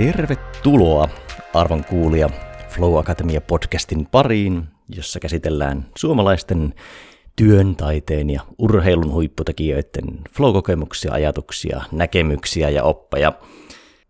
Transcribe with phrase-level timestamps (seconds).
[0.00, 1.08] Tervetuloa
[1.54, 2.30] arvon kuulija
[2.68, 6.74] Flow Academia podcastin pariin, jossa käsitellään suomalaisten
[7.36, 10.04] työn, taiteen ja urheilun huipputekijöiden
[10.36, 13.32] flow-kokemuksia, ajatuksia, näkemyksiä ja oppeja.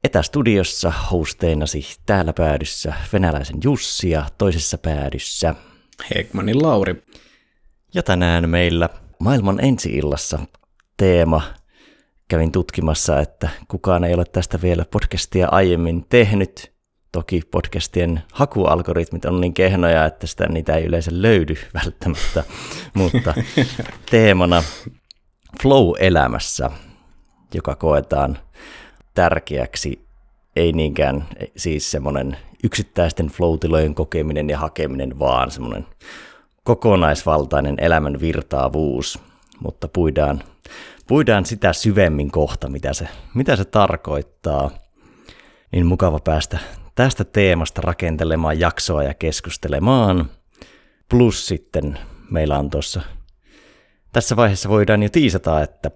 [0.05, 5.55] Etästudiossa hosteinasi täällä päädyssä venäläisen Jussi ja toisessa päädyssä
[6.15, 7.03] Hekmanin Lauri.
[7.95, 8.89] Ja tänään meillä
[9.19, 10.39] maailman ensi-illassa
[10.97, 11.60] teema.
[12.31, 16.73] Kävin tutkimassa, että kukaan ei ole tästä vielä podcastia aiemmin tehnyt.
[17.13, 21.55] Toki podcastien hakualgoritmit on niin kehnoja, että sitä niitä ei yleensä löydy
[21.85, 22.45] välttämättä,
[22.95, 23.35] mutta
[24.11, 24.63] teemana
[25.63, 26.71] flow-elämässä,
[27.55, 28.39] joka koetaan
[29.15, 30.07] tärkeäksi,
[30.57, 35.87] ei niinkään siis semmoinen yksittäisten flow-tilojen kokeminen ja hakeminen, vaan semmoinen
[36.65, 39.19] kokonaisvaltainen elämän virtaavuus,
[39.61, 40.43] mutta puidaan,
[41.11, 44.71] puidaan sitä syvemmin kohta, mitä se, mitä se tarkoittaa.
[45.73, 46.59] Niin mukava päästä
[46.95, 50.31] tästä teemasta rakentelemaan jaksoa ja keskustelemaan.
[51.09, 51.99] Plus sitten
[52.31, 53.01] meillä on tuossa,
[54.13, 55.91] tässä vaiheessa voidaan jo tiisata, että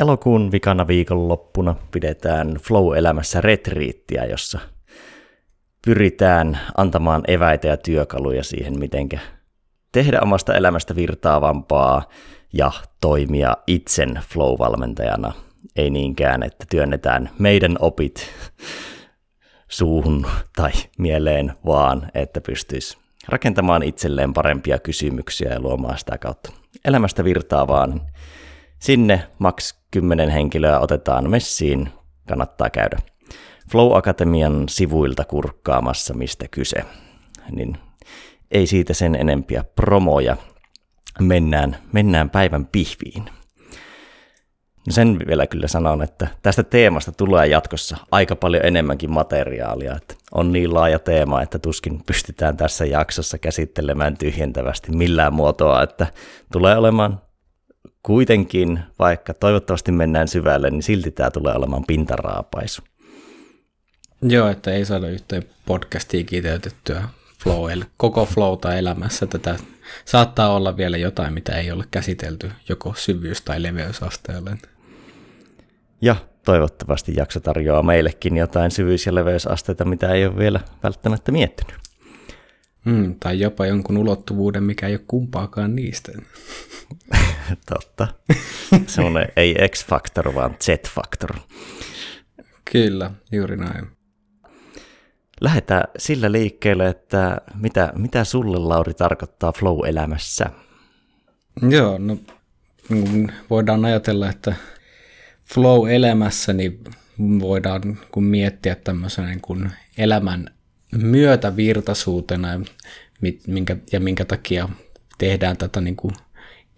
[0.00, 4.58] elokuun vikana viikonloppuna pidetään Flow-elämässä retriittiä, jossa
[5.86, 9.18] pyritään antamaan eväitä ja työkaluja siihen, mitenkä
[9.92, 12.08] tehdä omasta elämästä virtaavampaa
[12.54, 15.32] ja toimia itsen flow-valmentajana.
[15.76, 18.30] Ei niinkään, että työnnetään meidän opit
[19.68, 26.52] suuhun tai mieleen, vaan että pystyisi rakentamaan itselleen parempia kysymyksiä ja luomaan sitä kautta
[26.84, 27.86] elämästä virtaavaa.
[27.86, 28.00] Niin
[28.78, 31.88] sinne maks 10 henkilöä otetaan messiin,
[32.28, 32.98] kannattaa käydä
[33.70, 36.84] Flow Akatemian sivuilta kurkkaamassa, mistä kyse.
[37.50, 37.78] Niin
[38.50, 40.36] ei siitä sen enempiä promoja.
[41.20, 43.24] Mennään, mennään päivän pihviin.
[44.86, 49.96] No sen vielä kyllä sanon, että tästä teemasta tulee jatkossa aika paljon enemmänkin materiaalia.
[49.96, 56.06] Että on niin laaja teema, että tuskin pystytään tässä jaksossa käsittelemään tyhjentävästi millään muotoa, että
[56.52, 57.20] tulee olemaan
[58.02, 62.82] kuitenkin, vaikka toivottavasti mennään syvälle, niin silti tämä tulee olemaan pintaraapaisu.
[64.22, 67.02] Joo, että ei saada yhteen podcastiin kiteytettyä
[67.42, 69.26] flow, koko flowta elämässä.
[69.26, 69.56] Tätä
[70.04, 74.56] saattaa olla vielä jotain, mitä ei ole käsitelty joko syvyys- tai leveysasteelle.
[76.00, 81.74] Ja toivottavasti jakso tarjoaa meillekin jotain syvyys- ja leveysasteita, mitä ei ole vielä välttämättä miettinyt.
[82.84, 86.12] Mm, tai jopa jonkun ulottuvuuden, mikä ei ole kumpaakaan niistä.
[87.70, 88.08] Totta.
[88.86, 91.36] Semmoinen ei X-factor, vaan Z-factor.
[92.72, 93.93] Kyllä, juuri näin.
[95.40, 100.44] Lähdetään sillä liikkeelle, että mitä, mitä sulle, Lauri, tarkoittaa flow-elämässä?
[101.70, 102.18] Joo, no
[103.50, 104.54] voidaan ajatella, että
[105.54, 106.84] flow-elämässä niin
[107.18, 110.50] voidaan kun miettiä tämmöisen niin kuin elämän
[110.92, 112.48] myötävirtaisuutena
[113.46, 114.68] minkä, ja minkä takia
[115.18, 116.14] tehdään tätä niin kuin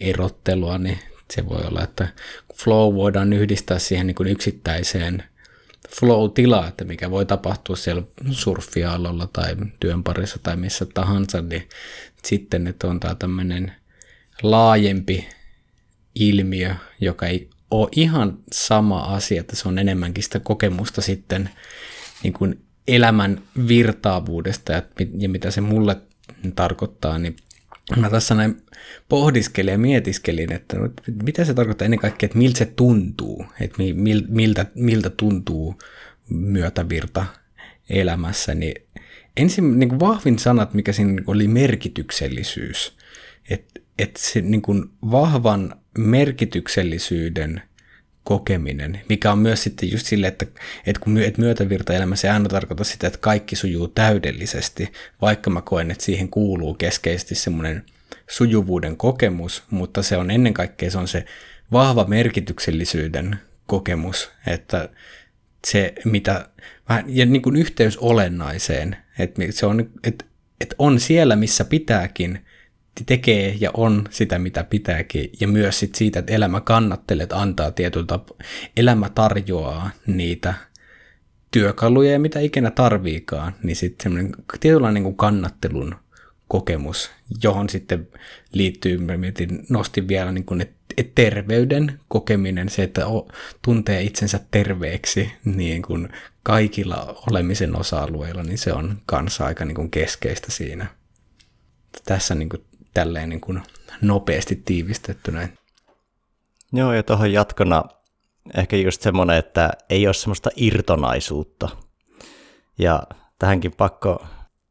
[0.00, 0.98] erottelua, niin
[1.34, 2.08] se voi olla, että
[2.54, 5.22] flow voidaan yhdistää siihen niin kuin yksittäiseen
[5.88, 11.68] flow-tila, että mikä voi tapahtua siellä surffialolla tai työn parissa tai missä tahansa, niin
[12.24, 13.72] sitten että on tämä tämmöinen
[14.42, 15.28] laajempi
[16.14, 21.50] ilmiö, joka ei ole ihan sama asia, että se on enemmänkin sitä kokemusta sitten
[22.22, 24.82] niin kuin elämän virtaavuudesta ja,
[25.18, 25.96] ja mitä se mulle
[26.56, 27.36] tarkoittaa, niin
[27.96, 28.62] mä tässä näin
[29.08, 30.76] pohdiskelin ja mietiskelin, että
[31.22, 33.78] mitä se tarkoittaa ennen kaikkea, että miltä se tuntuu, että
[34.28, 35.78] miltä, miltä tuntuu
[36.30, 37.26] myötävirta
[37.90, 38.74] elämässä, niin
[39.36, 42.96] ensin niin kuin vahvin sanat, mikä siinä niin oli merkityksellisyys,
[43.50, 47.62] että, että se niin kuin vahvan merkityksellisyyden
[48.26, 50.46] kokeminen, mikä on myös sitten just sille, että,
[50.86, 55.90] että kun että myötävirtaelämä se aina tarkoita sitä, että kaikki sujuu täydellisesti, vaikka mä koen,
[55.90, 57.84] että siihen kuuluu keskeisesti semmoinen
[58.30, 61.24] sujuvuuden kokemus, mutta se on ennen kaikkea se on se
[61.72, 64.88] vahva merkityksellisyyden kokemus, että
[65.66, 66.48] se mitä,
[67.06, 70.24] ja niin kuin yhteys olennaiseen, että se on, että,
[70.60, 72.45] että on siellä, missä pitääkin,
[73.04, 77.70] tekee ja on sitä, mitä pitääkin, ja myös sit siitä, että elämä kannattelee, että antaa
[77.70, 78.38] tietyllä tapaa,
[78.76, 80.54] elämä tarjoaa niitä
[81.50, 85.94] työkaluja, mitä ikinä tarviikaan, niin sitten semmoinen tietynlainen niin kannattelun
[86.48, 87.10] kokemus,
[87.42, 88.08] johon sitten
[88.52, 93.02] liittyy, mä mietin, nostin vielä niin kuin, että et terveyden kokeminen, se, että
[93.62, 96.08] tuntee itsensä terveeksi niin kuin
[96.42, 100.86] kaikilla olemisen osa-alueilla, niin se on kanssa aika niin kuin keskeistä siinä.
[102.04, 102.62] Tässä niin kuin
[102.96, 103.62] tälleen niin kuin
[104.02, 105.48] nopeasti tiivistettynä.
[106.72, 107.82] Joo, ja tuohon jatkona
[108.56, 111.68] ehkä just semmoinen, että ei ole semmoista irtonaisuutta.
[112.78, 113.02] Ja
[113.38, 114.26] tähänkin pakko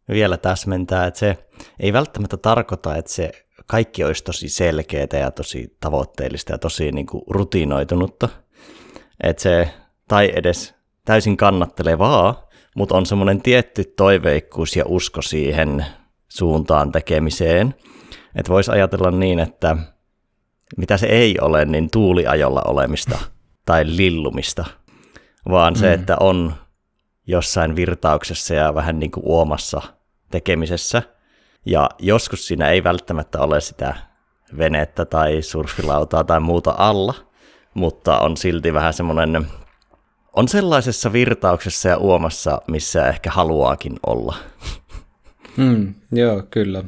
[0.09, 1.37] vielä täsmentää, että se
[1.79, 3.31] ei välttämättä tarkoita, että se
[3.65, 8.29] kaikki olisi tosi selkeää ja tosi tavoitteellista ja tosi niin kuin rutinoitunutta.
[9.23, 9.69] Että se,
[10.07, 10.75] tai edes
[11.05, 15.85] täysin kannattelevaa, mutta on semmoinen tietty toiveikkuus ja usko siihen
[16.27, 17.75] suuntaan tekemiseen.
[18.35, 19.77] Että voisi ajatella niin, että
[20.77, 23.19] mitä se ei ole, niin tuuliajolla olemista
[23.65, 24.65] tai lillumista,
[25.49, 25.93] vaan se, mm.
[25.93, 26.53] että on
[27.27, 29.81] jossain virtauksessa ja vähän niin kuin uomassa
[30.31, 31.01] tekemisessä.
[31.65, 33.95] Ja joskus siinä ei välttämättä ole sitä
[34.57, 37.13] venettä tai surfilautaa tai muuta alla,
[37.73, 39.47] mutta on silti vähän semmoinen,
[40.33, 44.35] on sellaisessa virtauksessa ja uomassa, missä ehkä haluaakin olla.
[45.57, 46.83] Mm, joo, kyllä.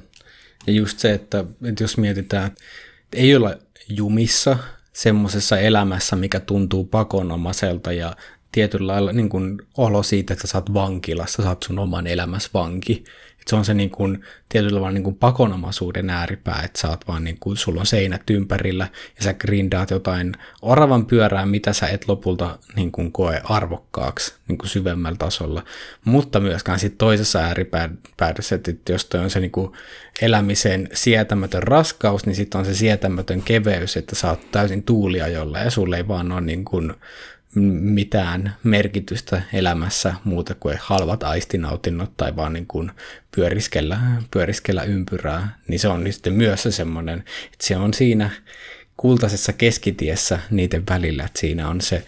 [0.68, 3.60] Ja just se, että, että jos mietitään, että ei ole
[3.90, 4.58] jumissa
[4.94, 8.16] semmoisessa elämässä, mikä tuntuu pakonomaiselta ja
[8.52, 12.50] tietyllä lailla niin kuin olo siitä, että sä oot vankilassa, sä oot sun oman elämässä
[12.54, 13.04] vanki.
[13.48, 17.24] Se on se niin kuin, tietyllä tavalla niin kuin pakonomaisuuden ääripää, että sä oot vaan
[17.24, 22.08] niin kuin, sulla on seinät ympärillä ja sä grindaat jotain oravan pyörää, mitä sä et
[22.08, 25.64] lopulta niin kuin koe arvokkaaksi niin kuin syvemmällä tasolla.
[26.06, 29.72] Mutta myöskään sitten toisessa ääripäädössä, että jos toi on se niin kuin
[30.22, 35.72] elämisen sietämätön raskaus, niin sitten on se sietämätön keveys, että sä oot täysin tuuliajolla ja
[35.72, 36.94] sulle ei vaan ole niin kuin
[37.56, 42.92] mitään merkitystä elämässä muuta kuin halvat aistinautinnot tai vaan niin kuin
[43.36, 44.00] pyöriskellä,
[44.32, 47.20] pyöriskellä ympyrää, niin se on sitten myös se semmoinen,
[47.54, 48.30] että se on siinä
[48.98, 52.06] kultaisessa keskitiessä niiden välillä, että siinä on se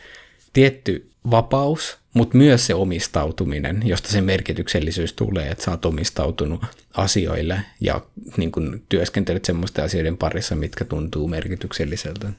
[0.53, 6.61] tietty vapaus, mutta myös se omistautuminen, josta se merkityksellisyys tulee, että sä oot omistautunut
[6.93, 8.01] asioille ja
[8.37, 12.29] niin kun työskentelet semmoisten asioiden parissa, mitkä tuntuu merkitykselliseltä.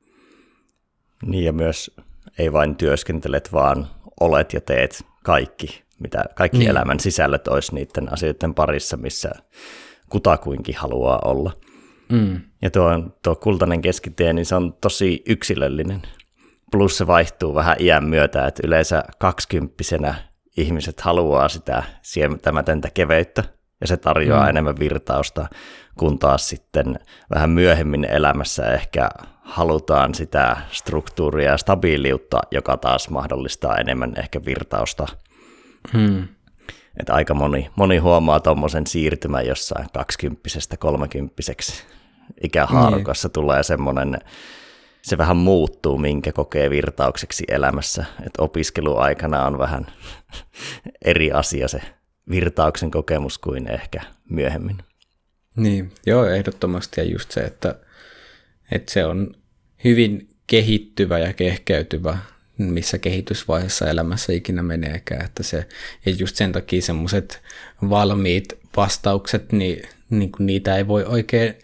[1.27, 1.91] Niin ja myös
[2.41, 3.87] ei vain työskentelet, vaan
[4.21, 6.71] olet ja teet kaikki, mitä kaikki niin.
[6.71, 9.31] elämän sisällöt olisi niiden asioiden parissa, missä
[10.09, 11.53] kutakuinkin haluaa olla.
[12.13, 12.41] Mm.
[12.63, 12.91] Ja tuo,
[13.23, 16.03] tuo kultainen keskitie, niin se on tosi yksilöllinen.
[16.71, 20.15] Plus se vaihtuu vähän iän myötä, että yleensä kaksikymppisenä
[20.57, 23.45] ihmiset haluaa sitä sietämätöntä keveyttä,
[23.81, 24.49] ja se tarjoaa mm.
[24.49, 25.49] enemmän virtausta,
[25.99, 26.99] kun taas sitten
[27.31, 29.09] vähän myöhemmin elämässä ehkä
[29.51, 35.07] halutaan sitä struktuuria ja stabiiliutta, joka taas mahdollistaa enemmän ehkä virtausta.
[35.93, 36.29] Hmm.
[37.01, 41.85] Että aika moni, moni huomaa tuommoisen siirtymän jossain kaksikymppisestä kolmekymppiseksi
[42.45, 43.33] ikähaarukassa niin.
[43.33, 44.19] tulee semmoinen,
[45.03, 48.05] se vähän muuttuu, minkä kokee virtaukseksi elämässä.
[48.27, 49.87] Että opiskeluaikana on vähän
[51.05, 51.81] eri asia se
[52.31, 54.79] virtauksen kokemus kuin ehkä myöhemmin.
[55.57, 57.01] Niin, joo, ehdottomasti.
[57.01, 57.75] Ja just se, että,
[58.73, 59.35] että se on
[59.85, 62.19] hyvin kehittyvä ja kehkeytyvä,
[62.59, 65.25] missä kehitysvaiheessa elämässä ikinä meneekään.
[65.25, 65.67] Että se,
[66.07, 67.43] ja just sen takia semmoiset
[67.91, 71.55] valmiit vastaukset, niin, niin kuin niitä ei voi oikein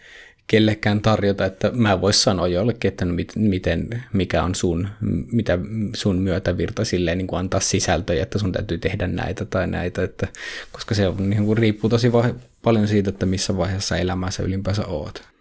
[0.47, 4.87] kellekään tarjota, että mä vois sanoa jollekin, että no miten, mikä on sun,
[5.31, 5.59] mitä
[5.95, 10.27] sun myötävirta silleen niin kuin antaa sisältöjä, että sun täytyy tehdä näitä tai näitä, että,
[10.71, 14.85] koska se on, niin kuin, riippuu tosi va- paljon siitä, että missä vaiheessa elämässä ylipäänsä
[14.85, 15.36] oot.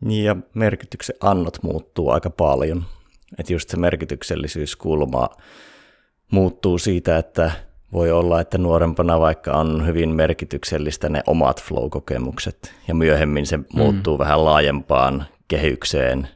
[0.00, 2.84] Niin ja merkityksen annot muuttuu aika paljon.
[3.38, 5.28] Että just se merkityksellisyyskulma
[6.30, 7.50] muuttuu siitä, että
[7.92, 13.64] voi olla, että nuorempana vaikka on hyvin merkityksellistä ne omat flow-kokemukset, ja myöhemmin se mm.
[13.72, 16.28] muuttuu vähän laajempaan kehykseen,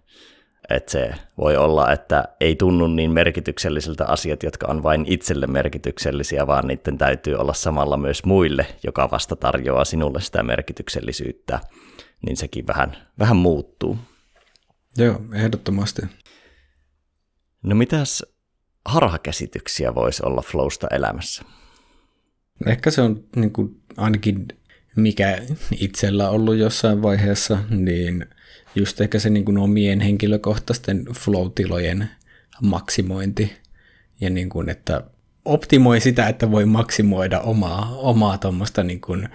[0.71, 6.47] että se voi olla, että ei tunnu niin merkityksellisiltä asiat, jotka on vain itselle merkityksellisiä,
[6.47, 11.61] vaan niiden täytyy olla samalla myös muille, joka vasta tarjoaa sinulle sitä merkityksellisyyttä
[12.25, 13.99] niin sekin vähän, vähän muuttuu.
[14.97, 16.03] Joo, ehdottomasti.
[17.63, 18.23] No mitäs
[18.85, 21.43] harhakäsityksiä voisi olla flowsta elämässä?
[22.67, 24.49] Ehkä se on niin kuin, ainakin
[24.97, 25.39] mikä
[25.81, 28.27] itsellä on ollut jossain vaiheessa, niin
[28.75, 32.09] just ehkä se niin kuin omien henkilökohtaisten flow-tilojen
[32.63, 33.53] maksimointi
[34.21, 35.03] ja niin kuin, että
[35.45, 39.29] optimoi sitä, että voi maksimoida omaa, omaa tuommoista niin kuin,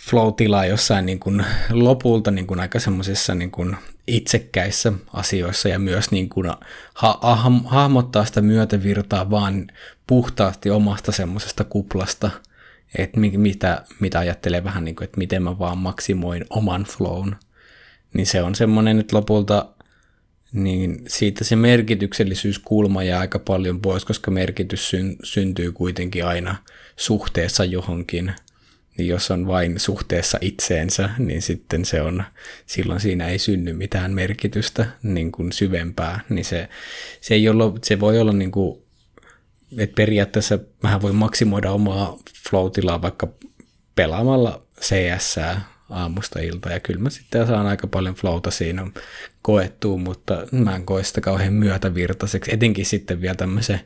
[0.00, 3.76] flow-tilaa jossain niin kuin lopulta niin kuin aika semmoisissa niin kuin
[4.06, 6.46] itsekkäissä asioissa ja myös niin kuin
[6.94, 9.66] ha- ha- hahmottaa sitä myötävirtaa vaan
[10.06, 12.30] puhtaasti omasta semmoisesta kuplasta,
[12.98, 17.36] että mitä, mitä ajattelee vähän niin kuin, että miten mä vaan maksimoin oman flown,
[18.14, 19.68] niin se on semmoinen, että lopulta
[20.52, 26.56] niin siitä se merkityksellisyyskulma jää aika paljon pois, koska merkitys syn- syntyy kuitenkin aina
[26.96, 28.32] suhteessa johonkin–
[29.00, 32.24] niin jos on vain suhteessa itseensä, niin sitten se on,
[32.66, 36.68] silloin siinä ei synny mitään merkitystä niin kuin syvempää, niin se,
[37.20, 38.82] se, ei ole, se voi olla niin kuin
[39.78, 42.70] että periaatteessa vähän voi maksimoida omaa flow
[43.02, 43.28] vaikka
[43.94, 45.36] pelaamalla CS
[45.90, 48.86] aamusta ilta ja kyllä mä sitten saan aika paljon flowta siinä
[49.42, 53.80] koettua, mutta mä en koe sitä kauhean myötävirtaiseksi, etenkin sitten vielä tämmöisen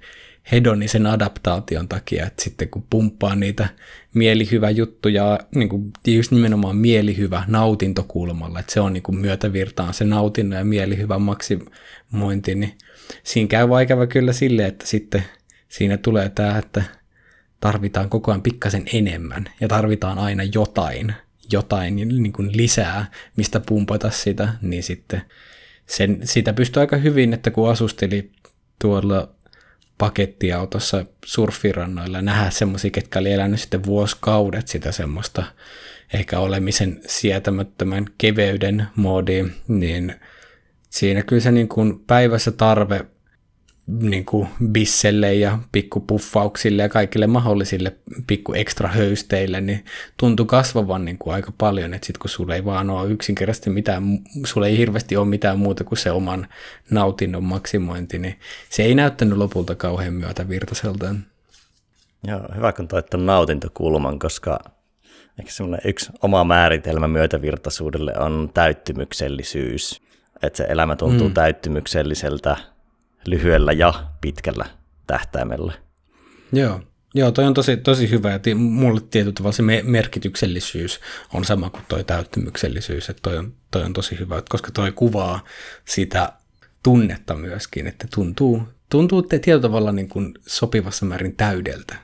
[0.53, 3.69] hedonisen adaptaation takia, että sitten kun pumppaa niitä
[4.15, 10.05] mielihyvä juttuja, niin kuin just nimenomaan mielihyvä nautintokulmalla, että se on niin kuin myötävirtaan se
[10.05, 12.79] nautinnon ja mielihyvän maksimointi, niin
[13.23, 15.25] siinä käy vaikava kyllä sille, että sitten
[15.69, 16.83] siinä tulee tämä, että
[17.61, 21.15] tarvitaan koko ajan pikkasen enemmän ja tarvitaan aina jotain,
[21.53, 25.23] jotain niin kuin lisää, mistä pumpata sitä, niin sitten
[25.87, 28.31] sen, sitä pystyy aika hyvin, että kun asusteli
[28.79, 29.35] tuolla
[29.99, 35.45] pakettiautossa surfirannoilla nähdä semmoisia, ketkä oli elänyt sitten vuosikaudet sitä semmoista
[36.15, 40.15] ehkä olemisen sietämättömän keveyden moodiin, niin
[40.91, 43.07] siinä kyllä se niin kuin päivässä tarve
[43.87, 49.85] niin kuin bisselle ja pikkupuffauksille ja kaikille mahdollisille pikku ekstra höysteille, niin
[50.17, 54.03] tuntui kasvavan niin kuin aika paljon, että sitten kun sulla ei vaan ole yksinkertaisesti mitään,
[54.47, 56.47] sulla ei hirveästi ole mitään muuta kuin se oman
[56.91, 58.39] nautinnon maksimointi, niin
[58.71, 61.15] se ei näyttänyt lopulta kauhean myötävirtaiselta.
[62.27, 64.59] Joo, hyvä kun toit nautintokulman, koska
[65.39, 70.03] ehkä semmoinen yksi oma määritelmä myötävirtaisuudelle on täyttymyksellisyys.
[70.43, 71.35] Että se elämä tuntuu mm.
[71.35, 72.57] täyttymykselliseltä
[73.27, 74.67] lyhyellä ja pitkällä
[75.07, 75.73] tähtäimellä.
[76.53, 76.81] Joo,
[77.17, 81.01] Joo, toi on tosi, tosi hyvä, ja mulle tietyllä tavalla se merkityksellisyys
[81.35, 85.45] on sama kuin toi täyttymyksellisyys, että toi on, toi on tosi hyvä, koska toi kuvaa
[85.85, 86.33] sitä
[86.83, 91.95] tunnetta myöskin, että tuntuu, tuntuu että tietyllä tavalla niin kuin sopivassa määrin täydeltä.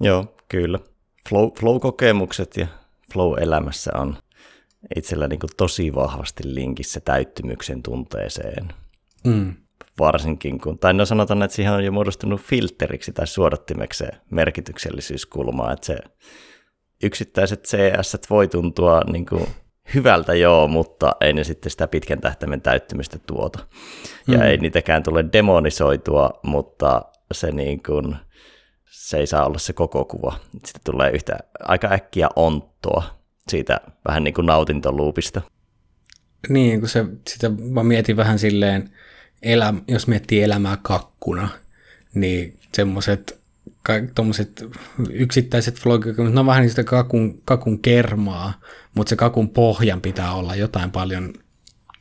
[0.00, 0.78] Joo, kyllä.
[1.28, 2.66] Flow, flow-kokemukset ja
[3.12, 4.16] flow-elämässä on
[4.96, 8.72] itsellä niin kuin tosi vahvasti linkissä täyttymyksen tunteeseen.
[9.24, 9.61] Mm
[9.98, 15.72] varsinkin, kun, tai no sanotaan, että siihen on jo muodostunut filteriksi tai suodattimeksi se merkityksellisyyskulma,
[15.72, 15.96] että se
[17.02, 19.46] yksittäiset CS voi tuntua niin kuin
[19.94, 23.58] hyvältä joo, mutta ei ne sitten sitä pitkän tähtäimen täyttymistä tuota.
[24.26, 24.44] Ja mm.
[24.44, 28.16] ei niitäkään tule demonisoitua, mutta se, niin kuin,
[28.90, 30.38] se ei saa olla se koko kuva.
[30.52, 33.02] Sitten tulee yhtä aika äkkiä onttoa
[33.48, 35.40] siitä vähän niin kuin nautintoluupista.
[36.48, 38.90] Niin, kun se, sitä mä mietin vähän silleen,
[39.42, 41.48] elä, jos miettii elämää kakkuna,
[42.14, 43.42] niin semmoiset
[44.14, 44.64] tuommoiset
[45.10, 48.60] yksittäiset vlogit, ne on vähän niin sitä kakun, kakun kermaa,
[48.94, 51.34] mutta se kakun pohjan pitää olla jotain paljon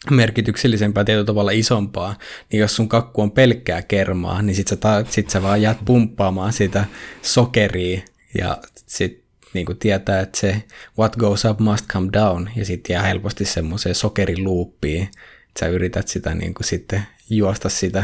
[0.09, 2.15] merkityksellisempää, tietyllä tavalla isompaa,
[2.51, 5.77] niin jos sun kakku on pelkkää kermaa, niin sit sä, ta- sit sä vaan jäät
[5.85, 6.85] pumppaamaan sitä
[7.21, 8.01] sokeria
[8.37, 9.21] ja sit
[9.53, 10.63] niin kuin tietää, että se
[10.99, 16.07] what goes up must come down ja sitten jää helposti semmoiseen sokeriluuppiin, että sä yrität
[16.07, 18.03] sitä niin kuin sitten juosta sitä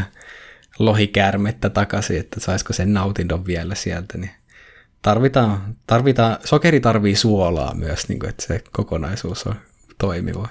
[0.78, 4.30] lohikäärmettä takaisin, että saisiko sen nautinnon vielä sieltä, niin
[5.02, 9.54] tarvitaan, tarvitaan, sokeri tarvii suolaa myös, niin kuin, että se kokonaisuus on
[9.98, 10.48] toimiva.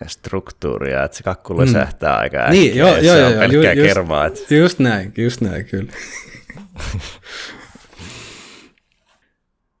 [0.00, 2.20] Ja struktuuria, että se kakku sähtää mm.
[2.20, 4.26] aika äkkiä, niin, joo, joo, se joo, on pelkkää ju, kermaa.
[4.26, 4.54] Että...
[4.54, 5.92] Just näin, just näin, kyllä.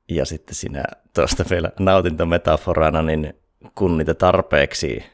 [0.08, 3.34] ja sitten sinä tuosta vielä nautintometaforana, niin
[3.74, 5.04] kun niitä tarpeeksi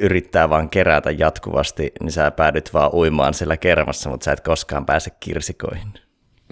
[0.00, 4.86] yrittää vaan kerätä jatkuvasti, niin sä päädyt vaan uimaan siellä kermassa, mutta sä et koskaan
[4.86, 5.92] pääse kirsikoihin.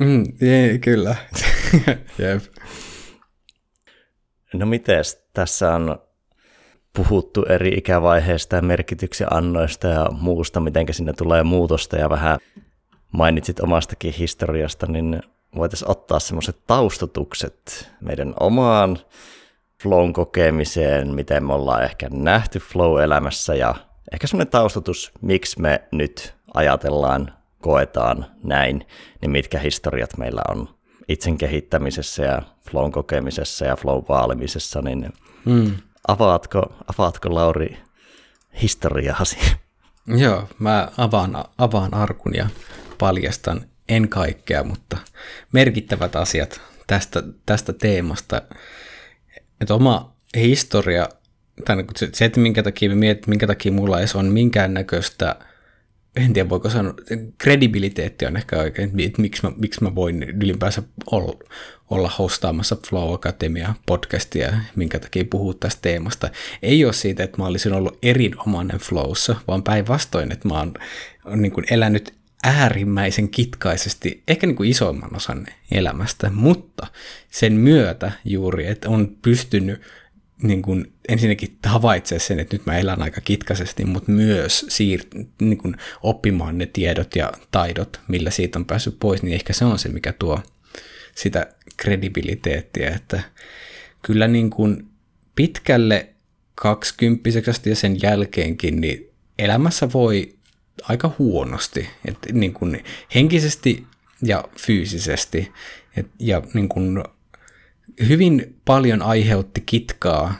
[0.00, 1.16] Mm, jee, kyllä.
[2.18, 2.42] Jep.
[4.54, 5.98] No mites, tässä on
[6.96, 12.38] puhuttu eri ikävaiheista ja merkityksen annoista ja muusta, miten sinne tulee muutosta ja vähän
[13.12, 15.22] mainitsit omastakin historiasta, niin
[15.56, 18.98] voitaisiin ottaa semmoiset taustutukset meidän omaan
[19.82, 23.74] flown kokemiseen, miten me ollaan ehkä nähty flow-elämässä ja
[24.12, 28.86] ehkä semmoinen taustatus, miksi me nyt ajatellaan, koetaan näin,
[29.20, 30.68] niin mitkä historiat meillä on
[31.08, 35.12] itsen kehittämisessä ja flown kokemisessa ja flow vaalimisessa, niin
[35.44, 35.76] mm.
[36.08, 36.62] avaatko,
[36.98, 37.78] avaatko Lauri
[38.62, 39.38] historiaasi?
[40.22, 42.48] Joo, mä avaan, avaan arkun ja
[42.98, 44.98] paljastan en kaikkea, mutta
[45.52, 48.42] merkittävät asiat tästä, tästä teemasta
[49.60, 51.08] että oma historia,
[51.68, 55.36] niin se, että minkä takia mietit, minkä takia mulla ei on minkäännäköistä,
[56.16, 56.94] en tiedä voiko sanoa,
[57.38, 61.38] kredibiliteetti on ehkä oikein, että miksi mä, miksi mä voin ylipäänsä olla,
[61.90, 66.30] olla hostaamassa Flow Academia podcastia, minkä takia puhuu tästä teemasta.
[66.62, 70.74] Ei ole siitä, että mä olisin ollut erinomainen Flowssa, vaan päinvastoin, että mä oon
[71.36, 76.86] niin kuin elänyt äärimmäisen kitkaisesti, ehkä niin kuin isoimman osan elämästä, mutta
[77.30, 79.82] sen myötä juuri, että on pystynyt
[80.42, 85.58] niin kuin ensinnäkin havaitsee sen, että nyt mä elän aika kitkaisesti, mutta myös siir- niin
[85.58, 89.78] kuin oppimaan ne tiedot ja taidot, millä siitä on päässyt pois, niin ehkä se on
[89.78, 90.42] se, mikä tuo
[91.14, 93.22] sitä kredibiliteettiä, että
[94.02, 94.88] kyllä niin kuin
[95.34, 96.08] pitkälle
[96.54, 100.37] kaksikymppiseksi ja sen jälkeenkin, niin elämässä voi
[100.82, 103.86] aika huonosti, että niin kuin henkisesti
[104.22, 105.52] ja fyysisesti,
[105.96, 107.04] et, ja niin kuin
[108.08, 110.34] hyvin paljon aiheutti kitkaa,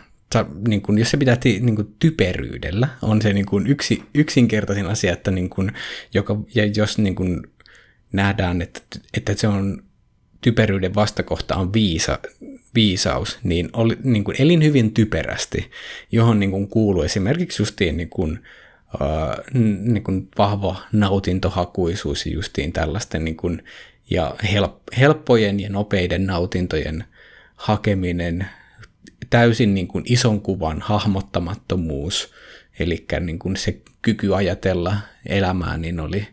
[0.68, 5.12] niin kuin, jos se pitää niin kuin, typeryydellä, on se niin kuin, yksi, yksinkertaisin asia,
[5.12, 5.72] että niin kuin,
[6.14, 7.42] joka, ja jos niin kuin,
[8.12, 8.80] nähdään, että,
[9.14, 9.82] että se on
[10.40, 12.18] typeryyden vastakohta on viisa,
[12.74, 15.70] viisaus, niin, oli, niin kuin elin hyvin typerästi,
[16.12, 18.38] johon niin kuin kuuluu esimerkiksi justiin niin kuin,
[19.84, 23.64] niin kuin vahva nautintohakuisuus justiin tällaisten niin kuin,
[24.10, 24.36] ja
[24.98, 27.04] helppojen ja nopeiden nautintojen
[27.54, 28.46] hakeminen,
[29.30, 32.32] täysin niin kuin ison kuvan hahmottamattomuus,
[32.78, 36.28] eli niin kuin se kyky ajatella elämää, niin oli,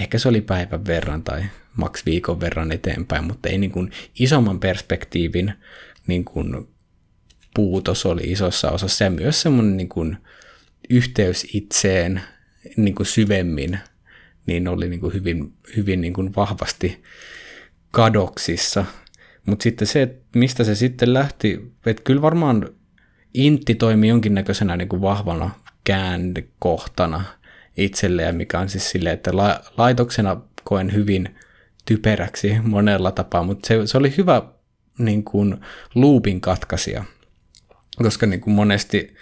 [0.00, 1.44] ehkä se oli päivän verran tai
[1.76, 5.54] maks viikon verran eteenpäin, mutta ei niin kuin isomman perspektiivin
[6.06, 6.68] niin kuin
[7.54, 9.04] puutos oli isossa osassa.
[9.04, 10.16] Ja myös semmoinen niin kuin
[10.90, 12.20] yhteys itseen
[12.76, 13.78] niin kuin syvemmin,
[14.46, 17.02] niin oli niin kuin hyvin, hyvin niin kuin vahvasti
[17.90, 18.84] kadoksissa.
[19.46, 22.68] Mutta sitten se, että mistä se sitten lähti, että kyllä varmaan
[23.34, 25.50] intti toimi jonkinnäköisenä niin kuin vahvana
[25.84, 27.24] käännekohtana
[27.76, 31.38] itselleen, mikä on siis silleen, että la- laitoksena koen hyvin
[31.84, 34.42] typeräksi monella tapaa, mutta se, se oli hyvä
[34.98, 35.56] niin kuin
[35.94, 37.04] loopin katkaisija,
[37.96, 39.14] koska niin kuin monesti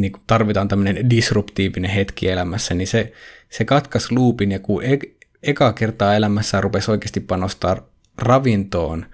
[0.00, 3.12] niin kuin tarvitaan tämmöinen disruptiivinen hetki elämässä, niin se,
[3.50, 9.06] se katkaisi loopin ja kun e- eka kertaa elämässä rupesi oikeasti panostaa ravintoon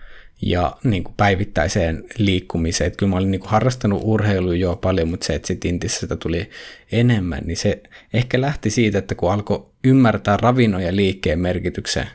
[0.42, 2.87] ja niin kuin päivittäiseen liikkumiseen.
[2.87, 6.00] Että kyllä mä olin niin kuin harrastanut urheilua jo paljon, mutta se, että sit Intissä
[6.00, 6.50] sitä tuli
[6.92, 12.07] enemmän, niin se ehkä lähti siitä, että kun alkoi ymmärtää ravinnon ja liikkeen merkityksen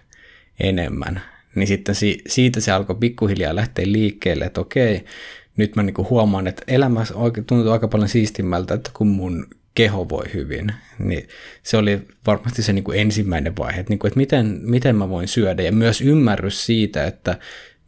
[0.60, 1.22] enemmän,
[1.56, 5.06] niin sitten si- siitä se alkoi pikkuhiljaa lähteä liikkeelle, että okei,
[5.58, 10.10] nyt mä niinku huomaan, että elämä oikein tuntuu aika paljon siistimmältä, että kun mun keho
[10.10, 11.28] voi hyvin, niin
[11.64, 15.64] se oli varmasti se niinku ensimmäinen vaihe, että, niinku, että miten, miten mä voin syödä.
[15.64, 17.40] Ja myös ymmärrys siitä, että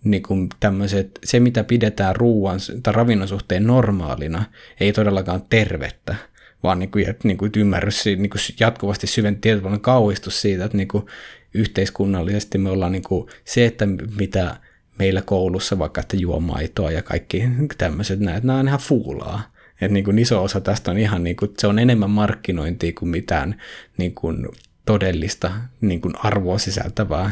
[0.04, 4.44] niinku tämmöiset, se mitä pidetään ruoan tai ravinnon suhteen normaalina,
[4.80, 6.16] ei todellakaan tervettä,
[6.64, 10.88] vaan niin kuin, niin kuin ymmärrys, niin kuin jatkuvasti syvent tietynlainen kauhistus siitä, että niin
[10.88, 11.06] kuin
[11.54, 13.86] yhteiskunnallisesti me ollaan niin kuin se, että
[14.20, 14.56] mitä
[15.00, 17.44] meillä koulussa vaikka, että juo maitoa ja kaikki
[17.78, 19.52] tämmöiset, näet, nämä on ihan fuulaa.
[19.82, 23.10] Että niin kuin iso osa tästä on ihan, niin kuin, se on enemmän markkinointia kuin
[23.10, 23.62] mitään
[23.98, 24.48] niin kuin
[24.86, 27.32] todellista niin kuin arvoa sisältävää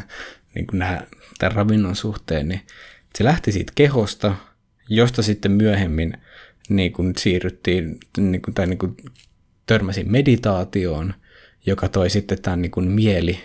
[0.56, 1.02] niin kuin nämä,
[1.38, 2.62] tämän ravinnon suhteen, niin
[3.18, 4.36] se lähti siitä kehosta,
[4.90, 6.14] josta sitten myöhemmin
[6.70, 8.98] niin kuin siirryttiin, niin kuin, tai niin kuin
[9.66, 11.14] törmäsin meditaatioon,
[11.66, 13.40] joka toi sitten tämän niin kuin mieli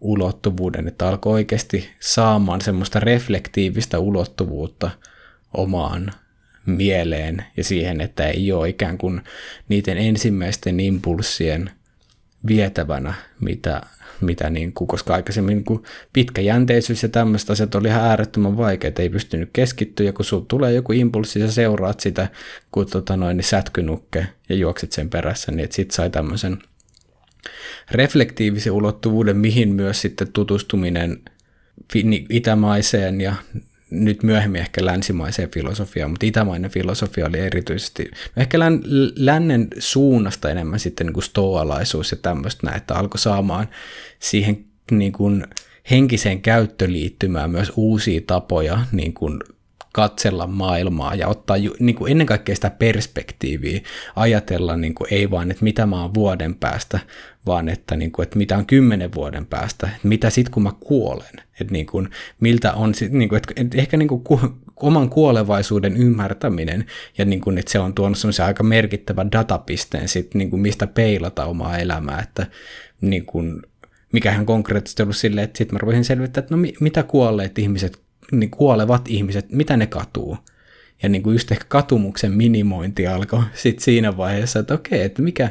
[0.00, 4.90] ulottuvuuden, että alkoi oikeasti saamaan semmoista reflektiivistä ulottuvuutta
[5.54, 6.10] omaan
[6.66, 9.20] mieleen ja siihen, että ei ole ikään kuin
[9.68, 11.70] niiden ensimmäisten impulssien
[12.46, 13.82] vietävänä, mitä,
[14.20, 15.82] mitä niin kuin, koska aikaisemmin niin kuin
[16.12, 20.72] pitkäjänteisyys ja tämmöistä asiat oli ihan äärettömän vaikeaa, ei pystynyt keskittyä, ja kun sulla tulee
[20.72, 22.28] joku impulssi ja seuraat sitä,
[22.72, 26.58] kun tota noin, niin sätkynukke ja juokset sen perässä, niin sit sai tämmöisen
[27.90, 31.22] reflektiivisen ulottuvuuden, mihin myös sitten tutustuminen
[32.30, 33.34] itämaiseen ja
[33.90, 38.80] nyt myöhemmin ehkä länsimaiseen filosofiaan, mutta itämainen filosofia oli erityisesti, ehkä län,
[39.16, 43.68] lännen suunnasta enemmän sitten niin kuin stoalaisuus ja tämmöistä näin, että alkoi saamaan
[44.18, 45.46] siihen niin kuin
[45.90, 49.40] henkiseen käyttöliittymään myös uusia tapoja niin kuin
[49.92, 53.80] katsella maailmaa ja ottaa ju, niin kuin ennen kaikkea sitä perspektiiviä,
[54.16, 57.00] ajatella niin kuin, ei vaan, että mitä mä oon vuoden päästä,
[57.46, 60.72] vaan että, niin kuin, että mitä on kymmenen vuoden päästä, että mitä sitten kun mä
[60.80, 62.08] kuolen, että niin kuin,
[62.40, 64.40] miltä on, sit, niin kuin, että, ehkä niin kuin, ku,
[64.76, 66.86] oman kuolevaisuuden ymmärtäminen
[67.18, 70.86] ja niin kuin, että se on tuonut semmoisen aika merkittävän datapisteen sit, niin kuin, mistä
[70.86, 72.46] peilata omaa elämää, että
[73.00, 73.62] niin kuin,
[74.12, 78.00] mikähän konkreettisesti ollut silleen, että sitten mä rupesin selvittää, että no mitä kuolleet ihmiset
[78.32, 80.38] niin kuolevat ihmiset, mitä ne katuu.
[81.02, 85.50] Ja niin kuin just ehkä katumuksen minimointi alkoi sit siinä vaiheessa, että okei, että mikä,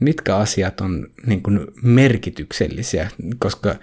[0.00, 3.76] mitkä asiat on niin kuin merkityksellisiä, koska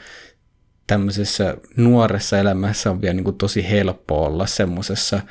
[0.88, 5.22] tämmöisessä nuoressa elämässä on vielä niin kuin tosi helppo olla semmoisessa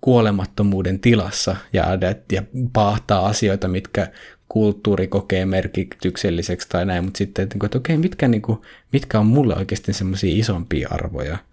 [0.00, 1.86] kuolemattomuuden tilassa ja,
[2.32, 2.42] ja
[2.72, 4.10] paahtaa asioita, mitkä
[4.48, 8.58] kulttuuri kokee merkitykselliseksi tai näin, mutta sitten, että, että okei, mitkä, niin kuin,
[8.92, 11.38] mitkä on mulle oikeasti semmoisia isompia arvoja–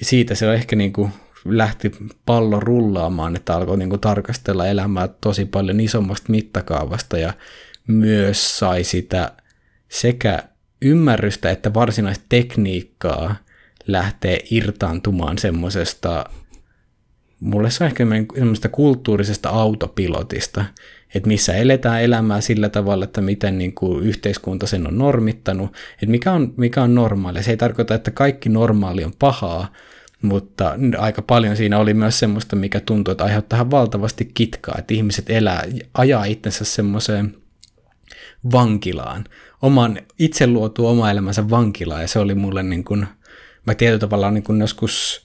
[0.00, 1.12] ja siitä se on ehkä niin kuin
[1.44, 1.92] lähti
[2.26, 7.32] pallo rullaamaan, että alkoi niin kuin tarkastella elämää tosi paljon isommasta mittakaavasta ja
[7.86, 9.32] myös sai sitä
[9.88, 10.42] sekä
[10.82, 13.36] ymmärrystä että varsinaista tekniikkaa
[13.86, 16.24] lähtee irtaantumaan semmoisesta,
[17.40, 20.64] mulle se on ehkä semmoista kulttuurisesta autopilotista,
[21.14, 26.06] että missä eletään elämää sillä tavalla, että miten niin kuin yhteiskunta sen on normittanut, että
[26.06, 27.42] mikä on, mikä on normaali.
[27.42, 29.72] Se ei tarkoita, että kaikki normaali on pahaa,
[30.22, 35.30] mutta aika paljon siinä oli myös semmoista, mikä tuntuu, että aiheuttaa valtavasti kitkaa, että ihmiset
[35.30, 37.36] elää, ajaa itsensä semmoiseen
[38.52, 39.24] vankilaan,
[39.62, 43.06] oman itse luotu oma elämänsä vankilaan, ja se oli mulle niin kuin,
[43.66, 45.23] mä tietyllä tavalla niin kuin joskus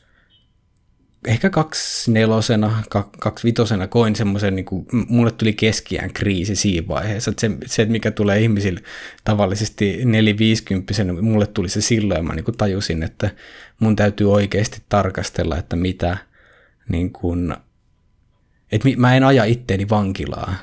[1.28, 2.84] ehkä kaksi nelosena,
[3.20, 7.32] kaksi vitosena koin semmoisen, niin kuin, mulle tuli keskiään kriisi siinä vaiheessa.
[7.32, 8.80] Että se, se, mikä tulee ihmisille
[9.24, 13.30] tavallisesti neliviisikymppisenä, mulle tuli se silloin, ja mä niin kuin tajusin, että
[13.80, 16.18] mun täytyy oikeasti tarkastella, että mitä,
[16.90, 17.56] niin kuin,
[18.72, 20.56] että mä en aja itteeni vankilaa.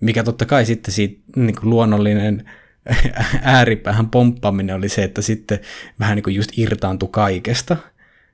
[0.00, 2.50] Mikä totta kai sitten siitä niin kuin luonnollinen
[3.42, 5.58] ääripäähän pomppaminen oli se, että sitten
[6.00, 7.76] vähän niin kuin just irtaantui kaikesta,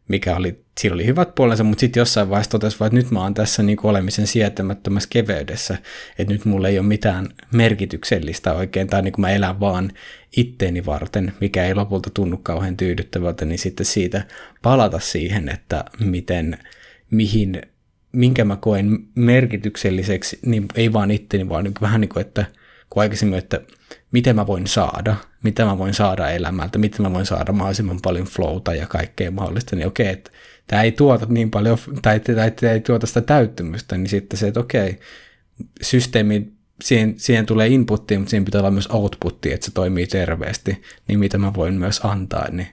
[0.09, 3.35] mikä oli, siinä oli hyvät puolensa, mutta sitten jossain vaiheessa totesi että nyt mä oon
[3.35, 5.79] tässä niin olemisen sietämättömässä keveydessä,
[6.19, 9.93] että nyt mulla ei ole mitään merkityksellistä oikein, tai niin kuin mä elän vaan
[10.37, 14.23] itteeni varten, mikä ei lopulta tunnu kauhean tyydyttävältä, niin sitten siitä
[14.63, 16.59] palata siihen, että miten,
[17.11, 17.63] mihin,
[18.13, 22.45] minkä mä koen merkitykselliseksi, niin ei vaan itteni, vaan niin vähän niin kuin, että
[22.91, 23.61] kuin aikaisemmin, että
[24.13, 28.27] miten mä voin saada, mitä mä voin saada elämältä, miten mä voin saada mahdollisimman paljon
[28.27, 30.31] flowta ja kaikkea mahdollista, niin okei, että
[30.67, 34.61] tämä ei tuota niin paljon, tai tämä ei tuota sitä täyttymystä, niin sitten se, että
[34.61, 34.99] okei,
[35.83, 36.53] systeemi,
[36.85, 41.19] siihen, siihen tulee inputtia, mutta siihen pitää olla myös outputtia, että se toimii terveesti, niin
[41.19, 42.69] mitä mä voin myös antaa, niin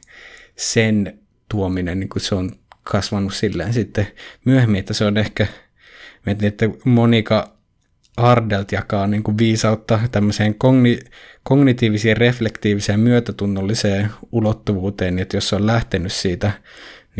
[0.56, 2.52] sen tuominen, niin kun se on
[2.84, 4.08] kasvanut silleen sitten
[4.45, 5.47] myöhemmin, että se on ehkä,
[6.28, 7.52] että Monika
[8.17, 11.10] Ardelt jakaa niin kuin viisautta tämmöiseen kogni-
[11.43, 16.52] kognitiiviseen, reflektiiviseen, myötätunnolliseen ulottuvuuteen, että jos on lähtenyt siitä,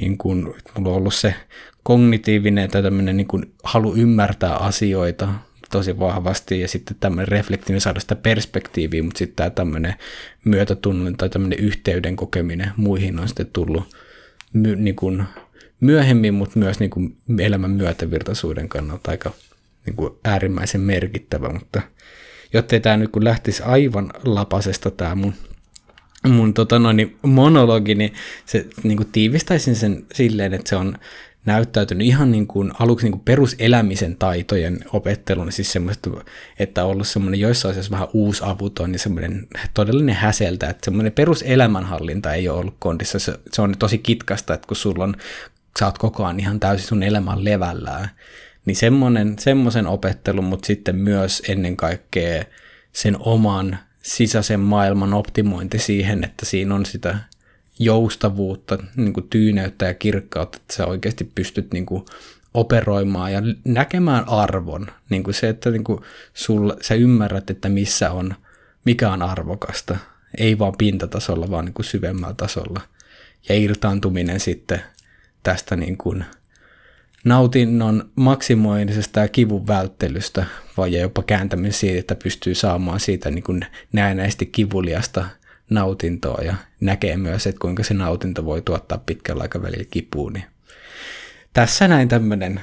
[0.02, 1.36] niin kuin, että mulla on ollut se
[1.84, 5.28] kognitiivinen tai tämmöinen niin kuin halu ymmärtää asioita
[5.72, 9.94] tosi vahvasti ja sitten tämmöinen reflektiivinen saada sitä perspektiiviä, mutta sitten tämä tämmöinen
[10.46, 13.84] myötätunnollinen tai tämmöinen yhteyden kokeminen muihin on sitten tullut
[14.54, 15.24] my, niin kuin
[15.80, 19.32] myöhemmin, mutta myös niin kuin elämän myötävirtaisuuden kannalta aika
[19.86, 21.82] niin kuin äärimmäisen merkittävä, mutta
[22.54, 25.34] jottei tämä nyt kun lähtisi aivan lapasesta tämä mun,
[26.28, 28.14] mun tota noin, niin monologi, niin
[28.46, 30.98] se niin kuin tiivistäisin sen silleen, että se on
[31.46, 36.10] näyttäytynyt ihan niin kuin aluksi niin kuin peruselämisen taitojen opettelun, siis semmoista,
[36.60, 42.34] että on ollut semmoinen joissain asioissa vähän uusavuton ja semmoinen todellinen häseltä, että semmoinen peruselämänhallinta
[42.34, 45.16] ei ole ollut kondissa, se, se on tosi kitkasta, että kun sulla on,
[45.80, 48.10] sä oot koko ajan ihan täysin sun elämän levällään,
[48.66, 52.44] niin semmoinen, semmoisen opettelun, mutta sitten myös ennen kaikkea
[52.94, 57.18] sen oman sisäisen maailman optimointi siihen, että siinä on sitä
[57.80, 62.06] joustavuutta, niin kuin tyyneyttä ja kirkkautta, että sä oikeasti pystyt niin kuin
[62.54, 64.88] operoimaan ja näkemään arvon.
[65.10, 66.00] Niin kuin se, että niin kuin
[66.34, 68.36] sulla, sä ymmärrät, että missä on,
[68.86, 69.98] mikä on arvokasta.
[70.38, 72.82] Ei vaan pintatasolla, vaan niin kuin syvemmällä tasolla.
[73.50, 74.82] Ja irtaantuminen sitten
[75.44, 76.26] tästä niin kuin–
[77.24, 80.46] nautinnon maksimoimisesta ja kivun välttelystä,
[80.78, 85.26] vai jopa kääntäminen siitä, että pystyy saamaan siitä niin kuin näennäisesti kivuliasta
[85.70, 90.34] nautintoa ja näkee myös, että kuinka se nautinto voi tuottaa pitkällä aikavälillä kipuun.
[90.34, 90.46] Niin
[91.54, 92.62] tässä näin tämmöinen,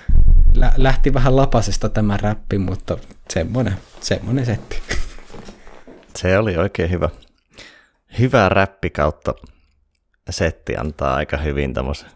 [0.54, 2.98] lä- lähti vähän lapasesta tämä räppi, mutta
[3.30, 4.82] semmoinen, semmoinen setti.
[6.16, 7.08] Se oli oikein hyvä.
[8.18, 9.34] Hyvä räppi kautta
[10.30, 12.10] setti antaa aika hyvin tämmöisen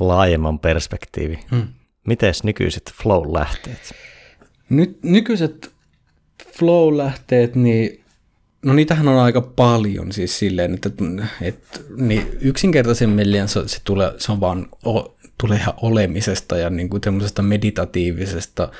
[0.00, 1.38] laajemman perspektiivi.
[1.50, 1.68] Hmm.
[2.06, 3.94] Mites nykyiset flow-lähteet?
[4.70, 5.72] Nyt nykyiset
[6.58, 8.04] flow-lähteet, niin
[8.62, 10.90] no niitähän on aika paljon siis silleen, että,
[11.42, 16.88] että niin yksinkertaisemmilleen se, se, tulee, se on vaan o, tulee ihan olemisesta ja niin
[16.90, 17.02] kuin
[17.42, 18.72] meditatiivisesta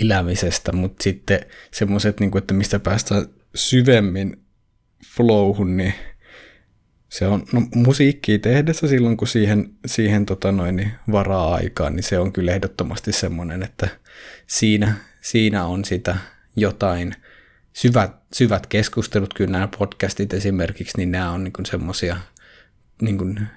[0.00, 1.40] elämisestä, mutta sitten
[1.70, 4.42] semmoiset, niin kuin, että mistä päästään syvemmin
[5.16, 5.94] flowhun, niin
[7.12, 12.02] se on, no musiikkia tehdessä silloin, kun siihen, siihen tota noin, niin varaa aikaa, niin
[12.02, 13.88] se on kyllä ehdottomasti semmoinen, että
[14.46, 16.16] siinä, siinä on sitä
[16.56, 17.14] jotain,
[17.72, 22.16] syvät, syvät keskustelut, kyllä nämä podcastit esimerkiksi, niin nämä on niin semmoisia
[23.02, 23.48] niin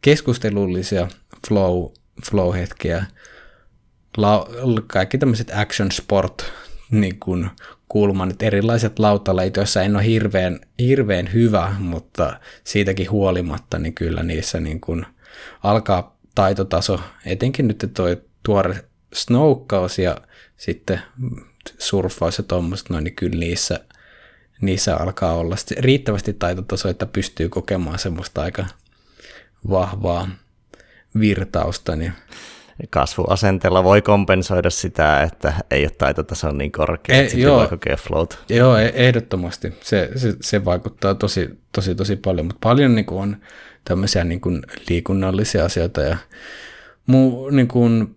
[0.00, 1.08] keskustelullisia
[1.48, 1.86] flow,
[2.30, 3.04] flow-hetkiä,
[4.16, 4.48] La,
[4.86, 6.52] kaikki tämmöiset action sport
[6.90, 7.50] niin kuin
[7.88, 14.22] kulman, että erilaiset lautalajit, joissa en ole hirveän, hirveän hyvä, mutta siitäkin huolimatta, niin kyllä
[14.22, 15.06] niissä niin kuin
[15.62, 20.16] alkaa taitotaso, etenkin nyt toi tuore snoukkaus ja
[20.56, 21.00] sitten
[21.78, 23.80] surffaus ja tuommoista, noin, niin kyllä niissä,
[24.60, 28.66] niissä alkaa olla riittävästi taitotaso, että pystyy kokemaan semmoista aika
[29.70, 30.28] vahvaa
[31.18, 31.96] virtausta.
[31.96, 32.12] Niin
[32.90, 38.38] kasvuasenteella voi kompensoida sitä, että ei ole taitotaso niin korkea, että joo, voi kokea float.
[38.48, 39.74] Joo, e- ehdottomasti.
[39.80, 43.36] Se, se, se vaikuttaa tosi, tosi, tosi paljon, mutta paljon niin kuin on
[43.84, 46.16] tämmöisiä niin kuin liikunnallisia asioita ja
[47.06, 48.16] muu niin kuin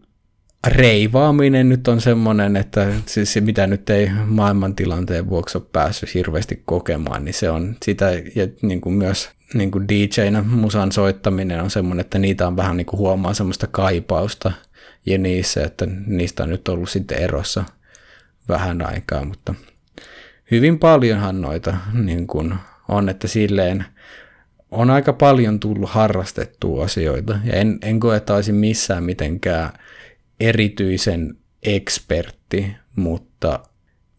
[0.67, 6.61] reivaaminen nyt on semmoinen, että siis se, mitä nyt ei maailmantilanteen vuoksi ole päässyt hirveästi
[6.65, 11.69] kokemaan, niin se on sitä, ja niin kuin myös niin kuin DJ-nä musan soittaminen on
[11.69, 14.51] semmoinen, että niitä on vähän niin kuin huomaa semmoista kaipausta.
[15.05, 17.63] Ja niissä, että niistä on nyt ollut sitten erossa
[18.49, 19.53] vähän aikaa, mutta
[20.51, 22.55] hyvin paljonhan noita niin kuin
[22.89, 23.85] on, että silleen
[24.71, 27.39] on aika paljon tullut harrastettua asioita.
[27.43, 29.69] Ja en, en koe, että olisin missään mitenkään
[30.39, 33.59] erityisen ekspertti, mutta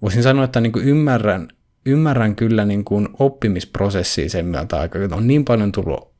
[0.02, 1.48] voisin sanoa, että niin kuin ymmärrän,
[1.88, 6.12] ymmärrän kyllä niin kuin oppimisprosessia sen myötä aika, on niin paljon tullut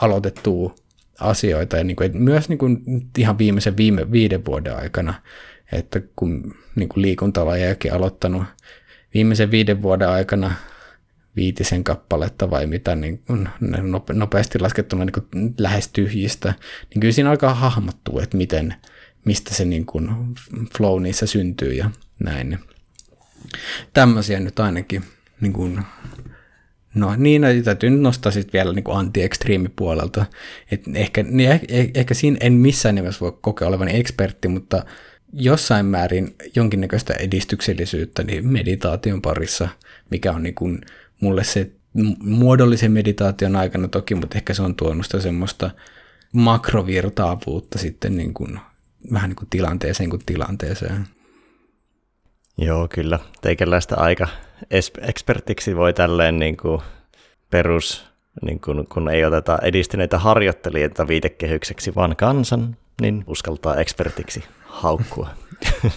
[0.00, 0.74] aloitettua
[1.20, 2.82] asioita, ja niin kuin, myös niin kuin
[3.18, 5.14] ihan viimeisen viime viiden vuoden aikana,
[5.72, 8.44] että kun niin kuin liikuntalajejakin aloittanut
[9.14, 10.52] viimeisen viiden vuoden aikana
[11.36, 13.22] viitisen kappaletta vai mitä niin
[14.12, 16.54] nopeasti laskettuna niin kuin lähes tyhjistä,
[16.90, 18.74] niin kyllä siinä alkaa hahmottua, että miten,
[19.24, 20.10] mistä se niin kuin
[20.76, 22.58] flow niissä syntyy ja näin.
[23.92, 25.04] Tämmöisiä nyt ainakin
[25.40, 25.80] niin kuin,
[26.94, 29.20] No niin, no, täytyy nyt nostaa sitten vielä niin anti
[29.76, 30.26] puolelta.
[30.70, 34.84] Et ehkä, niin ehkä, ehkä siinä en missään nimessä voi kokea olevan ekspertti, mutta
[35.32, 39.68] jossain määrin jonkinnäköistä edistyksellisyyttä niin meditaation parissa,
[40.10, 40.80] mikä on niin kuin
[41.20, 41.70] mulle se
[42.18, 45.70] muodollisen meditaation aikana toki, mutta ehkä se on tuonut sitä semmoista
[46.32, 48.60] makrovirtaavuutta sitten niin kuin
[49.12, 51.06] vähän niin kuin tilanteeseen kuin tilanteeseen.
[52.58, 53.18] Joo, kyllä.
[53.40, 54.28] Teikäläistä aika
[55.00, 56.80] ekspertiksi voi tälleen niin kuin
[57.50, 58.06] perus,
[58.42, 65.28] niin kuin, kun ei oteta edistyneitä harjoittelijoita viitekehykseksi, vaan kansan, niin uskaltaa ekspertiksi haukkua.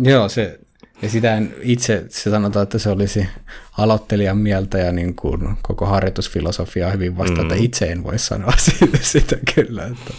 [0.00, 0.58] Joo, se,
[1.02, 3.28] ja sitä en itse se sanotaan, että se olisi
[3.78, 7.42] aloittelijan mieltä ja niin kuin koko harjoitusfilosofiaa hyvin vasta, mm.
[7.42, 9.84] että itse en voi sanoa siitä, sitä kyllä.
[9.84, 10.14] Että.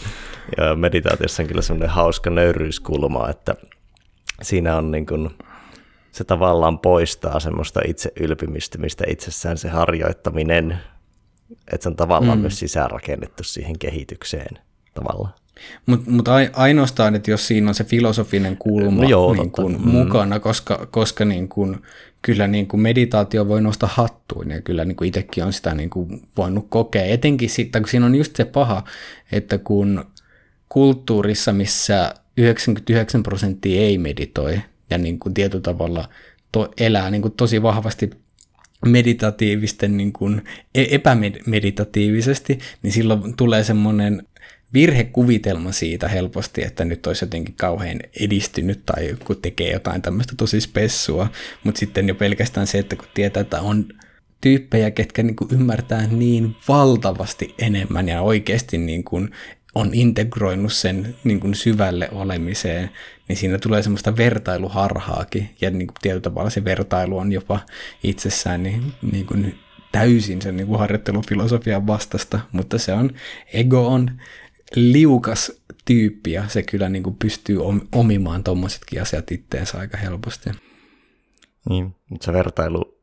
[0.57, 3.55] Ja meditaatiossa on kyllä semmoinen hauska nöyryyskulma, että
[4.41, 5.29] siinä on niin kuin,
[6.11, 10.79] se tavallaan poistaa semmoista itse ylpimistymistä itsessään se harjoittaminen,
[11.73, 12.41] että se on tavallaan mm.
[12.41, 14.57] myös sisäänrakennettu siihen kehitykseen
[14.93, 15.33] tavallaan.
[15.85, 19.89] Mutta mut ainoastaan, että jos siinä on se filosofinen kulma no joo, niin kun mm.
[19.89, 21.81] mukana, koska, koska niin kun,
[22.21, 26.21] kyllä niin kun meditaatio voi nostaa hattuun ja kyllä niin itsekin on sitä niin kun
[26.37, 27.05] voinut kokea.
[27.05, 28.83] Etenkin sitten, kun siinä on just se paha,
[29.31, 30.05] että kun
[30.69, 34.61] kulttuurissa, missä 99 prosenttia ei meditoi.
[34.89, 36.09] Ja niin kuin tietyllä tavalla
[36.51, 38.09] to, elää niin kuin tosi vahvasti
[38.85, 40.41] meditatiivisten, niin kuin
[40.75, 44.27] e-, epämeditatiivisesti, niin silloin tulee semmoinen
[44.73, 50.61] virhekuvitelma siitä helposti, että nyt olisi jotenkin kauhean edistynyt tai kun tekee jotain tämmöistä tosi
[50.61, 51.27] spessua,
[51.63, 53.85] mutta sitten jo pelkästään se, että kun tietää, että on
[54.41, 59.31] tyyppejä, ketkä niin kuin ymmärtää niin valtavasti enemmän ja oikeasti niin kuin
[59.75, 62.89] on integroinut sen niin kuin syvälle olemiseen,
[63.27, 67.59] niin siinä tulee semmoista vertailuharhaakin, ja niin kuin tietyllä tavalla se vertailu on jopa
[68.03, 69.59] itsessään niin, niin kuin
[69.91, 73.11] täysin sen niin kuin harjoittelufilosofian vastasta, mutta se on,
[73.53, 74.11] ego on
[74.75, 75.51] liukas
[75.85, 77.57] tyyppi, ja se kyllä niin kuin pystyy
[77.91, 80.49] omimaan tuommoisetkin asiat itteensä aika helposti.
[81.69, 83.01] Niin, mutta se vertailu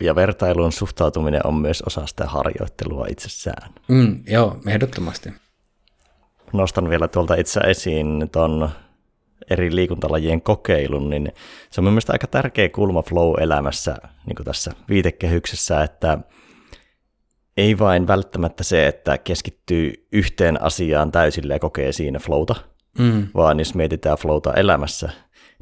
[0.00, 3.72] ja vertailuun suhtautuminen on myös osa sitä harjoittelua itsessään.
[3.88, 5.30] Mm, joo, ehdottomasti
[6.52, 8.70] nostan vielä tuolta itse esiin tuon
[9.50, 11.32] eri liikuntalajien kokeilun, niin
[11.70, 16.18] se on mielestäni aika tärkeä kulma flow-elämässä niin kuin tässä viitekehyksessä, että
[17.56, 22.54] ei vain välttämättä se, että keskittyy yhteen asiaan täysille ja kokee siinä flowta,
[22.98, 23.28] mm.
[23.34, 25.10] vaan jos mietitään flowta elämässä,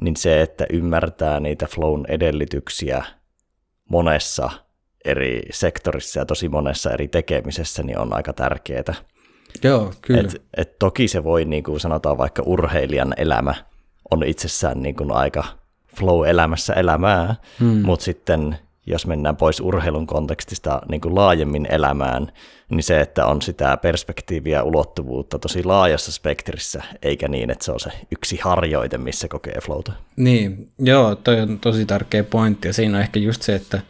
[0.01, 3.03] niin se, että ymmärtää niitä flown edellytyksiä
[3.89, 4.49] monessa
[5.05, 8.93] eri sektorissa ja tosi monessa eri tekemisessä, niin on aika tärkeää.
[9.63, 10.21] Joo, kyllä.
[10.21, 13.55] Et, et toki se voi, niin kuin sanotaan vaikka urheilijan elämä,
[14.11, 15.43] on itsessään niin kuin aika
[15.99, 17.81] flow-elämässä elämää, hmm.
[17.81, 22.31] mutta sitten jos mennään pois urheilun kontekstista niin kuin laajemmin elämään,
[22.69, 27.71] niin se, että on sitä perspektiiviä ja ulottuvuutta tosi laajassa spektrissä, eikä niin, että se
[27.71, 29.91] on se yksi harjoite, missä kokee flowta.
[30.15, 33.81] Niin, joo, toi on tosi tärkeä pointti, ja siinä on ehkä just se, että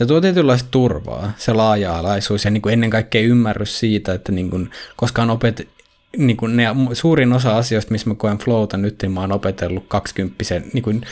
[0.00, 4.50] se tuo tietynlaista turvaa, se laaja-alaisuus ja niin kuin ennen kaikkea ymmärrys siitä, että niin
[4.50, 5.68] kuin, koska on opet,
[6.16, 9.84] niin kuin ne, suurin osa asioista, missä mä koen flowta nyt, niin mä oon opetellut
[9.88, 11.06] 20 niin kuin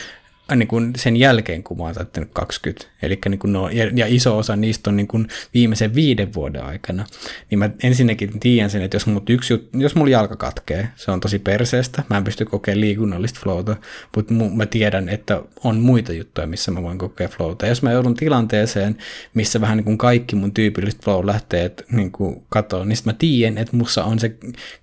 [0.55, 2.85] niin kuin sen jälkeen, kun mä oon täyttänyt 20.
[3.01, 6.63] Eli niin kuin no, ja, ja iso osa niistä on niin kuin viimeisen viiden vuoden
[6.63, 7.05] aikana.
[7.49, 11.11] Niin mä ensinnäkin tiedän sen, että jos, mut yksi jut, jos mulla jalka katkee, se
[11.11, 12.03] on tosi perseestä.
[12.09, 13.75] Mä en pysty kokea liikunnallista flowta,
[14.15, 17.65] mutta mu, mä tiedän, että on muita juttuja, missä mä voin kokea flowta.
[17.65, 18.97] Ja jos mä joudun tilanteeseen,
[19.33, 22.11] missä vähän niin kuin kaikki mun tyypilliset flow lähtee niin
[22.49, 24.35] katoon, niin mä tiedän, että mussa on se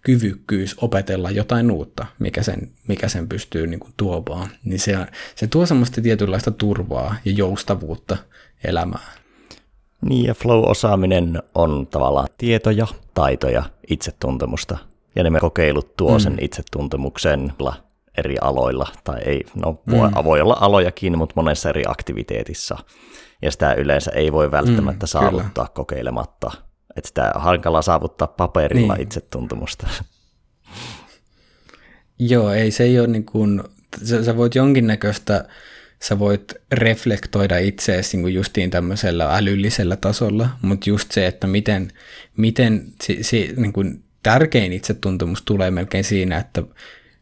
[0.02, 4.50] kyvykkyys opetella jotain uutta, mikä sen, mikä sen pystyy niin kuin tuomaan.
[4.64, 4.96] Niin se,
[5.34, 8.16] se tuo semmoista tietynlaista turvaa ja joustavuutta
[8.64, 9.18] elämään.
[10.02, 14.78] Niin ja flow-osaaminen on tavallaan tietoja, taitoja, itsetuntemusta.
[15.14, 16.18] Ja ne me kokeilut tuo mm.
[16.18, 17.52] sen itsetuntemuksen
[18.18, 20.24] eri aloilla, tai ei, no voi, mm.
[20.24, 22.78] voi olla alojakin, mutta monessa eri aktiviteetissa.
[23.42, 25.74] Ja sitä yleensä ei voi välttämättä mm, saavuttaa kyllä.
[25.74, 26.50] kokeilematta.
[26.96, 29.02] Että sitä on hankala saavuttaa paperilla niin.
[29.02, 29.86] itsetuntemusta.
[32.18, 33.62] Joo, ei se ei ole niin kuin
[34.04, 35.44] sä, sä voit jonkinnäköistä,
[36.02, 41.92] sä voit reflektoida itseäsi niin justiin tämmöisellä älyllisellä tasolla, mutta just se, että miten,
[42.36, 46.62] miten se, se niin kuin tärkein itsetuntemus tulee melkein siinä, että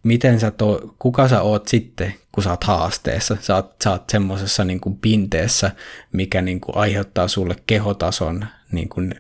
[0.05, 3.37] miten sä to, kuka sä oot sitten, kun sä oot haasteessa.
[3.41, 5.71] Sä oot, sä oot semmoisessa niin kuin pinteessä,
[6.13, 9.15] mikä niin kuin aiheuttaa sulle kehotason niin kuin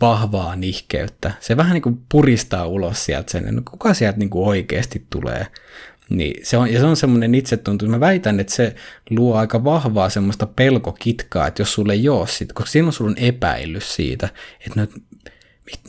[0.00, 1.32] vahvaa nihkeyttä.
[1.40, 5.46] Se vähän niin kuin puristaa ulos sieltä sen, no kuka sieltä niin kuin oikeasti tulee
[6.10, 7.86] niin se on, ja se on semmoinen itsetunto.
[7.86, 8.74] Mä väitän, että se
[9.10, 13.18] luo aika vahvaa semmoista pelkokitkaa, että jos sulle ei ole sit, koska silloin sulla on
[13.18, 14.28] epäilys siitä,
[14.66, 14.86] että no,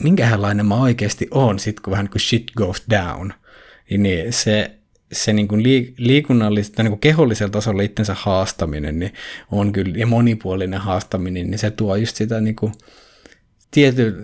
[0.02, 3.32] minkälainen mä oikeasti oon sit, kun vähän niin kuin shit goes down.
[3.90, 4.70] Niin, se,
[5.12, 5.62] se niin kuin
[5.98, 9.12] liikunnallista, niin kuin kehollisella tasolla itsensä haastaminen niin
[9.50, 12.72] on kyllä, ja monipuolinen haastaminen, niin se tuo just sitä niin kuin,
[13.70, 14.14] tiety,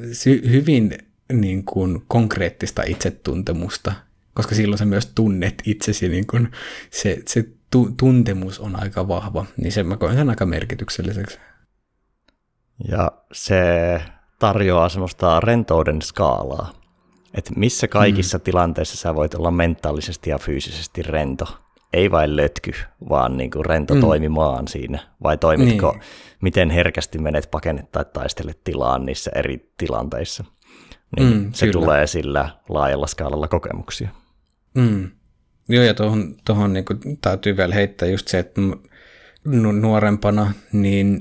[0.51, 0.99] hyvin
[1.33, 3.93] niin kuin konkreettista itsetuntemusta
[4.39, 6.49] koska silloin sä myös tunnet itsesi, niin kun
[6.91, 11.39] se, se tu- tuntemus on aika vahva, niin se mä koen sen aika merkitykselliseksi.
[12.89, 13.63] Ja se
[14.39, 16.73] tarjoaa semmoista rentouden skaalaa,
[17.35, 18.43] että missä kaikissa mm.
[18.43, 21.59] tilanteissa sä voit olla mentaalisesti ja fyysisesti rento.
[21.93, 22.73] Ei vain lötky,
[23.09, 24.01] vaan niin kuin rento mm.
[24.01, 24.99] toimimaan siinä.
[25.23, 26.03] Vai toimitko, niin.
[26.41, 30.45] miten herkästi menet pakenne tai taistele tilaan niissä eri tilanteissa.
[31.17, 31.81] Niin mm, se kyllä.
[31.81, 34.09] tulee sillä laajalla skaalalla kokemuksia.
[34.79, 35.11] Mm.
[35.69, 36.85] Joo, ja tuohon, tuohon niin
[37.21, 38.61] täytyy vielä heittää just se, että
[39.81, 41.21] nuorempana niin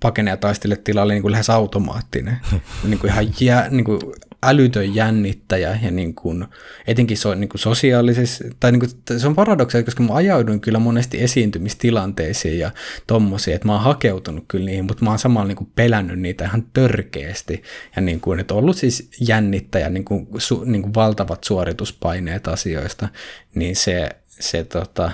[0.00, 2.40] pakene ja taistele tila oli niin kuin lähes automaattinen.
[2.88, 4.00] niin kuin ihan jä, niin kuin
[4.42, 6.44] älytön jännittäjä ja niin kuin,
[6.86, 10.78] etenkin so, niin kuin sosiaalisessa, tai niin kuin, se on paradoksia, koska mä ajauduin kyllä
[10.78, 12.70] monesti esiintymistilanteisiin ja
[13.06, 16.44] tommosiin, että mä oon hakeutunut kyllä niihin, mutta mä oon samalla niin kuin pelännyt niitä
[16.44, 17.62] ihan törkeästi.
[17.96, 23.08] Ja niin kuin, että ollut siis jännittäjä, niin kuin, su, niin kuin valtavat suorituspaineet asioista,
[23.54, 25.10] niin se, se tota,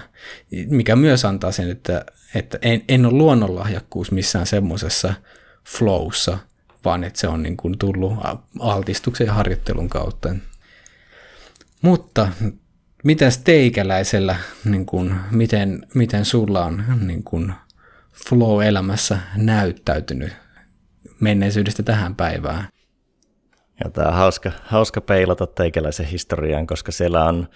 [0.67, 5.15] mikä myös antaa sen, että, että en, en ole luonnonlahjakkuus missään semmoisessa
[5.67, 6.39] flowssa,
[6.89, 8.15] vaan että se on niin kuin tullut
[8.61, 10.29] altistuksen ja harjoittelun kautta.
[11.83, 12.29] Mutta
[13.05, 17.53] miten teikäläisellä, niin kuin, miten, miten sulla on niin kuin
[18.29, 20.33] flow-elämässä näyttäytynyt
[21.21, 22.69] menneisyydestä tähän päivään?
[23.85, 27.49] Ja tämä on hauska, hauska peilata teikäläisen historiaan, koska siellä on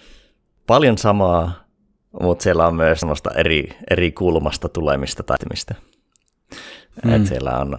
[0.67, 1.67] paljon samaa,
[2.21, 5.75] mutta siellä on myös semmoista eri, eri kulmasta tulemista taitimista.
[7.05, 7.13] Mm.
[7.13, 7.77] Et siellä on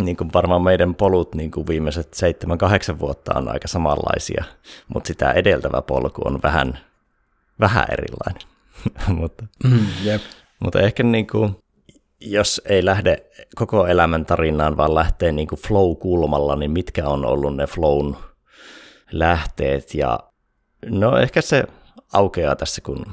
[0.00, 4.44] niin kuin varmaan meidän polut niin kuin viimeiset seitsemän, kahdeksan vuotta on aika samanlaisia,
[4.94, 6.78] mutta sitä edeltävä polku on vähän,
[7.60, 8.42] vähän erilainen.
[9.20, 10.22] mutta, mm, yep.
[10.60, 11.56] mutta ehkä niin kuin,
[12.20, 17.56] jos ei lähde koko elämän tarinaan, vaan lähtee niin kuin flow-kulmalla, niin mitkä on ollut
[17.56, 18.16] ne flown
[19.12, 19.94] lähteet.
[19.94, 20.20] Ja
[20.86, 21.64] no ehkä se
[22.12, 23.06] aukeaa tässä, kun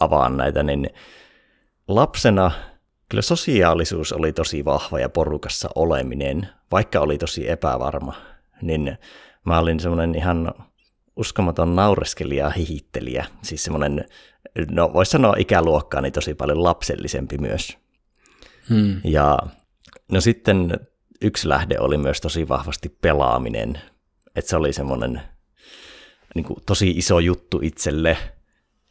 [0.00, 0.90] avaan näitä, niin
[1.88, 2.50] lapsena–
[3.12, 8.14] kyllä sosiaalisuus oli tosi vahva ja porukassa oleminen, vaikka oli tosi epävarma,
[8.62, 8.98] niin
[9.44, 10.54] mä olin semmoinen ihan
[11.16, 14.04] uskomaton naureskelija ja hihittelijä, siis semmoinen,
[14.70, 17.78] no voisi sanoa ikäluokkaani tosi paljon lapsellisempi myös.
[18.68, 19.00] Hmm.
[19.04, 19.38] Ja
[20.12, 20.80] no sitten
[21.22, 23.80] yksi lähde oli myös tosi vahvasti pelaaminen,
[24.36, 25.22] että se oli semmoinen
[26.34, 28.16] niin kuin, tosi iso juttu itselle,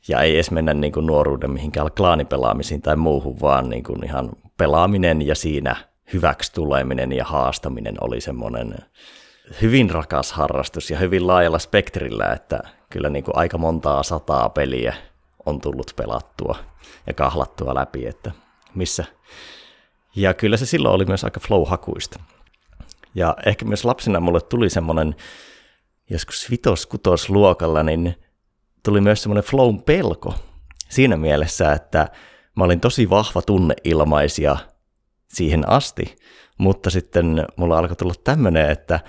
[0.08, 4.30] ja ei edes mennä niin kuin nuoruuden mihinkään klaanipelaamisiin tai muuhun, vaan niin kuin ihan
[4.58, 5.76] pelaaminen ja siinä
[6.14, 8.76] hyväksi tuleminen ja haastaminen oli semmoinen
[9.62, 14.94] hyvin rakas harrastus ja hyvin laajalla spektrillä, että kyllä niin kuin aika montaa sataa peliä
[15.46, 16.56] on tullut pelattua
[17.08, 18.32] ja kahlattua läpi, että
[18.76, 19.06] missä,
[20.16, 22.20] Ja kyllä se silloin oli myös aika flow-hakuista.
[23.16, 25.16] Ja ehkä myös lapsena mulle tuli semmoinen,
[26.10, 28.16] joskus vitos luokalla, niin
[28.84, 30.34] tuli myös semmoinen flown pelko
[30.90, 32.08] siinä mielessä, että
[32.56, 34.58] mä olin tosi vahva tunneilmaisia
[35.28, 36.16] siihen asti,
[36.58, 39.00] mutta sitten mulla alkoi tulla tämmöinen, että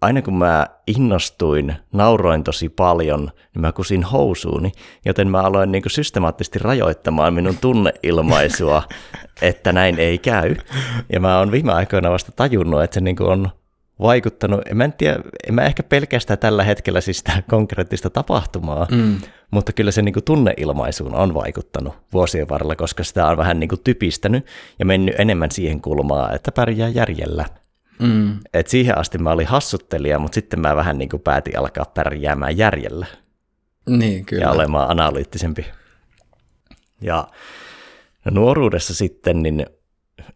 [0.00, 3.20] aina kun mä innostuin, nauroin tosi paljon,
[3.54, 4.72] niin mä kusin housuuni,
[5.04, 8.82] joten mä aloin niin systemaattisesti rajoittamaan minun tunneilmaisua,
[9.42, 10.56] että näin ei käy.
[11.12, 13.50] Ja mä oon viime aikoina vasta tajunnut, että se niin on
[14.00, 18.86] vaikuttanut, en mä, en tiedä, en mä ehkä pelkästään tällä hetkellä siis sitä konkreettista tapahtumaa,
[18.90, 19.18] mm.
[19.50, 23.68] mutta kyllä se niin kuin tunneilmaisuun on vaikuttanut vuosien varrella, koska sitä on vähän niin
[23.68, 24.46] kuin typistänyt
[24.78, 27.44] ja mennyt enemmän siihen kulmaan, että pärjää järjellä.
[27.98, 28.38] Mm.
[28.54, 32.56] Et siihen asti mä olin hassuttelija, mutta sitten mä vähän niin kuin päätin alkaa pärjäämään
[32.56, 33.06] järjellä.
[33.88, 34.42] Niin, kyllä.
[34.42, 35.66] Ja olemaan analyyttisempi.
[37.00, 37.28] Ja
[38.24, 39.66] no nuoruudessa sitten niin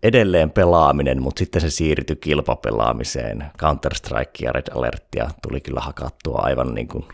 [0.03, 3.45] edelleen pelaaminen, mutta sitten se siirtyi kilpapelaamiseen.
[3.63, 7.05] Counter-Strike ja Red Alertia tuli kyllä hakattua aivan niin kuin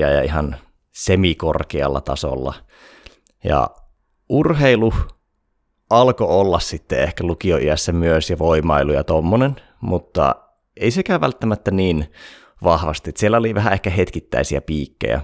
[0.00, 0.56] ja ihan
[0.92, 2.54] semikorkealla tasolla.
[3.44, 3.70] Ja
[4.28, 4.92] urheilu
[5.90, 10.34] alkoi olla sitten ehkä lukioiässä myös ja voimailu ja tommonen, mutta
[10.76, 12.12] ei sekään välttämättä niin
[12.64, 13.12] vahvasti.
[13.16, 15.20] Siellä oli vähän ehkä hetkittäisiä piikkejä.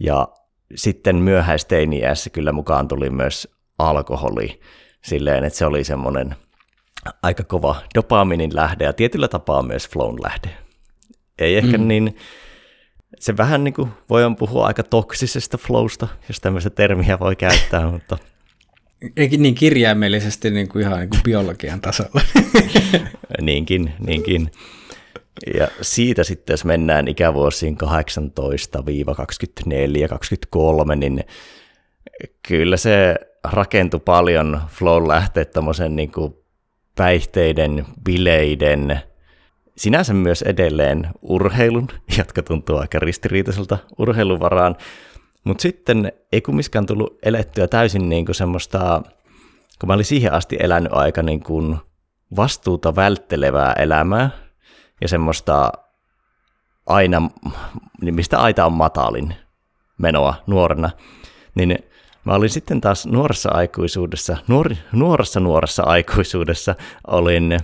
[0.00, 0.28] Ja
[0.74, 4.60] sitten myöhäisteini-iässä kyllä mukaan tuli myös alkoholi
[5.06, 6.36] silleen, että se oli semmoinen
[7.22, 10.48] aika kova dopaminin lähde ja tietyllä tapaa myös flown lähde.
[11.38, 11.88] Ei ehkä mm.
[11.88, 12.16] niin,
[13.20, 18.18] se vähän niin kuin voi puhua aika toksisesta flowsta, jos tämmöistä termiä voi käyttää, mutta
[19.16, 22.20] eikin niin kirjaimellisesti niin kuin ihan niin kuin biologian tasolla.
[23.40, 24.50] niinkin, niinkin.
[25.58, 27.86] Ja siitä sitten, jos mennään ikävuosiin 18-24,
[30.08, 31.24] 23, niin
[32.48, 33.16] kyllä se
[33.52, 36.34] rakentui paljon flow lähteet tämmöisen niin kuin
[36.96, 39.00] päihteiden, bileiden,
[39.76, 41.88] sinänsä myös edelleen urheilun,
[42.18, 44.76] jotka tuntuu aika ristiriitaiselta urheilun varaan,
[45.44, 49.02] mutta sitten ei kumminkaan tullut elettyä täysin niin kuin semmoista,
[49.80, 51.76] kun mä olin siihen asti elänyt aika niin kuin
[52.36, 54.30] vastuuta välttelevää elämää
[55.00, 55.72] ja semmoista
[56.86, 57.30] aina,
[58.02, 59.34] mistä aita on matalin
[59.98, 60.90] menoa nuorena,
[61.54, 61.78] niin
[62.26, 66.74] mä olin sitten taas nuoressa aikuisuudessa, nuor, nuoressa nuoressa aikuisuudessa
[67.06, 67.58] olin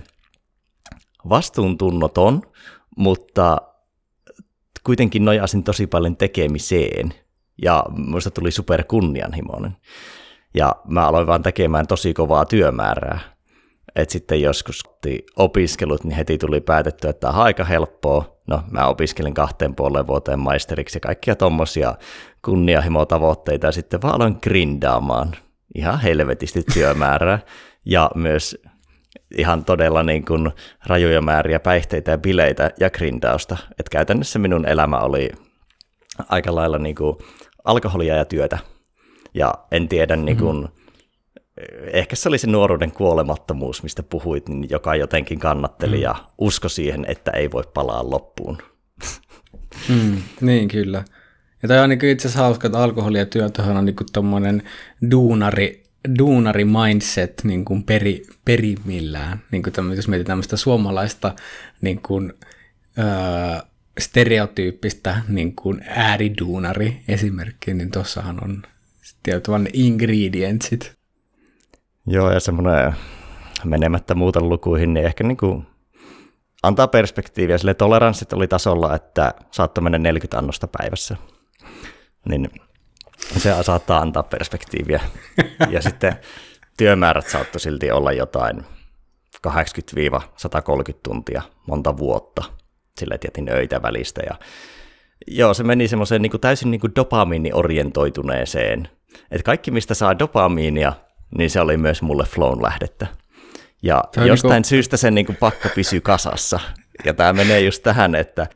[1.29, 2.41] vastuuntunnoton,
[2.97, 3.57] mutta
[4.83, 7.13] kuitenkin nojasin tosi paljon tekemiseen
[7.61, 9.77] ja minusta tuli super kunnianhimoinen.
[10.53, 13.19] Ja mä aloin vaan tekemään tosi kovaa työmäärää.
[13.95, 14.83] Et sitten joskus
[15.35, 18.37] opiskelut, niin heti tuli päätetty, että tämä on aika helppoa.
[18.47, 21.95] No, mä opiskelin kahteen puoleen vuoteen maisteriksi ja kaikkia tommosia
[22.45, 25.35] kunnianhimotavoitteita ja sitten vaan aloin grindaamaan
[25.75, 27.39] ihan helvetisti työmäärää
[27.85, 28.61] ja myös
[29.37, 30.51] ihan todella niin kuin
[30.85, 33.57] rajoja määriä päihteitä ja bileitä ja grindausta.
[33.79, 35.29] Et käytännössä minun elämä oli
[36.29, 37.15] aika lailla niin kuin
[37.63, 38.57] alkoholia ja työtä.
[39.33, 41.89] Ja en tiedä, niin kuin, mm-hmm.
[41.93, 46.01] ehkä se oli se nuoruuden kuolemattomuus, mistä puhuit, niin joka jotenkin kannatteli mm.
[46.01, 48.57] ja usko siihen, että ei voi palaa loppuun.
[49.89, 51.03] Mm, niin, kyllä.
[51.63, 54.63] Ja toi on niin itse asiassa hauska, että alkoholi ja työ on niin tuommoinen
[55.11, 55.83] duunari,
[56.19, 59.41] duunari mindset niin kuin peri, perimillään.
[59.51, 61.33] Niin kuin jos mietitään tämmöistä suomalaista
[61.81, 62.33] niin kuin,
[62.99, 63.05] öö,
[63.99, 68.61] stereotyyppistä niin kuin ääriduunari esimerkki, niin tuossahan on
[69.23, 70.93] tietysti ingredientsit.
[72.07, 72.93] Joo, ja semmoinen
[73.63, 75.67] menemättä muuta lukuihin, niin ehkä niin kuin
[76.63, 77.57] antaa perspektiiviä.
[77.57, 81.17] Sille toleranssit oli tasolla, että saattoi mennä 40 annosta päivässä.
[82.29, 82.49] Niin
[83.37, 85.01] se saattaa antaa perspektiiviä.
[85.69, 86.15] ja sitten
[86.77, 88.65] työmäärät saattoi silti olla jotain
[89.47, 89.51] 80-130
[91.03, 92.43] tuntia monta vuotta–
[92.97, 94.21] sillä tietin öitä välistä.
[94.29, 94.35] Ja
[95.27, 98.89] joo, se meni semmoiseen niin täysin niin kuin dopamiini-orientoituneeseen.
[99.31, 100.93] Että kaikki, mistä saa dopamiinia,
[101.37, 103.07] niin se oli myös mulle flown lähdettä.
[103.83, 104.69] Ja Tämä jostain niin kuin...
[104.69, 106.59] syystä sen niin kuin pakko pysyy kasassa.
[107.05, 108.47] Ja tämä menee just tähän, että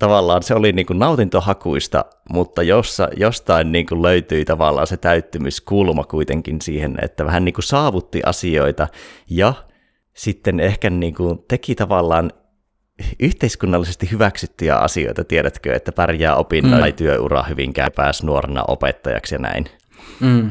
[0.00, 6.04] tavallaan se oli niin kuin nautintohakuista, mutta jossa, jostain niin kuin löytyi tavallaan se täyttymyskulma
[6.04, 8.88] kuitenkin siihen, että vähän niin kuin saavutti asioita
[9.30, 9.54] ja
[10.16, 12.30] sitten ehkä niin kuin teki tavallaan
[13.20, 16.80] yhteiskunnallisesti hyväksyttyjä asioita, tiedätkö, että pärjää opinnoilla mm.
[16.80, 19.64] tai työura hyvinkään pääsi nuorena opettajaksi ja näin.
[20.20, 20.50] Mm.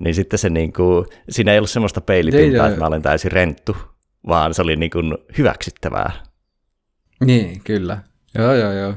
[0.00, 3.76] Niin sitten se niin kuin, siinä ei ollut semmoista peilipintaa, että mä olen täysin renttu,
[4.28, 6.12] vaan se oli niin kuin hyväksyttävää.
[7.24, 8.09] Niin, kyllä.
[8.38, 8.94] Joo, joo, joo.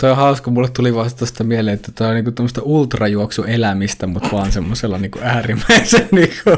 [0.00, 4.28] Tuo on hauska, mulle tuli vasta tuosta mieleen, että tämä on niinku tämmöistä ultrajuoksuelämistä, mutta
[4.32, 6.50] vaan semmoisella niinku äärimmäisen niinku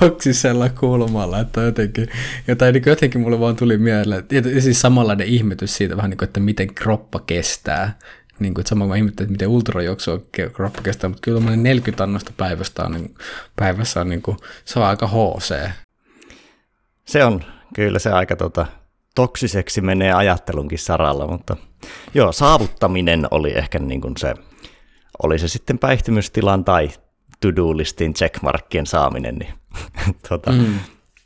[0.00, 2.08] toksisella kulmalla, että jotenkin,
[2.48, 4.24] jotain, niinku jotenkin mulle vaan tuli mieleen,
[4.54, 7.98] ja siis samanlainen ihmetys siitä vähän niin kuin, että miten kroppa kestää,
[8.38, 12.32] niin kuin, että samoin mä ihmettelin, että miten ultrajuoksu kroppa kestää, mutta kyllä 40 annosta
[12.36, 13.14] päivästä on, niin,
[13.56, 15.70] päivässä on, niin kuin, se on aika HC.
[17.04, 17.44] Se on,
[17.74, 18.66] kyllä se aika tota,
[19.14, 21.56] toksiseksi menee ajattelunkin saralla, mutta
[22.14, 24.34] joo, saavuttaminen oli ehkä niin kuin se,
[25.22, 26.90] oli se sitten päihtymystilan tai
[27.40, 29.54] to-do-listin checkmarkkien saaminen, niin
[30.28, 30.78] tota, mm.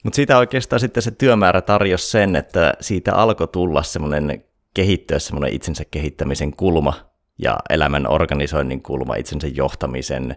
[0.07, 5.53] Mutta siitä oikeastaan sitten se työmäärä tarjosi sen, että siitä alkoi tulla semmoinen kehittyä semmoinen
[5.53, 6.95] itsensä kehittämisen kulma
[7.39, 10.37] ja elämän organisoinnin kulma, itsensä johtamisen,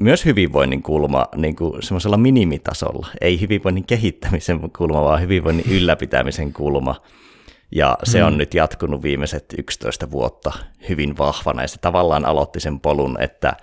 [0.00, 3.06] myös hyvinvoinnin kulma niin kuin semmoisella minimitasolla.
[3.20, 7.02] Ei hyvinvoinnin kehittämisen kulma, vaan hyvinvoinnin ylläpitämisen kulma.
[7.72, 8.26] Ja se hmm.
[8.26, 10.52] on nyt jatkunut viimeiset 11 vuotta
[10.88, 13.56] hyvin vahvana, ja se tavallaan aloitti sen polun, että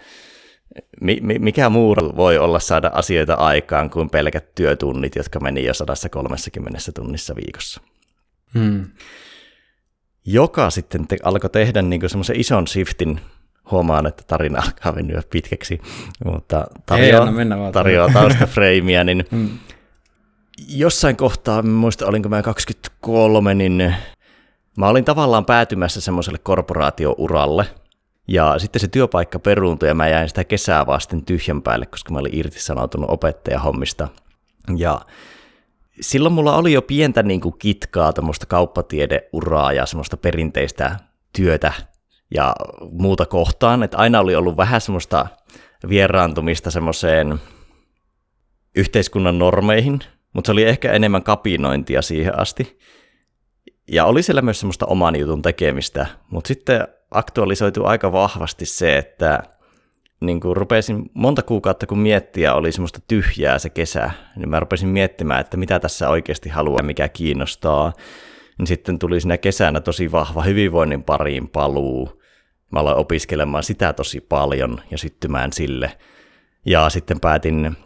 [1.40, 7.36] mikä muu voi olla saada asioita aikaan kuin pelkät työtunnit, jotka meni jo 130 tunnissa
[7.36, 7.82] viikossa.
[8.54, 8.86] Hmm
[10.28, 13.22] joka sitten te, alkoi tehdä niin semmoisen ison shiftin,
[13.72, 15.82] huomaan, että tarina alkaa venyä pitkäksi,
[16.26, 19.50] mutta tarjoaa, Ei, tarjoaa taustafreimiä, niin hmm.
[20.68, 23.96] jossain kohtaa, muista olinko mä 23, niin
[24.78, 27.66] mä olin tavallaan päätymässä semmoiselle korporaatiouralle,
[28.28, 32.20] ja sitten se työpaikka peruuntui ja mä jäin sitä kesää vasten tyhjän päälle, koska mä
[32.20, 34.08] olin irtisanoutunut opettajahommista.
[34.78, 35.02] Ja
[36.02, 40.98] silloin mulla oli jo pientä niin kuin kitkaa tämmöistä kauppatiedeuraa ja semmoista perinteistä
[41.34, 41.74] työtä
[42.36, 42.56] ja
[42.92, 45.28] muuta kohtaan, että aina oli ollut vähän semmoista
[45.90, 47.40] vieraantumista semmoiseen
[48.76, 50.00] yhteiskunnan normeihin,
[50.34, 52.80] mutta se oli ehkä enemmän kapinointia siihen asti.
[53.92, 59.44] Ja oli siellä myös semmoista oman jutun tekemistä, mutta sitten aktualisoitu aika vahvasti se, että
[60.22, 64.90] niin kuin rupesin monta kuukautta kun miettiä, oli semmoista tyhjää se kesä, niin mä rupesin
[64.90, 67.94] miettimään, että mitä tässä oikeasti haluaa, mikä kiinnostaa.
[68.58, 72.17] Niin sitten tuli siinä kesänä tosi vahva hyvinvoinnin pariin paluu.
[72.72, 75.98] Mä aloin opiskelemaan sitä tosi paljon ja syttymään sille.
[76.66, 77.78] Ja sitten päätin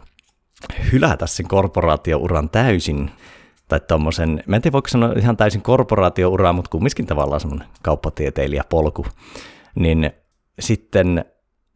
[0.92, 3.10] hylätä sen korporaatiouran täysin,
[3.68, 9.06] tai tommosen, mä en tiedä voiko sanoa ihan täysin korporaatiouraa, mutta kumminkin tavallaan semmoinen kauppatieteilijäpolku,
[9.74, 10.10] niin
[10.60, 11.24] sitten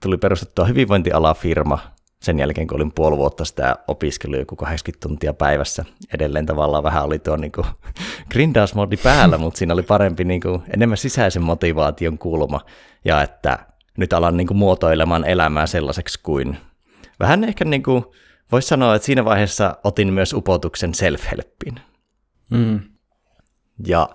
[0.03, 1.79] tuli perustettua hyvinvointialafirma
[2.27, 5.85] sen jälkeen, kun olin puoli vuotta sitä opiskelua joku 80 tuntia päivässä.
[6.15, 7.53] Edelleen tavallaan vähän oli tuo niin
[8.31, 12.61] grindausmodi päällä, mutta siinä oli parempi niin kuin, enemmän sisäisen motivaation kulma
[13.05, 13.59] ja että
[13.99, 16.57] nyt alan niin kuin, muotoilemaan elämää sellaiseksi kuin
[17.21, 18.05] vähän ehkä niin kuin,
[18.53, 21.81] voisi sanoa, että siinä vaiheessa otin myös upotuksen self-helppiin.
[22.51, 22.81] Mm.
[23.87, 24.09] Ja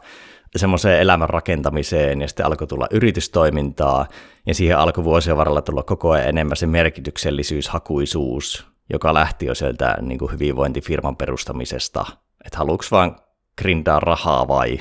[0.55, 4.07] semmoiseen elämän rakentamiseen ja sitten alkoi tulla yritystoimintaa
[4.45, 9.55] ja siihen alkoi vuosien varrella tulla koko ajan enemmän se merkityksellisyys, hakuisuus, joka lähti jo
[9.55, 12.05] sieltä niin kuin hyvinvointifirman perustamisesta,
[12.45, 13.15] että haluuks vaan
[13.57, 14.79] grindaa rahaa vai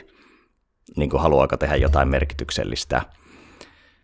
[0.96, 3.02] niin kuin haluaako tehdä jotain merkityksellistä.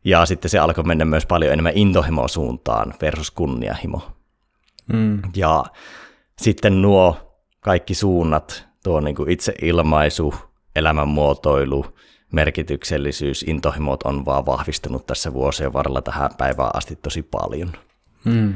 [0.04, 4.02] Ja sitten se alkoi mennä myös paljon enemmän intohimo-suuntaan versus kunniahimo.
[4.92, 5.22] Mm.
[5.36, 5.64] Ja
[6.38, 10.34] sitten nuo kaikki suunnat, tuo niin kuin itseilmaisu,
[10.76, 11.86] elämänmuotoilu,
[12.32, 17.72] merkityksellisyys, intohimot on vaan vahvistunut tässä vuosien varrella tähän päivään asti tosi paljon.
[18.24, 18.54] Hmm.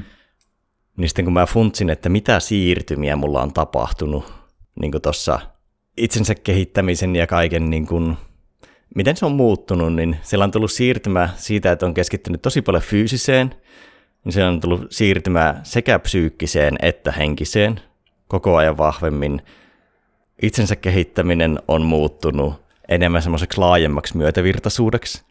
[0.96, 4.32] Niin sitten kun mä funtsin, että mitä siirtymiä mulla on tapahtunut
[4.80, 5.40] niin tuossa
[5.96, 8.16] itsensä kehittämisen ja kaiken, niin kuin,
[8.94, 12.82] miten se on muuttunut, niin siellä on tullut siirtymä siitä, että on keskittynyt tosi paljon
[12.82, 13.54] fyysiseen,
[14.24, 17.80] niin siellä on tullut siirtymä sekä psyykkiseen että henkiseen
[18.28, 19.42] koko ajan vahvemmin–
[20.42, 22.54] itsensä kehittäminen on muuttunut
[22.88, 25.22] enemmän semmoiseksi laajemmaksi myötävirtaisuudeksi.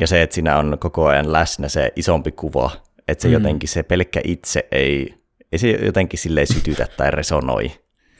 [0.00, 2.70] Ja se, että siinä on koko ajan läsnä se isompi kuva,
[3.08, 3.34] että se mm.
[3.34, 5.14] jotenkin se pelkkä itse ei,
[5.52, 7.72] ei se jotenkin silleen sytytä tai resonoi.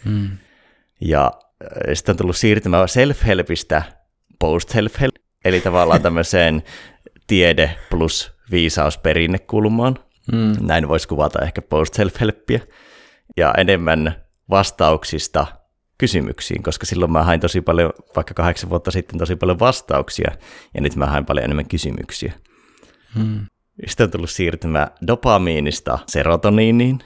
[0.04, 0.28] Mm.
[1.00, 1.32] Ja
[1.94, 3.82] sitten on tullut siirtymä self-helpistä
[4.38, 5.14] post-self-help,
[5.44, 6.62] eli tavallaan tämmöiseen
[7.26, 9.98] tiede plus viisausperinnekulmaan.
[10.32, 10.66] Mm.
[10.66, 12.60] Näin voisi kuvata ehkä post-self-helppiä.
[13.36, 15.46] Ja enemmän vastauksista
[15.98, 20.30] kysymyksiin, koska silloin mä hain tosi paljon, vaikka kahdeksan vuotta sitten tosi paljon vastauksia,
[20.74, 22.32] ja nyt mä hain paljon enemmän kysymyksiä.
[23.14, 23.46] Hmm.
[23.86, 26.98] Sitten on tullut siirtymä dopamiinista serotoniiniin.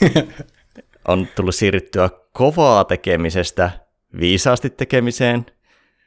[1.08, 3.70] on tullut siirryttyä kovaa tekemisestä
[4.20, 5.46] viisaasti tekemiseen,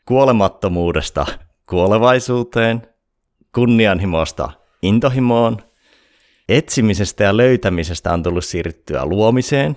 [0.06, 1.26] kuolemattomuudesta
[1.70, 2.82] kuolevaisuuteen,
[3.56, 4.52] kunnianhimosta
[4.82, 5.58] intohimoon,
[6.50, 9.76] etsimisestä ja löytämisestä on tullut siirryttyä luomiseen,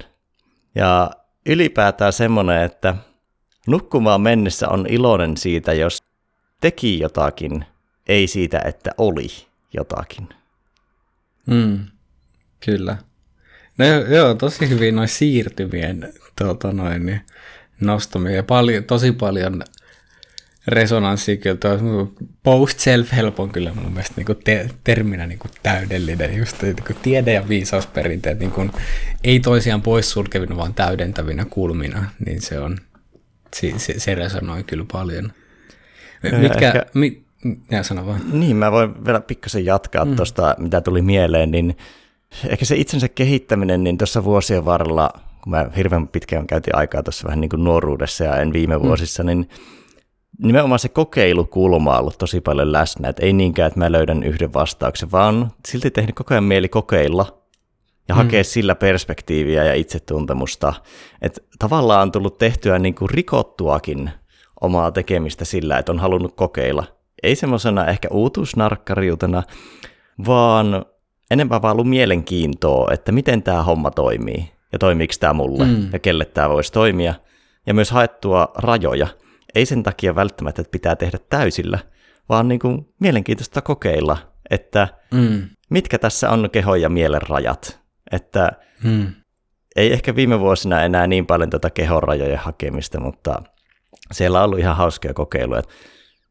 [0.74, 1.10] ja
[1.46, 2.94] ylipäätään semmoinen, että
[3.66, 6.02] nukkumaan mennessä on iloinen siitä, jos
[6.60, 7.64] teki jotakin,
[8.08, 9.28] ei siitä, että oli
[9.72, 10.28] jotakin.
[11.46, 11.86] Mm,
[12.64, 12.96] kyllä.
[13.78, 17.20] No joo, tosi hyvin noin siirtymien tuota noin,
[17.80, 19.62] nostamia paljon, tosi paljon
[20.70, 22.12] resonanssia kyllä tuo
[22.42, 27.32] post-self-help on kyllä mun mielestä niin te, terminä niin kuin täydellinen, just niin kuin tiede-
[27.32, 28.72] ja viisausperinteet niin kuin,
[29.24, 32.78] ei toisiaan poissulkevina, vaan täydentävinä kulmina, niin se on,
[33.56, 35.32] se, se, se resonoi kyllä paljon.
[36.40, 37.22] Mitkä, ehkä, mi,
[37.70, 38.20] ja sano vaan.
[38.32, 40.16] Niin, mä voin vielä pikkasen jatkaa mm.
[40.16, 41.76] tuosta, mitä tuli mieleen, niin
[42.48, 45.10] ehkä se itsensä kehittäminen, niin tuossa vuosien varrella,
[45.42, 48.82] kun mä hirveän pitkään käytin aikaa tuossa vähän niin kuin nuoruudessa ja en viime mm.
[48.82, 49.48] vuosissa, niin
[50.38, 54.52] nimenomaan se kokeilukulma on ollut tosi paljon läsnä, että ei niinkään, että mä löydän yhden
[54.52, 57.42] vastauksen, vaan silti tehnyt koko ajan mieli kokeilla
[58.08, 58.16] ja mm.
[58.16, 60.72] hakea sillä perspektiiviä ja itsetuntemusta.
[61.22, 64.10] Että tavallaan on tullut tehtyä niin kuin rikottuakin
[64.60, 66.84] omaa tekemistä sillä, että on halunnut kokeilla.
[67.22, 69.42] Ei semmoisena ehkä uutuusnarkkariutena,
[70.26, 70.84] vaan
[71.30, 75.88] enemmän vaan ollut mielenkiintoa, että miten tämä homma toimii ja toimiiko tämä mulle mm.
[75.92, 77.14] ja kelle tämä voisi toimia.
[77.66, 79.06] Ja myös haettua rajoja–
[79.54, 81.78] ei sen takia välttämättä, että pitää tehdä täysillä,
[82.28, 84.18] vaan niin kuin mielenkiintoista kokeilla,
[84.50, 85.48] että mm.
[85.70, 87.80] mitkä tässä on kehon ja mielen rajat.
[88.12, 88.52] Että
[88.84, 89.06] mm.
[89.76, 93.42] ei ehkä viime vuosina enää niin paljon tuota kehon rajojen hakemista, mutta
[94.12, 95.62] siellä on ollut ihan hauskoja kokeiluja.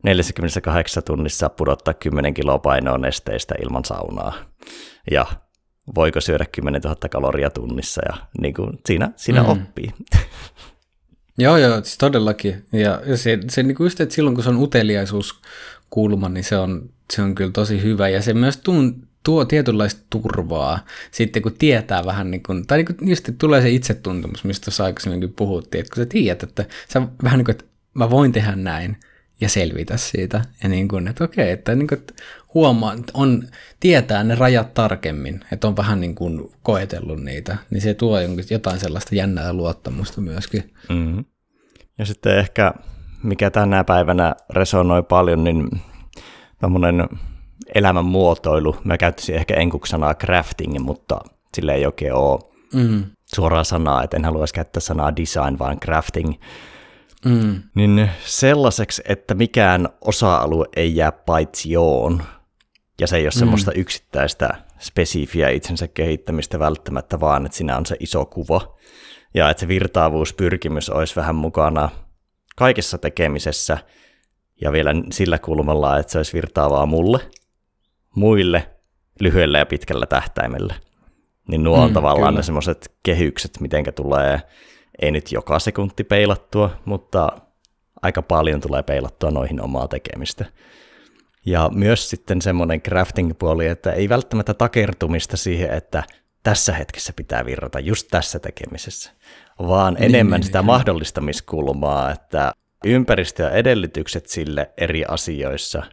[0.04, 4.34] 48 tunnissa pudottaa 10 kiloa painoa nesteistä ilman saunaa.
[5.12, 5.26] Ja
[5.96, 9.50] voiko syödä 10 000 kaloria tunnissa ja niin kuin siinä, siinä mm.
[9.50, 9.94] oppii.
[11.40, 12.66] Joo, joo, siis todellakin.
[12.72, 16.90] Ja se, se niin kuin just, että silloin kun se on uteliaisuuskulma, niin se on,
[17.14, 18.10] se on kyllä tosi hyvä.
[18.10, 23.10] Ja se myös tuun, tuo tietynlaista turvaa sitten, kun tietää vähän, niin kuin, tai niin
[23.10, 27.38] just tulee se itsetuntemus, mistä tuossa aikaisemminkin puhuttiin, että kun sä tiedät, että sä vähän
[27.38, 28.98] niin kuin, että mä voin tehdä näin
[29.42, 30.42] ja selvitä siitä.
[30.64, 32.02] Ja niin kuin, että okei, että, niin kuin,
[32.54, 33.44] huomaa, että on,
[33.80, 38.18] tietää ne rajat tarkemmin, että on vähän niin kuin koetellut niitä, niin se tuo
[38.50, 40.74] jotain sellaista jännää luottamusta myöskin.
[40.90, 41.26] Mm-hmm.
[41.98, 42.74] Ja sitten ehkä,
[43.24, 45.70] mikä tänä päivänä resonoi paljon, niin
[46.60, 47.10] tämmöinen
[47.76, 48.76] elämän muotoilu.
[48.84, 51.20] Mä käyttäisin ehkä enkuksi sanaa crafting, mutta
[51.56, 52.40] sille ei oikein ole
[52.74, 53.04] mm.
[53.36, 56.34] suoraa sanaa, että en haluaisi käyttää sanaa design, vaan crafting.
[57.26, 57.64] Mm.
[57.76, 62.24] Niin sellaiseksi, että mikään osa-alue ei jää paitsi joon,
[63.02, 63.40] ja se ei ole mm.
[63.40, 64.50] semmoista yksittäistä
[64.80, 68.78] spesifiä itsensä kehittämistä välttämättä, vaan että siinä on se iso kuva.
[69.34, 71.90] Ja että se virtaavuuspyrkimys olisi vähän mukana
[72.56, 73.78] kaikessa tekemisessä,
[74.62, 77.20] ja vielä sillä kulmalla, että se olisi virtaavaa mulle,
[78.16, 78.70] muille,
[79.20, 80.76] lyhyellä ja pitkällä tähtäimellä.
[81.48, 82.40] Niin nuo on mm, tavallaan kyllä.
[82.40, 84.42] ne semmoiset kehykset, mitenkä tulee,
[85.00, 87.32] ei nyt joka sekunti peilattua, mutta
[88.02, 90.46] aika paljon tulee peilattua noihin omaa tekemistä.
[91.46, 96.04] Ja myös sitten semmoinen crafting-puoli, että ei välttämättä takertumista siihen, että
[96.44, 99.12] tässä hetkessä pitää virrata just tässä tekemisessä,
[99.60, 102.52] vaan niin, enemmän niin, sitä niin, mahdollistamiskulmaa, että
[102.86, 105.84] ympäristö ja edellytykset sille eri asioissa,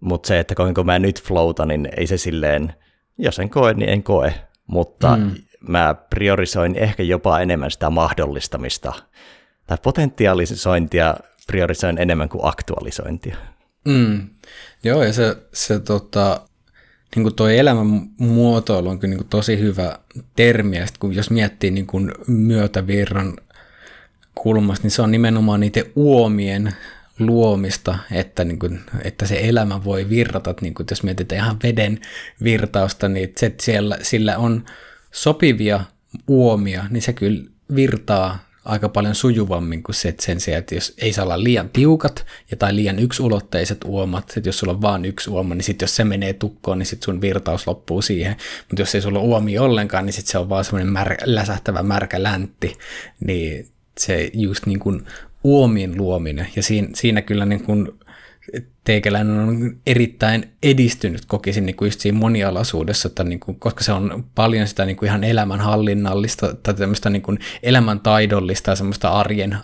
[0.00, 2.74] mutta se, että kuinka mä nyt flowta, niin ei se silleen,
[3.18, 4.34] jos en koe, niin en koe,
[4.66, 5.34] mutta mm.
[5.60, 8.92] Mä priorisoin ehkä jopa enemmän sitä mahdollistamista
[9.66, 13.36] tai potentiaalisointia priorisoin enemmän kuin aktualisointia.
[13.84, 14.28] Mm.
[14.84, 16.40] Joo, ja se, se tota,
[17.16, 17.86] niin kuin toi elämän
[18.18, 19.98] muotoilu on kyllä niin kuin tosi hyvä
[20.36, 23.36] termi, ja kun jos miettii niin kuin myötävirran
[24.34, 26.72] kulmasta, niin se on nimenomaan niiden uomien
[27.18, 32.00] luomista, että, niin kuin, että se elämä voi virrata, niin kuin, jos mietitään ihan veden
[32.42, 34.64] virtausta, niin se, siellä, sillä on
[35.22, 35.80] sopivia
[36.28, 37.44] uomia, niin se kyllä
[37.74, 41.68] virtaa aika paljon sujuvammin kuin se, että sen sijaan, että jos ei saa olla liian
[41.68, 45.86] tiukat ja tai liian yksulotteiset uomat, että jos sulla on vain yksi uoma, niin sitten
[45.86, 48.36] jos se menee tukkoon, niin sitten sun virtaus loppuu siihen.
[48.68, 51.82] Mutta jos ei sulla ole uomi ollenkaan, niin sitten se on vaan semmoinen mär, läsähtävä
[51.82, 52.76] märkä läntti,
[53.26, 55.06] niin se just niin kuin
[55.44, 56.48] uomien luominen.
[56.56, 57.88] Ja siinä, siinä kyllä niin kuin
[58.88, 63.92] teikäläinen on erittäin edistynyt, kokisin niin kuin just siinä monialaisuudessa, että niin kuin, koska se
[63.92, 69.58] on paljon sitä niin kuin ihan elämänhallinnallista tai tämmöistä niin kuin elämäntaidollista ja semmoista arjen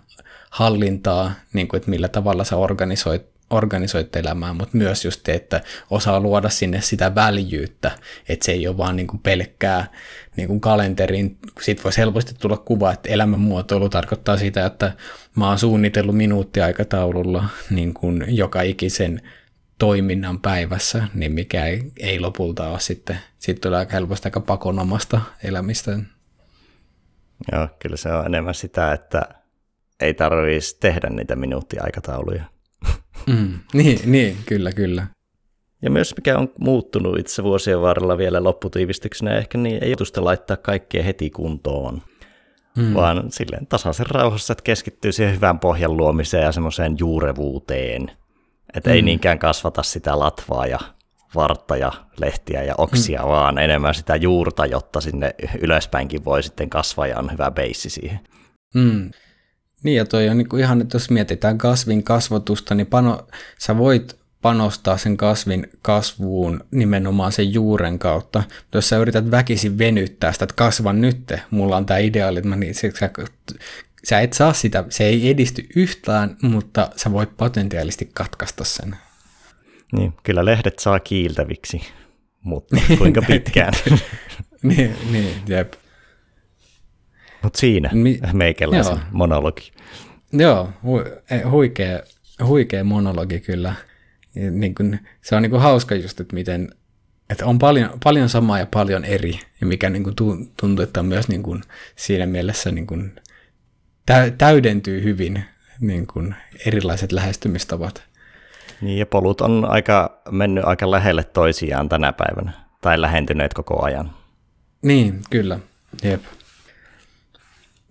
[0.51, 6.21] hallintaa, niin kuin, että millä tavalla sä organisoit organisoit elämää, mutta myös just että osaa
[6.21, 7.91] luoda sinne sitä väljyyttä,
[8.29, 9.87] että se ei ole vaan niin kuin pelkkää
[10.37, 11.39] niin kuin kalenteriin.
[11.61, 14.93] Siitä voisi helposti tulla kuva, että elämänmuotoilu tarkoittaa sitä, että
[15.37, 19.23] mä oon suunnitellut minuuttiaikataululla niin kuin joka ikisen
[19.79, 25.21] toiminnan päivässä, niin mikä ei, ei lopulta ole sitten, sitten tulee aika helposti aika pakonomasta
[25.45, 25.99] elämistä.
[27.53, 29.23] Joo, kyllä se on enemmän sitä, että
[30.01, 32.54] ei tarvitsisi tehdä niitä minuuttiaikatauluja.
[33.27, 35.07] Mm, niin, niin, kyllä, kyllä.
[35.83, 40.57] Ja myös mikä on muuttunut itse vuosien varrella vielä lopputiivistyksenä, ehkä niin ei jutusta laittaa
[40.57, 42.03] kaikkea heti kuntoon,
[42.77, 42.95] mm.
[42.95, 48.11] vaan silleen tasaisen rauhassa, että keskittyy siihen hyvän pohjan luomiseen ja semmoiseen juurevuuteen.
[48.75, 48.95] Että mm.
[48.95, 50.79] ei niinkään kasvata sitä latvaa ja
[51.35, 53.29] vartta ja lehtiä ja oksia, mm.
[53.29, 58.21] vaan enemmän sitä juurta, jotta sinne ylöspäinkin voi sitten kasvaa ja on hyvä beissi siihen.
[58.75, 59.11] Mm.
[59.85, 63.29] Niin ja toi on niin kuin ihan, että jos mietitään kasvin kasvatusta, niin pano,
[63.59, 68.39] sä voit panostaa sen kasvin kasvuun nimenomaan sen juuren kautta.
[68.39, 72.49] Mutta jos sä yrität väkisin venyttää sitä, että kasvan nyt, mulla on tämä ideaali, että
[72.49, 73.11] mä niin, sä,
[74.05, 78.97] sä et saa sitä, se ei edisty yhtään, mutta sä voit potentiaalisesti katkaista sen.
[79.93, 81.81] Niin, kyllä lehdet saa kiiltäviksi,
[82.43, 83.73] mutta kuinka pitkään?
[84.63, 85.75] niin, niin, jep.
[87.45, 89.01] Mutta siinä Mi- meikäläisen joo.
[89.13, 89.73] monologi.
[90.33, 92.01] Joo, hu- huikea,
[92.47, 93.75] huikea monologi kyllä.
[94.51, 96.75] Niin kun, se on niin kun hauska just, että miten
[97.31, 100.17] että on paljon, paljon samaa ja paljon eri, ja mikä niin kuin
[100.61, 101.63] tuntuu, että on myös niin kuin
[101.97, 103.13] siinä mielessä niin kuin
[104.39, 105.45] täydentyy hyvin
[105.81, 106.35] niin kuin
[106.67, 108.03] erilaiset lähestymistavat.
[108.81, 114.11] Niin, ja polut on aika, mennyt aika lähelle toisiaan tänä päivänä, tai lähentyneet koko ajan.
[114.83, 115.59] Niin, kyllä.
[116.03, 116.23] Jep.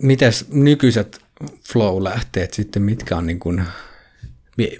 [0.02, 1.22] Mites nykyiset
[1.72, 3.64] flow-lähteet sitten, mitkä on niin kuin,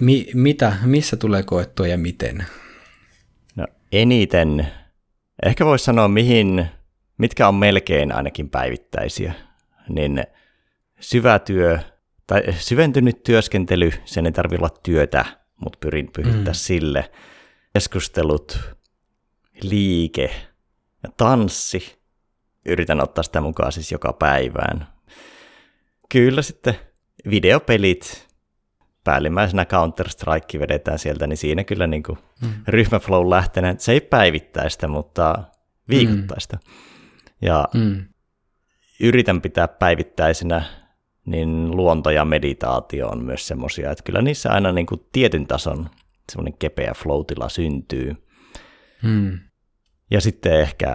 [0.00, 2.46] mi, mitä, missä tulee koettua ja miten?
[3.56, 4.66] No eniten,
[5.42, 6.66] ehkä voisi sanoa mihin,
[7.18, 9.34] mitkä on melkein ainakin päivittäisiä,
[9.88, 10.24] niin
[11.00, 11.78] syvä työ
[12.26, 15.24] tai syventynyt työskentely, sen ei tarvitse olla työtä,
[15.56, 16.58] mutta pyrin pyhittää mm.
[16.58, 17.10] sille.
[17.72, 18.60] Keskustelut,
[19.62, 20.30] liike
[21.02, 21.98] ja tanssi.
[22.66, 24.93] Yritän ottaa sitä mukaan siis joka päivään.
[26.14, 26.74] Kyllä sitten
[27.30, 28.28] videopelit,
[29.04, 32.48] päällimmäisenä Counter-Strike vedetään sieltä, niin siinä kyllä niin kuin mm.
[32.68, 33.80] ryhmäflow lähteneen.
[33.80, 35.44] Se ei päivittäistä, mutta
[35.88, 36.56] viikoittaista.
[36.56, 36.72] Mm.
[37.42, 38.04] Ja mm.
[39.00, 40.62] yritän pitää päivittäisenä,
[41.26, 45.90] niin luonto ja meditaatio on myös semmoisia, että kyllä niissä aina niin kuin tietyn tason
[46.32, 48.16] semmoinen kepeä flow syntyy.
[49.02, 49.38] Mm.
[50.10, 50.94] Ja sitten ehkä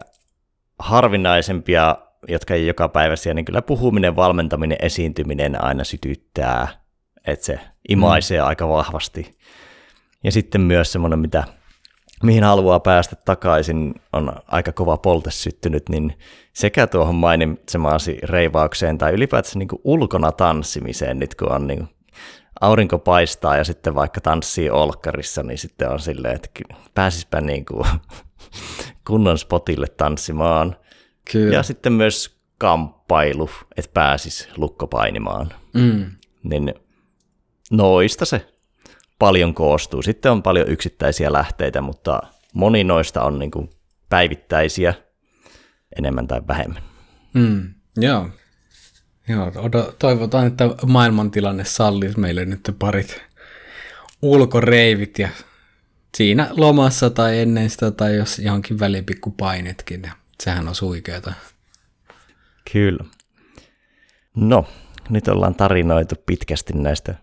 [0.80, 6.67] harvinaisempia jotka ei joka päiväisiä, niin kyllä puhuminen, valmentaminen, esiintyminen aina sytyttää,
[7.28, 7.59] että se
[7.89, 8.47] imaisee mm.
[8.47, 9.38] aika vahvasti.
[10.24, 11.43] Ja sitten myös semmoinen, mitä,
[12.24, 16.17] mihin haluaa päästä takaisin, on aika kova polte syttynyt, niin
[16.53, 21.89] sekä tuohon mainitsemaasi reivaukseen tai ylipäätään niin kuin ulkona tanssimiseen, nyt kun on niin kuin
[22.61, 26.49] aurinko paistaa ja sitten vaikka tanssii olkkarissa, niin sitten on silleen, että
[26.93, 27.88] pääsispä niin kuin
[29.07, 30.76] kunnon spotille tanssimaan–
[31.32, 31.55] Kyllä.
[31.55, 35.53] Ja sitten myös kamppailu, että pääsis lukkopainimaan.
[35.74, 36.05] Mm.
[36.43, 36.74] Niin
[37.72, 38.53] noista se
[39.20, 40.01] paljon koostuu.
[40.01, 42.22] Sitten on paljon yksittäisiä lähteitä, mutta
[42.53, 43.70] moni noista on niin kuin
[44.09, 44.93] päivittäisiä
[45.97, 46.84] enemmän tai vähemmän.
[47.34, 48.30] Mm, joo.
[49.28, 49.51] joo
[49.99, 53.22] toivotaan, että maailmantilanne sallisi meille nyt parit
[54.22, 55.30] ulkoreivit ja
[56.17, 60.01] siinä lomassa tai ennen sitä tai jos johonkin väliin pikku painetkin.
[60.03, 60.11] Ja
[60.43, 61.33] Sehän on suikeeta.
[62.71, 63.05] Kyllä.
[64.35, 64.65] No,
[65.09, 67.15] nyt ollaan tarinoitu pitkästi näistä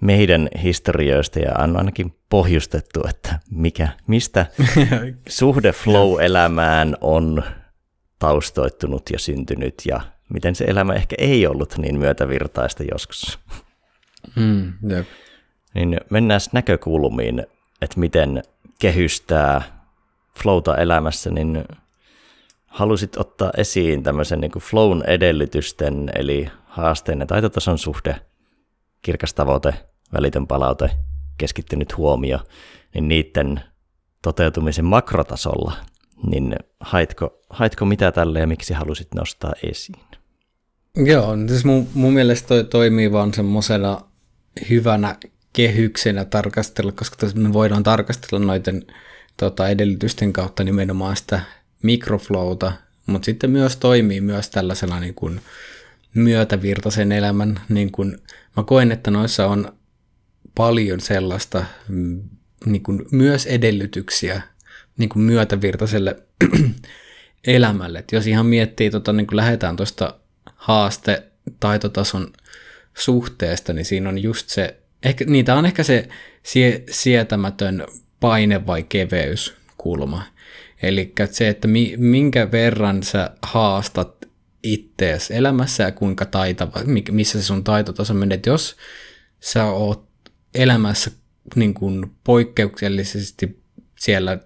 [0.00, 4.46] meidän historioista ja on ainakin pohjustettu, että mikä, mistä
[5.28, 7.42] suhde flow-elämään on
[8.18, 10.00] taustoittunut ja syntynyt ja
[10.32, 13.38] miten se elämä ehkä ei ollut niin myötävirtaista joskus.
[14.36, 15.06] Mm, yep.
[15.74, 17.46] Niin mennään näkökulmiin,
[17.82, 18.42] että miten
[18.80, 19.62] kehystää
[20.42, 21.64] flowta elämässä, niin
[22.74, 28.16] halusit ottaa esiin tämmöisen niin kuin flown edellytysten, eli haasteen ja taitotason suhde,
[29.02, 29.74] kirkas tavoite,
[30.12, 30.90] välitön palaute,
[31.38, 32.38] keskittynyt huomio,
[32.94, 33.60] niin niiden
[34.22, 35.72] toteutumisen makrotasolla,
[36.26, 40.04] niin haitko, haitko mitä tälle ja miksi halusit nostaa esiin?
[40.96, 44.00] Joo, siis mun, mun mielestä toi toimii vaan semmoisena
[44.70, 45.16] hyvänä
[45.52, 48.86] kehyksenä tarkastella, koska me voidaan tarkastella noiden
[49.36, 51.40] tota, edellytysten kautta nimenomaan sitä
[51.84, 52.72] mikroflowta,
[53.06, 55.40] mutta sitten myös toimii myös tällaisena niin kuin
[56.14, 58.18] myötävirtaisen elämän, niin kuin
[58.56, 59.72] mä koen, että noissa on
[60.54, 62.22] paljon sellaista mm,
[62.66, 64.42] niin kuin myös edellytyksiä
[64.98, 66.16] niin kuin myötävirtaiselle
[67.46, 67.98] elämälle.
[67.98, 70.14] Et jos ihan miettii, tota, niin kuin lähdetään tuosta
[70.54, 71.22] haaste
[71.60, 72.32] taitotason
[72.94, 76.08] suhteesta, niin siinä on just se, ehkä, niitä on ehkä se
[76.42, 77.86] sie, sietämätön
[78.20, 80.22] paine vai keveys kulma.
[80.84, 84.28] Eli se, että minkä verran sä haastat
[84.62, 86.80] ittees elämässä ja kuinka taitava,
[87.10, 88.40] missä se sun taitotaso menee.
[88.46, 88.76] Jos
[89.40, 90.08] sä oot
[90.54, 91.10] elämässä
[91.54, 93.62] niin kuin poikkeuksellisesti
[93.98, 94.38] siellä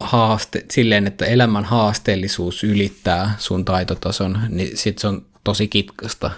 [0.00, 6.30] haaste, silleen, että elämän haasteellisuus ylittää sun taitotason, niin sit se on tosi kitkasta.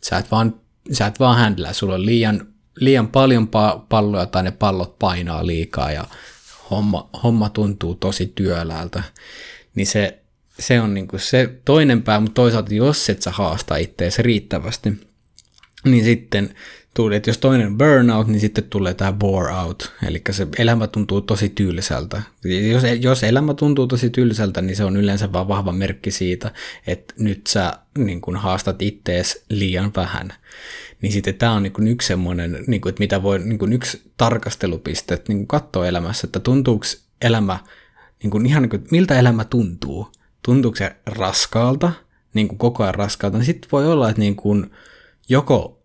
[0.00, 0.60] Sä et vaan,
[0.92, 5.46] sä et vaan händlää, sulla on liian, liian paljon pa- palloja tai ne pallot painaa
[5.46, 6.04] liikaa ja
[6.70, 9.02] homma, homma tuntuu tosi työläältä.
[9.74, 10.18] Niin se,
[10.58, 14.92] se on niinku se toinen pää, mutta toisaalta jos et sä haasta ittees riittävästi,
[15.84, 16.54] niin sitten
[16.94, 21.20] tuli, että jos toinen burnout, niin sitten tulee tämä bore out, eli se elämä tuntuu
[21.20, 22.22] tosi tylsältä.
[22.72, 26.50] Jos, jos elämä tuntuu tosi tylsältä, niin se on yleensä vaan vahva merkki siitä,
[26.86, 30.32] että nyt sä niin kun haastat ittees liian vähän.
[31.02, 34.12] Niin sitten tämä on niin yksi semmoinen, niin kun, että mitä voi, niin kun yksi
[34.16, 36.86] tarkastelupiste, että niin katsoa elämässä, että tuntuuko
[37.22, 37.58] elämä,
[38.22, 40.12] niin kun ihan niin kuin, miltä elämä tuntuu.
[40.42, 41.92] Tuntuuko se raskaalta,
[42.34, 44.70] niin kuin koko ajan raskaalta, niin sitten voi olla, että niin kun
[45.28, 45.82] joko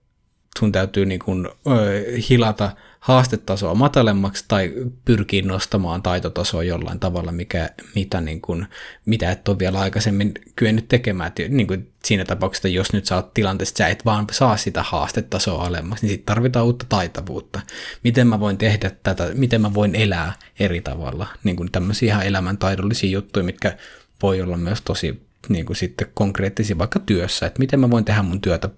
[0.60, 2.72] sun täytyy niin kuin, ö, hilata
[3.04, 4.74] haastetasoa matalemmaksi tai
[5.06, 8.66] pyrkiä nostamaan taitotasoa jollain tavalla, mikä, mitä, niin kuin,
[9.06, 11.28] mitä et ole vielä aikaisemmin kyennyt tekemään.
[11.28, 15.66] Et, niin kuin siinä tapauksessa, jos nyt tilanteessa, että sä et vaan saa sitä haastetasoa
[15.66, 17.62] alemmaksi, niin sitten tarvitaan uutta taitavuutta.
[18.04, 21.28] Miten mä voin tehdä tätä, miten mä voin elää eri tavalla.
[21.44, 23.78] Niin kuin tämmöisiä ihan elämäntaidollisia juttuja, mitkä
[24.22, 28.24] voi olla myös tosi niin kuin sitten konkreettisia vaikka työssä, että miten mä voin tehdä
[28.24, 28.70] mun työtä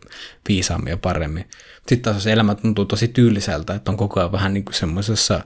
[0.50, 1.50] viisaammin ja paremmin.
[1.78, 5.42] Sitten taas se elämä tuntuu tosi tyyliseltä, että on koko ajan vähän niin kuin semmoisessa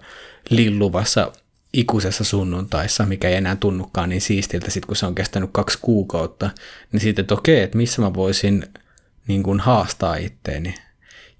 [0.49, 1.31] lilluvassa
[1.73, 6.49] ikuisessa sunnuntaissa, mikä ei enää tunnukaan niin siistiltä, sit kun se on kestänyt kaksi kuukautta,
[6.91, 8.65] niin sitten, että okei, että missä mä voisin
[9.27, 10.75] niin kuin haastaa itteeni,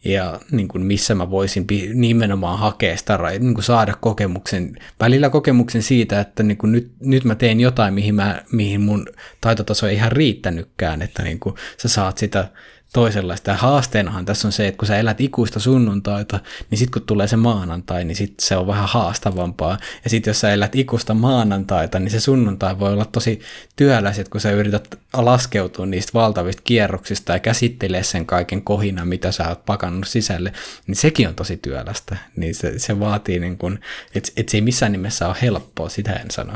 [0.05, 5.83] ja niin kuin missä mä voisin nimenomaan hakea sitä, niin kuin saada kokemuksen, välillä kokemuksen
[5.83, 9.07] siitä, että niin kuin nyt, nyt mä teen jotain, mihin, mä, mihin mun
[9.41, 12.47] taitotaso ei ihan riittänytkään, että niin kuin sä saat sitä
[12.93, 13.51] toisenlaista.
[13.51, 17.27] Ja haasteenahan tässä on se, että kun sä elät ikuista sunnuntaita, niin sitten kun tulee
[17.27, 19.77] se maanantai, niin sit se on vähän haastavampaa.
[20.03, 23.39] Ja sitten jos sä elät ikuista maanantaita, niin se sunnuntai voi olla tosi
[23.75, 29.31] työläs, että kun sä yrität laskeutua niistä valtavista kierroksista ja käsittelee sen kaiken kohinan, mitä
[29.31, 30.53] sä oot pakannut sisälle,
[30.87, 32.17] niin sekin on tosi työlästä.
[32.35, 33.79] Niin se, se vaatii, niin kun,
[34.15, 36.53] että et se ei missään nimessä ole helppoa, sitä en sano.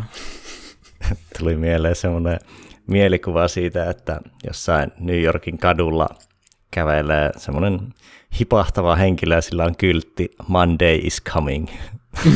[1.39, 2.39] Tuli mieleen semmoinen
[2.87, 6.09] mielikuva siitä, että jossain New Yorkin kadulla
[6.71, 7.79] kävelee semmoinen
[8.39, 11.67] hipahtava henkilö ja sillä on kyltti Monday is coming.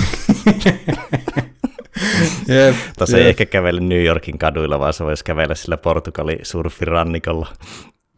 [2.47, 7.47] Jep, Tuossa ei ehkä kävele New Yorkin kaduilla, vaan se voisi kävellä sillä Portugali surfirannikolla.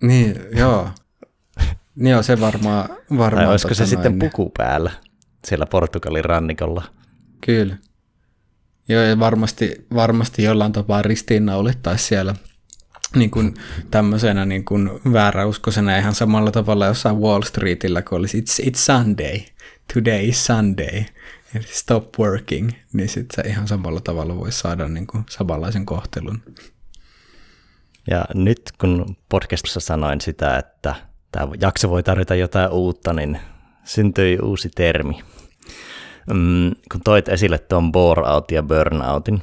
[0.01, 0.89] Niin, joo.
[1.95, 3.45] Niin joo, se varmaan varmaan.
[3.45, 4.31] Tai olisiko tota se sitten noin.
[4.31, 4.91] puku päällä
[5.45, 6.83] siellä Portugalin rannikolla?
[7.45, 7.75] Kyllä.
[8.89, 12.35] Joo, ja varmasti, varmasti jollain tapaa ristiinnaulittaisi siellä
[13.15, 13.53] niin kuin
[13.91, 19.39] tämmöisenä niin kuin vääräuskoisena ihan samalla tavalla jossain Wall Streetillä, kun olisi it's, it's Sunday,
[19.93, 21.03] today is Sunday,
[21.61, 26.41] stop working, niin sitten se ihan samalla tavalla voisi saada niin kuin samanlaisen kohtelun.
[28.09, 30.95] Ja nyt kun podcastissa sanoin sitä, että
[31.31, 33.39] tämä jakso voi tarjota jotain uutta, niin
[33.83, 35.23] syntyi uusi termi.
[36.33, 39.41] Mm, kun toit esille tuon bore out ja burnoutin,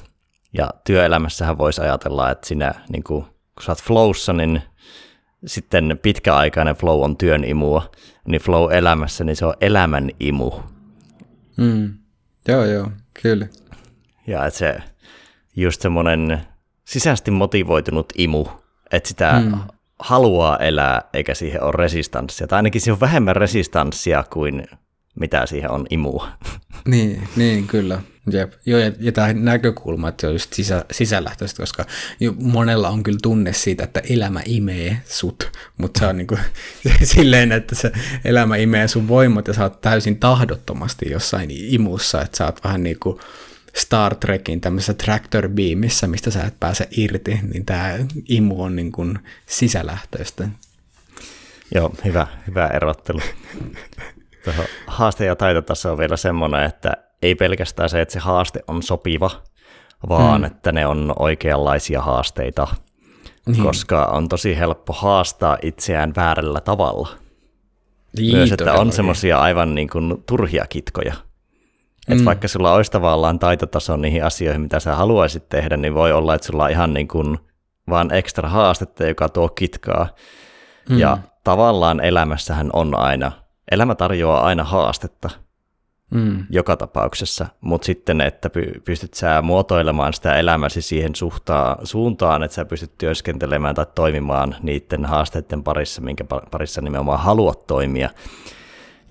[0.53, 4.63] ja työelämässähän voisi ajatella, että sinä, niin kuin, kun sä oot flowssa, niin
[5.47, 7.91] sitten pitkäaikainen flow on työn imua,
[8.27, 10.53] niin flow elämässä, niin se on elämän imu.
[11.57, 11.95] Mm.
[12.49, 12.91] Joo, joo,
[13.23, 13.47] kyllä.
[14.27, 14.77] Ja että se
[15.57, 16.41] just semmoinen
[16.85, 18.47] sisäisesti motivoitunut imu,
[18.93, 19.61] että sitä mm.
[19.99, 22.47] haluaa elää, eikä siihen ole resistanssia.
[22.47, 24.67] Tai ainakin siihen on vähemmän resistanssia kuin
[25.21, 26.29] mitä siihen on imua.
[26.87, 28.03] Niin, niin kyllä.
[28.33, 28.53] Jep.
[28.67, 31.85] Joo, ja, ja tämä näkökulma, että se on just sisä, sisälähtöistä, koska
[32.21, 36.41] jo monella on kyllä tunne siitä, että elämä imee sut, mutta se on niin kuin,
[37.15, 37.93] silleen, että se
[38.25, 42.83] elämä imee sun voimat ja sä oot täysin tahdottomasti jossain imussa, että sä oot vähän
[42.83, 43.19] niin kuin
[43.77, 47.99] Star Trekin tämmöisessä tractor beamissa, mistä sä et pääse irti, niin tämä
[48.29, 50.49] imu on niin kuin sisälähtöistä.
[51.75, 53.21] Joo, hyvä, hyvä erottelu.
[54.47, 56.93] Tuohon haaste- ja taitotaso on vielä semmoinen, että
[57.23, 59.31] ei pelkästään se, että se haaste on sopiva,
[60.09, 60.45] vaan hmm.
[60.45, 62.69] että ne on oikeanlaisia haasteita,
[63.47, 63.63] niin.
[63.63, 67.09] koska on tosi helppo haastaa itseään väärällä tavalla.
[68.19, 71.15] Niin, Myös, että on semmoisia aivan niin kuin turhia kitkoja.
[72.09, 76.35] Että vaikka sulla olisi tavallaan taitotaso niihin asioihin, mitä sä haluaisit tehdä, niin voi olla,
[76.35, 77.39] että sulla on ihan niin kuin
[77.91, 80.09] vaan ekstra haastetta, joka tuo kitkaa.
[80.89, 80.99] Mm.
[80.99, 83.33] Ja tavallaan elämässähän on aina,
[83.71, 85.31] elämä tarjoaa aina haastetta
[86.11, 86.47] Mm.
[86.51, 92.55] joka tapauksessa, mutta sitten, että py- pystyt sä muotoilemaan sitä elämäsi siihen suhtaa, suuntaan, että
[92.55, 98.11] sä pystyt työskentelemään tai toimimaan niiden haasteiden parissa, minkä pa- parissa nimenomaan haluat toimia,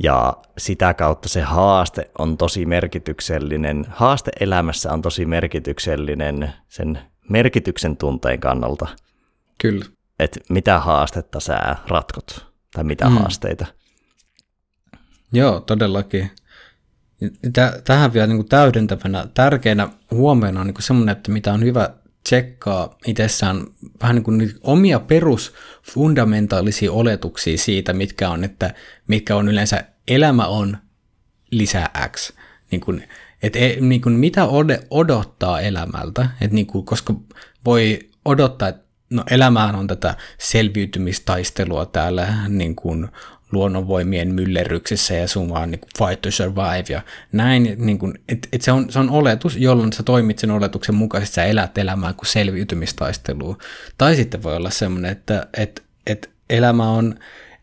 [0.04, 3.86] Ja sitä kautta se haaste on tosi merkityksellinen.
[3.90, 7.00] Haaste elämässä on tosi merkityksellinen sen
[7.30, 8.88] merkityksen tunteen kannalta.
[9.58, 9.86] Kyllä.
[10.20, 13.18] Että mitä haastetta sä ratkot, tai mitä mm.
[13.18, 13.66] haasteita.
[15.36, 16.32] Joo, todellakin.
[17.84, 21.90] Tähän vielä niin kuin täydentävänä tärkeänä huomiona on niin semmoinen, että mitä on hyvä
[22.24, 23.66] tsekkaa itsessään
[24.02, 28.74] vähän niin kuin omia perusfundamentaalisia oletuksia siitä, mitkä on, että
[29.08, 30.78] mitkä on yleensä elämä on
[31.52, 32.32] lisää X.
[32.72, 33.10] Niin kuin,
[33.44, 34.48] et, e, niin kuin mitä
[34.90, 37.14] odottaa elämältä, et niin kuin, koska
[37.66, 43.08] voi odottaa, että no elämään on tätä selviytymistaistelua täällä niin kuin
[43.52, 47.76] luonnonvoimien myllerryksessä ja sun vaan niin kuin fight to survive ja näin.
[47.78, 51.36] Niin kuin, et, et se, on, se on oletus, jolloin sä toimit sen oletuksen mukaisesti,
[51.36, 53.58] sä elät elämää kuin selviytymistaistelua.
[53.98, 57.16] Tai sitten voi olla semmoinen, että et, et elämä on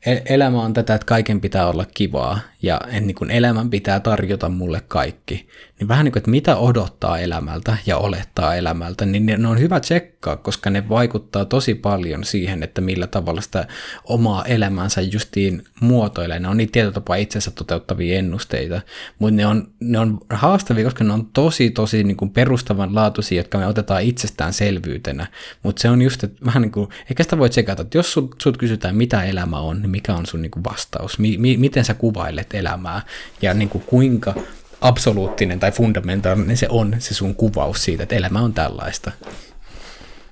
[0.06, 4.82] elämä on tätä, että kaiken pitää olla kivaa ja niin kuin elämän pitää tarjota mulle
[4.88, 5.48] kaikki.
[5.78, 9.80] Niin vähän niin kuin, että mitä odottaa elämältä ja olettaa elämältä, niin ne on hyvä
[10.22, 13.66] tsekkaa, koska ne vaikuttaa tosi paljon siihen, että millä tavalla sitä
[14.04, 16.38] omaa elämänsä justiin muotoilee.
[16.38, 18.80] Ne on niitä tietyllä tapaa itsensä toteuttavia ennusteita,
[19.18, 23.58] mutta ne on, ne on haastavia, koska ne on tosi, tosi niin kuin perustavanlaatuisia, jotka
[23.58, 25.26] me otetaan itsestäänselvyytenä.
[25.62, 28.34] Mutta se on just, että vähän niin kuin, eikä sitä voi tsekata, että jos sut,
[28.42, 31.18] sut kysytään, mitä elämä on, niin mikä on sun niin kuin vastaus?
[31.18, 33.02] Mi, mi, miten sä kuvailet elämää
[33.42, 34.34] ja niin kuin kuinka
[34.80, 39.12] absoluuttinen tai fundamentaalinen se on, se sun kuvaus siitä, että elämä on tällaista.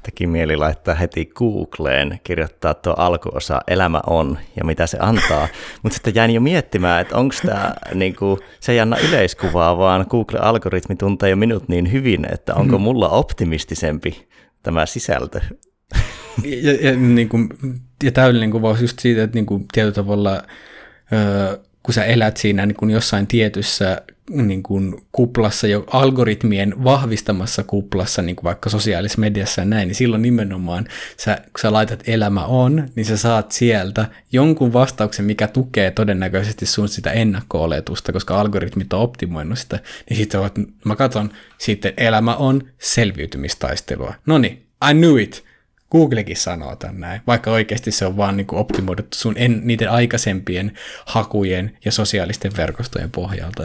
[0.03, 5.49] Teki mieli laittaa heti Googleen, kirjoittaa tuo alkuosa Elämä on ja mitä se antaa.
[5.83, 10.97] Mutta sitten jäin jo miettimään, että onko tämä, niinku, se ei anna yleiskuvaa, vaan Google-algoritmi
[10.97, 12.83] tuntee jo minut niin hyvin, että onko mm.
[12.83, 14.29] mulla optimistisempi
[14.63, 15.41] tämä sisältö.
[16.45, 17.49] Ja, ja, niin kuin,
[18.05, 20.43] ja täydellinen kuvaus just siitä, että niin kuin, tietyllä tavalla,
[21.13, 27.63] öö, kun sä elät siinä niin kuin jossain tietyssä niin kuin kuplassa, jo algoritmien vahvistamassa
[27.63, 32.03] kuplassa, niin kuin vaikka sosiaalisessa mediassa ja näin, niin silloin nimenomaan, sä, kun sä laitat
[32.07, 38.41] elämä on, niin sä saat sieltä jonkun vastauksen, mikä tukee todennäköisesti sun sitä ennakko-oletusta, koska
[38.41, 39.79] algoritmit on optimoinut sitä,
[40.11, 40.41] niin sitten
[40.85, 44.15] mä katson, sitten elämä on selviytymistaistelua.
[44.27, 45.50] No niin, I knew it.
[45.91, 50.73] Googlekin sanoo tän näin, vaikka oikeasti se on vaan niin optimoitu sun en, niiden aikaisempien
[51.07, 53.63] hakujen ja sosiaalisten verkostojen pohjalta.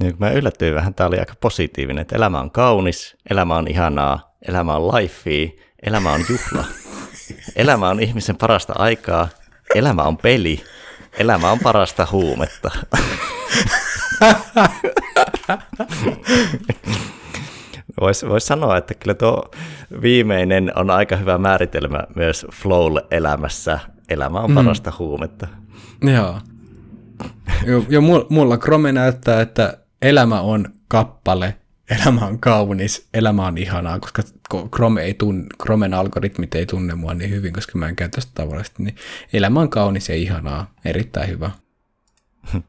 [0.00, 4.36] Niin, mä yllätyin vähän, tämä oli aika positiivinen, että elämä on kaunis, elämä on ihanaa,
[4.48, 5.52] elämä on life,
[5.82, 6.64] elämä on juhla,
[7.56, 9.28] elämä on ihmisen parasta aikaa,
[9.74, 10.64] elämä on peli,
[11.18, 12.70] elämä on parasta huumetta.
[18.00, 19.50] Voisi vois sanoa, että kyllä tuo
[20.02, 23.78] viimeinen on aika hyvä määritelmä myös flow elämässä.
[24.08, 24.54] Elämä on mm.
[24.54, 24.96] parasta mm.
[24.98, 25.46] huumetta.
[26.14, 26.38] Joo.
[27.66, 31.56] Jo, jo mulla Chrome näyttää, että elämä on kappale,
[31.90, 34.22] elämä on kaunis, elämä on ihanaa, koska
[34.74, 38.32] Chrome ei tunne, Chromen algoritmit ei tunne mua niin hyvin, koska mä en käytä sitä
[38.34, 38.96] tavallisesti, niin
[39.32, 41.50] elämä on kaunis ja ihanaa, erittäin hyvä.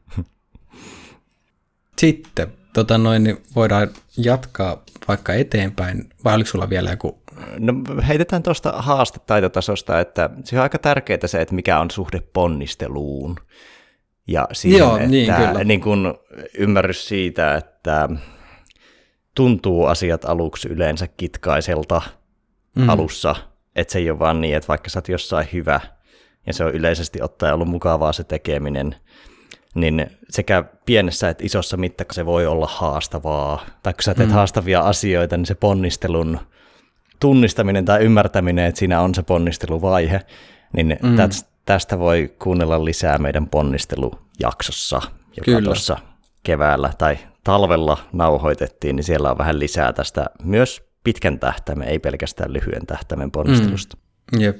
[2.00, 7.22] Sitten tota noin, niin voidaan jatkaa vaikka eteenpäin, vai oliko sulla vielä joku?
[7.60, 7.74] No
[8.08, 13.36] heitetään tuosta haastetaitotasosta, että se on aika tärkeää se, että mikä on suhde ponnisteluun.
[14.28, 15.64] Ja siihen, Joo, että niin, kyllä.
[15.64, 16.14] Niin kun
[16.58, 18.10] ymmärrys siitä, että
[19.36, 22.02] tuntuu asiat aluksi yleensä kitkaiselta
[22.76, 22.90] mm.
[22.90, 23.36] alussa,
[23.76, 25.80] että se ei ole vaan niin, että vaikka sä oot jossain hyvä,
[26.48, 28.96] ja se on yleisesti ottaen ollut mukavaa se tekeminen,
[29.76, 33.66] niin sekä pienessä että isossa mittakaavassa se voi olla haastavaa.
[33.84, 34.34] Tai kun sä teet mm.
[34.34, 36.40] haastavia asioita, niin se ponnistelun
[37.20, 40.22] tunnistaminen tai ymmärtäminen, että siinä on se ponnisteluvaihe,
[40.74, 41.16] niin mm.
[41.66, 45.02] tästä voi kuunnella lisää meidän ponnistelujaksossa,
[45.38, 45.62] joka Kyllä.
[45.62, 45.98] tuossa
[46.44, 52.54] keväällä tai talvella nauhoitettiin, niin siellä on vähän lisää tästä myös pitkän tähtäimen, ei pelkästään
[52.54, 53.98] lyhyen tähtäimen ponnistelusta.
[54.34, 54.42] Mm.
[54.42, 54.60] Jep.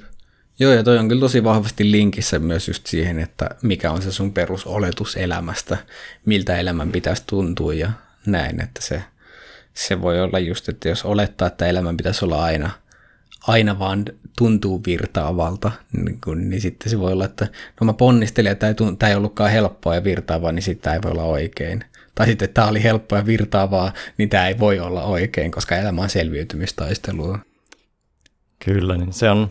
[0.62, 4.12] Joo, ja toi on kyllä tosi vahvasti linkissä myös just siihen, että mikä on se
[4.12, 5.76] sun perusoletus elämästä,
[6.24, 7.90] miltä elämän pitäisi tuntua ja
[8.26, 9.02] näin, että se,
[9.74, 12.70] se voi olla just, että jos olettaa, että elämän pitäisi olla aina,
[13.46, 14.04] aina vaan
[14.38, 17.48] tuntuu virtaavalta, niin, kun, niin sitten se voi olla, että
[17.80, 21.02] no mä ponnistelin, että tämä ei, tämä ei ollutkaan helppoa ja virtaavaa, niin tämä ei
[21.02, 21.84] voi olla oikein.
[22.14, 25.76] Tai sitten, että tämä oli helppoa ja virtaavaa, niin tämä ei voi olla oikein, koska
[25.76, 27.38] elämä on selviytymistaistelua.
[28.64, 29.50] Kyllä, niin se on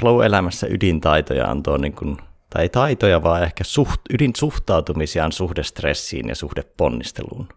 [0.00, 2.16] flow-elämässä ydintaitoja on tuo, niin kuin,
[2.50, 7.48] tai ei taitoja, vaan ehkä suht, ydinsuhtautumisia on suhde stressiin ja suhde ponnisteluun.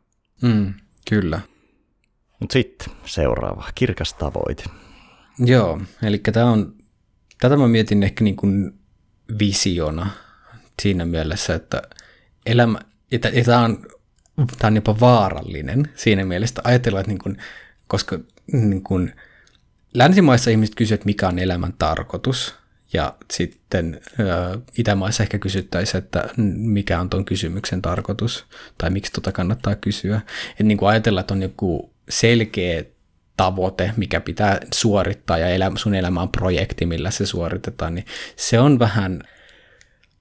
[0.41, 0.73] Mm,
[1.09, 1.39] kyllä.
[2.39, 4.63] Mutta sitten seuraava, kirkas tavoite.
[5.39, 6.73] Joo, eli tämä on,
[7.41, 8.79] tätä mä mietin ehkä niin kuin
[9.39, 10.07] visiona
[10.81, 11.81] siinä mielessä, että
[12.45, 12.79] elämä,
[13.11, 13.85] että, että tämä on,
[14.35, 17.37] tämä on jopa vaarallinen siinä mielessä, ajatellaan, että niin kuin,
[17.87, 18.19] koska
[18.51, 19.13] niin kuin,
[19.93, 22.55] länsimaissa ihmiset kysyvät, mikä on elämän tarkoitus,
[22.93, 28.45] ja sitten ö, Itämaissa ehkä kysyttäisiin, että mikä on tuon kysymyksen tarkoitus,
[28.77, 30.21] tai miksi tuota kannattaa kysyä.
[30.49, 32.83] Että niin kuin ajatellaan, että on joku selkeä
[33.37, 38.59] tavoite, mikä pitää suorittaa, ja elämä, sun elämä on projekti, millä se suoritetaan, niin se
[38.59, 39.23] on vähän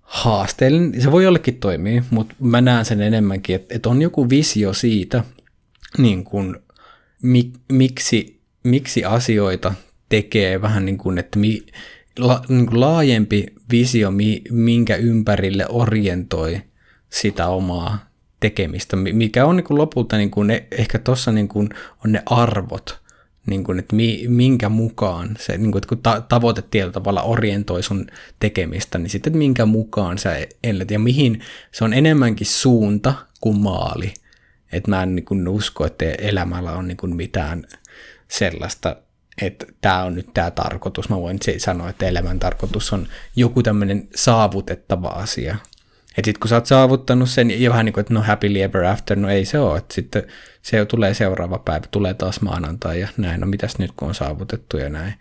[0.02, 1.02] haasteellinen.
[1.02, 5.24] Se voi jollekin toimia, mutta mä näen sen enemmänkin, että, että on joku visio siitä,
[5.98, 6.56] niin kuin,
[7.22, 9.74] mi, miksi, miksi asioita
[10.08, 11.66] tekee vähän niin kuin, että mi,
[12.18, 14.12] la, niin kuin laajempi visio,
[14.50, 16.62] minkä ympärille orientoi
[17.10, 18.08] sitä omaa
[18.40, 21.48] tekemistä, mikä on niin kuin lopulta niin kuin ne, ehkä tuossa niin
[22.04, 23.00] on ne arvot,
[23.46, 27.22] niin kuin, että mi, minkä mukaan se, niin kuin, että kun ta, tavoite tietyllä tavalla
[27.22, 28.06] orientoi sun
[28.40, 31.40] tekemistä, niin sitten että minkä mukaan sä ellet ja mihin
[31.72, 34.14] se on enemmänkin suunta kuin maali.
[34.72, 37.64] Että mä en niin kuin usko, että elämällä on niin kuin mitään
[38.30, 38.96] sellaista,
[39.42, 41.08] että tämä on nyt tämä tarkoitus.
[41.08, 45.56] Mä voin sanoa, että elämän tarkoitus on joku tämmöinen saavutettava asia.
[46.18, 48.84] Että sitten kun sä oot saavuttanut sen, ja vähän niin kuin, että no happily ever
[48.84, 49.78] after, no ei se ole.
[49.78, 50.22] Että sitten
[50.62, 54.76] se tulee seuraava päivä, tulee taas maanantai ja näin, no mitäs nyt kun on saavutettu
[54.78, 55.14] ja näin.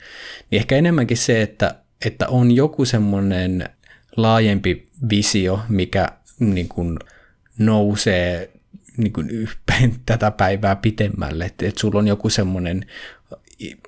[0.51, 3.69] Niin ehkä enemmänkin se, että, että on joku semmoinen
[4.17, 6.99] laajempi visio, mikä niin kuin
[7.57, 8.51] nousee
[8.97, 9.49] niin kuin
[10.05, 12.85] tätä päivää pitemmälle, että, että sulla on joku semmoinen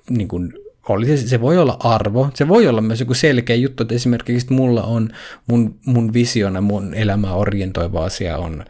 [0.09, 0.53] niin kuin,
[0.89, 4.45] oli se, se voi olla arvo, se voi olla myös joku selkeä juttu, että esimerkiksi
[4.45, 5.09] että mulla on
[5.47, 8.65] mun, mun visiona, mun elämää orientoiva asia on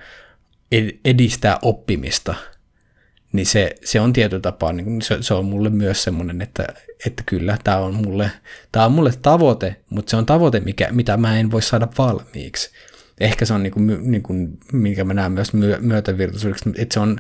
[1.05, 2.35] edistää oppimista,
[3.31, 6.67] niin se, se on tietyllä tapaa, niin se, se on mulle myös semmoinen, että,
[7.05, 8.31] että kyllä tämä on, mulle,
[8.71, 12.69] tämä on mulle tavoite, mutta se on tavoite, mikä, mitä mä en voi saada valmiiksi.
[13.20, 16.99] Ehkä se on, niin kuin, niin kuin, minkä mä näen myös myö, myötävirtaisuudeksi, että se
[16.99, 17.20] on,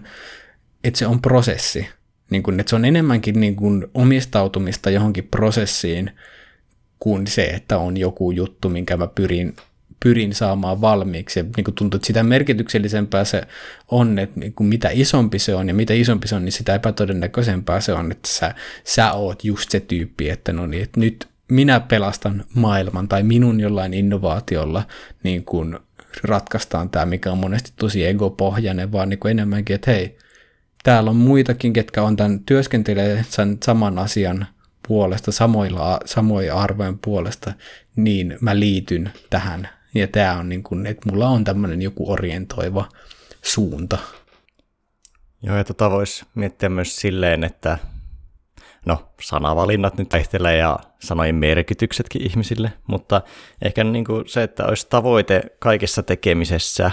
[0.83, 1.87] että se on prosessi.
[2.29, 6.11] Niin kuin, että se on enemmänkin niin kuin omistautumista johonkin prosessiin
[6.99, 9.55] kuin se, että on joku juttu, minkä mä pyrin,
[10.03, 11.39] pyrin saamaan valmiiksi.
[11.39, 13.41] Ja niin kuin tuntuu, että sitä merkityksellisempää se
[13.87, 16.75] on, että niin kuin mitä isompi se on ja mitä isompi se on, niin sitä
[16.75, 21.27] epätodennäköisempää se on, että sä, sä oot just se tyyppi, että no niin, että nyt
[21.51, 24.83] minä pelastan maailman tai minun jollain innovaatiolla
[25.23, 25.79] niin kuin
[26.23, 30.17] ratkaistaan tämä, mikä on monesti tosi egopohjainen, vaan niin kuin enemmänkin, että hei,
[30.83, 34.47] täällä on muitakin, ketkä on tämän työskentelee sen saman asian
[34.87, 37.53] puolesta, samoilla, samoja arvojen puolesta,
[37.95, 39.69] niin mä liityn tähän.
[39.95, 42.89] Ja tämä on niin kuin, että mulla on tämmöinen joku orientoiva
[43.41, 43.97] suunta.
[45.41, 47.77] Joo, ja tota voisi miettiä myös silleen, että
[48.85, 53.21] no, sanavalinnat nyt vaihtelee ja sanojen merkityksetkin ihmisille, mutta
[53.61, 56.91] ehkä niin kuin se, että olisi tavoite kaikessa tekemisessä,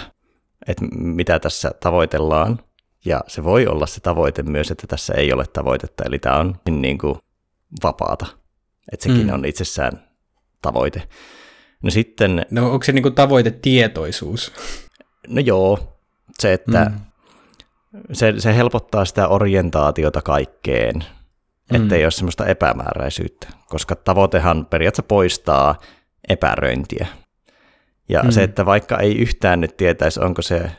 [0.67, 2.59] että mitä tässä tavoitellaan,
[3.05, 6.55] ja se voi olla se tavoite myös, että tässä ei ole tavoitetta, eli tämä on
[6.69, 7.17] niin kuin
[7.83, 8.25] vapaata.
[8.91, 9.33] Että sekin mm.
[9.33, 10.07] on itsessään
[10.61, 11.03] tavoite.
[11.83, 12.45] No sitten...
[12.51, 14.53] No onko se niin kuin tavoite tietoisuus?
[15.27, 15.99] No joo,
[16.39, 16.99] se, että mm.
[18.13, 21.05] se, se helpottaa sitä orientaatiota kaikkeen,
[21.73, 21.81] mm.
[21.81, 25.75] ettei ole semmoista epämääräisyyttä, koska tavoitehan periaatteessa poistaa
[26.29, 27.07] epäröintiä.
[28.09, 28.31] Ja mm.
[28.31, 30.71] se, että vaikka ei yhtään nyt tietäisi, onko se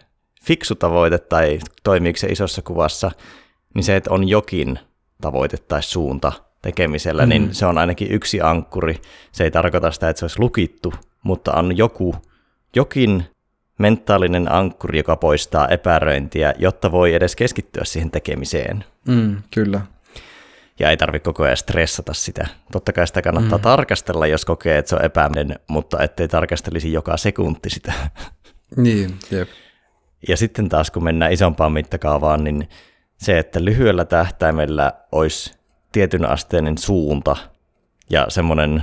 [0.45, 3.11] fiksu tavoite tai toimiiko se isossa kuvassa,
[3.75, 4.79] niin se, että on jokin
[5.21, 6.33] tavoite tai suunta
[6.63, 7.47] tekemisellä, niin mm.
[7.47, 9.01] niin se on ainakin yksi ankkuri.
[9.33, 10.93] Se ei tarkoita sitä, että se olisi lukittu,
[11.23, 12.15] mutta on joku,
[12.77, 13.25] jokin
[13.79, 18.85] mentaalinen ankkuri, joka poistaa epäröintiä, jotta voi edes keskittyä siihen tekemiseen.
[19.09, 19.81] Mm, kyllä.
[20.79, 22.47] Ja ei tarvitse koko ajan stressata sitä.
[22.73, 23.63] Totta kai sitä kannattaa mm.
[23.63, 27.93] tarkastella, jos kokee, että se on epäminen, mutta ettei tarkastelisi joka sekunti sitä.
[28.77, 29.49] Niin, jep.
[30.29, 32.69] Ja sitten taas kun mennään isompaan mittakaavaan, niin
[33.17, 35.55] se, että lyhyellä tähtäimellä olisi
[35.93, 37.37] tietyn asteinen suunta
[38.11, 38.83] ja semmoinen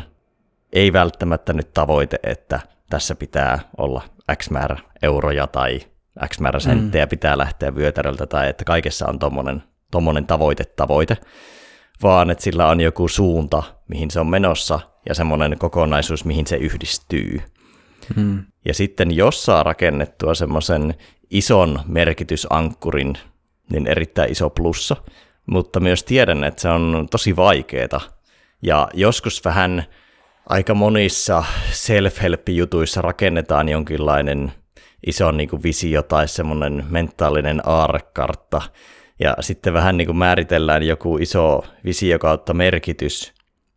[0.73, 2.59] ei välttämättä nyt tavoite, että
[2.89, 4.01] tässä pitää olla
[4.35, 5.79] X määrä euroja tai
[6.27, 7.09] X määrä senttejä mm.
[7.09, 11.17] pitää lähteä vyötäröltä tai että kaikessa on tommonen, tommonen tavoite tavoite,
[12.03, 16.55] vaan että sillä on joku suunta, mihin se on menossa ja semmoinen kokonaisuus, mihin se
[16.55, 17.41] yhdistyy.
[18.15, 18.45] Mm.
[18.65, 20.95] Ja sitten jos saa rakennettua semmoisen
[21.29, 23.17] ison merkitysankkurin,
[23.69, 24.95] niin erittäin iso plussa,
[25.45, 28.01] mutta myös tiedän, että se on tosi vaikeeta.
[28.61, 29.83] Ja joskus vähän
[30.49, 34.51] aika monissa self-help-jutuissa rakennetaan jonkinlainen
[35.05, 38.61] iso niin kuin visio tai semmoinen mentaalinen aarekartta,
[39.19, 43.33] ja sitten vähän niin kuin määritellään joku iso visio kautta merkitys,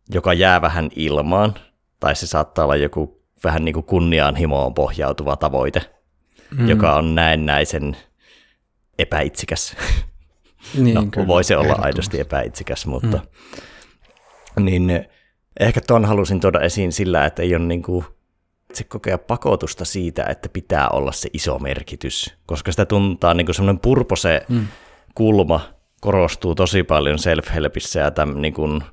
[0.09, 1.53] joka jää vähän ilmaan,
[1.99, 5.81] tai se saattaa olla joku vähän niin kuin kunnianhimoon pohjautuva tavoite.
[6.57, 6.69] mm.
[6.69, 7.97] joka on näennäisen
[8.99, 9.75] epäitsikäs.
[10.77, 13.19] Niin, no, kyllä, voi se olla aidosti epäitsikäs, mutta
[14.57, 14.65] mm.
[14.65, 15.05] niin
[15.59, 18.05] ehkä ton halusin tuoda esiin sillä, että ei ole niin kuin,
[18.73, 23.79] se kokea pakotusta siitä, että pitää olla se iso merkitys, koska sitä tuntaa niin semmoinen
[23.79, 24.67] purpose mm.
[25.19, 25.61] Kulma
[26.01, 28.83] korostuu tosi paljon self-helpissä ja tämän, niin kuin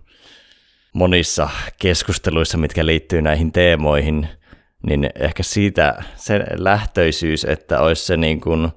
[0.93, 1.49] monissa
[1.79, 4.29] keskusteluissa, mitkä liittyy näihin teemoihin,
[4.87, 8.69] niin ehkä siitä se lähtöisyys, että olisi se niin kuin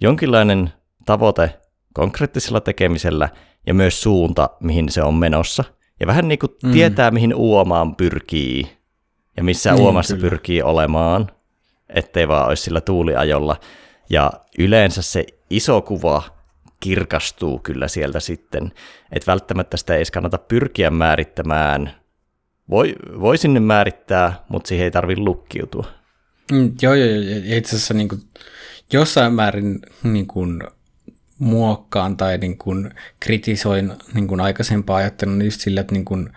[0.00, 0.72] jonkinlainen
[1.06, 1.60] tavoite
[1.94, 3.28] konkreettisella tekemisellä
[3.66, 5.64] ja myös suunta, mihin se on menossa.
[6.00, 6.72] Ja vähän niin kuin mm.
[6.72, 8.76] tietää, mihin uomaan pyrkii
[9.36, 10.30] ja missä niin, uomassa kyllä.
[10.30, 11.30] pyrkii olemaan,
[11.88, 13.56] ettei vaan olisi sillä tuuliajolla.
[14.10, 16.39] Ja yleensä se iso kuva
[16.80, 18.72] kirkastuu kyllä sieltä sitten,
[19.12, 21.94] että välttämättä sitä ei kannata pyrkiä määrittämään.
[22.70, 25.86] Voi, voi sinne määrittää, mutta siihen ei tarvitse lukkiutua.
[26.52, 27.40] Mm, joo, joo, joo.
[27.44, 28.20] Itse asiassa niin kuin,
[28.92, 30.62] jossain määrin niin kuin,
[31.38, 36.30] muokkaan tai niin kuin, kritisoin niin kuin, aikaisempaa ajattelua just sillä, että niin kuin,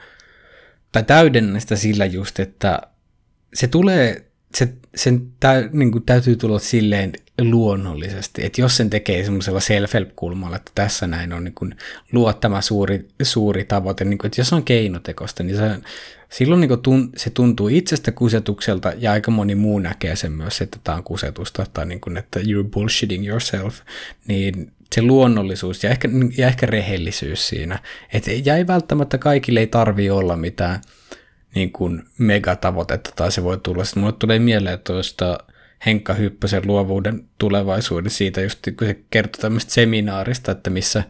[0.92, 2.82] tai täydennä sitä sillä just, että
[3.54, 4.26] se tulee,
[4.58, 10.56] se, sen tä, niin kuin, täytyy tulla silleen luonnollisesti, että jos sen tekee semmoisella self-help-kulmalla,
[10.56, 11.76] että tässä näin on niin kuin,
[12.12, 15.80] luo tämä suuri, suuri tavoite, niin kuin, että jos on keinotekosta, niin se,
[16.30, 20.80] silloin niin tun, se tuntuu itsestä kusetukselta ja aika moni muu näkee sen myös, että
[20.84, 23.80] tämä on kusetusta tai niin kuin, että you're bullshitting yourself,
[24.28, 27.80] niin se luonnollisuus ja ehkä, ja ehkä rehellisyys siinä,
[28.14, 30.82] että jäi välttämättä kaikille ei tarvi olla mitään
[31.56, 33.86] niin kuin megatavoitetta tai se voi tulla.
[33.86, 35.38] Sitten mulle tulee mieleen tuosta
[35.86, 41.04] Henkka Hyppösen luovuuden tulevaisuuden siitä, just kun se kertoi tämmöistä seminaarista, että missä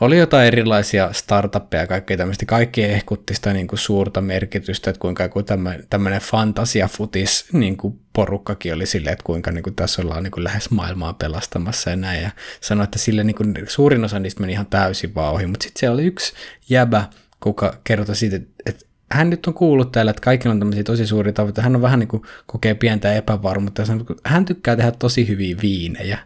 [0.00, 2.46] oli jotain erilaisia startuppeja ja kaikkea tämmöistä.
[2.46, 5.42] Kaikki ehkutti sitä niin kuin suurta merkitystä, että kuinka joku
[5.90, 10.44] tämmöinen fantasiafutis niin kuin porukkakin oli silleen, että kuinka niin kuin tässä ollaan niin kuin
[10.44, 12.22] lähes maailmaa pelastamassa ja näin.
[12.22, 12.30] Ja
[12.60, 15.80] sanoi, että sille niin kuin suurin osa niistä meni ihan täysin vaan ohi, mutta sitten
[15.80, 16.32] siellä oli yksi
[16.68, 17.04] jäbä,
[17.40, 21.32] kuka kertoi siitä, että hän nyt on kuullut täällä, että kaikilla on tämmöisiä tosi suuria
[21.32, 21.62] tavoitteita.
[21.62, 23.82] Hän on vähän niin kuin kokee pientä epävarmuutta.
[24.24, 26.18] Hän tykkää tehdä tosi hyviä viinejä.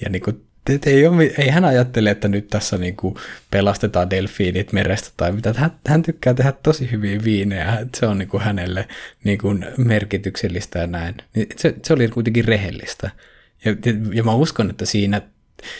[0.00, 3.14] Ja niin kuin et ei, ole, ei hän ajattele, että nyt tässä niin kuin
[3.50, 5.54] pelastetaan delfiinit merestä tai mitä.
[5.56, 8.88] Hän, hän tykkää tehdä tosi hyviä viinejä, että se on niin kuin hänelle
[9.24, 11.14] niin kuin merkityksellistä ja näin.
[11.34, 13.10] Niin se, se oli kuitenkin rehellistä.
[13.64, 13.76] Ja,
[14.12, 15.22] ja mä uskon, että siinä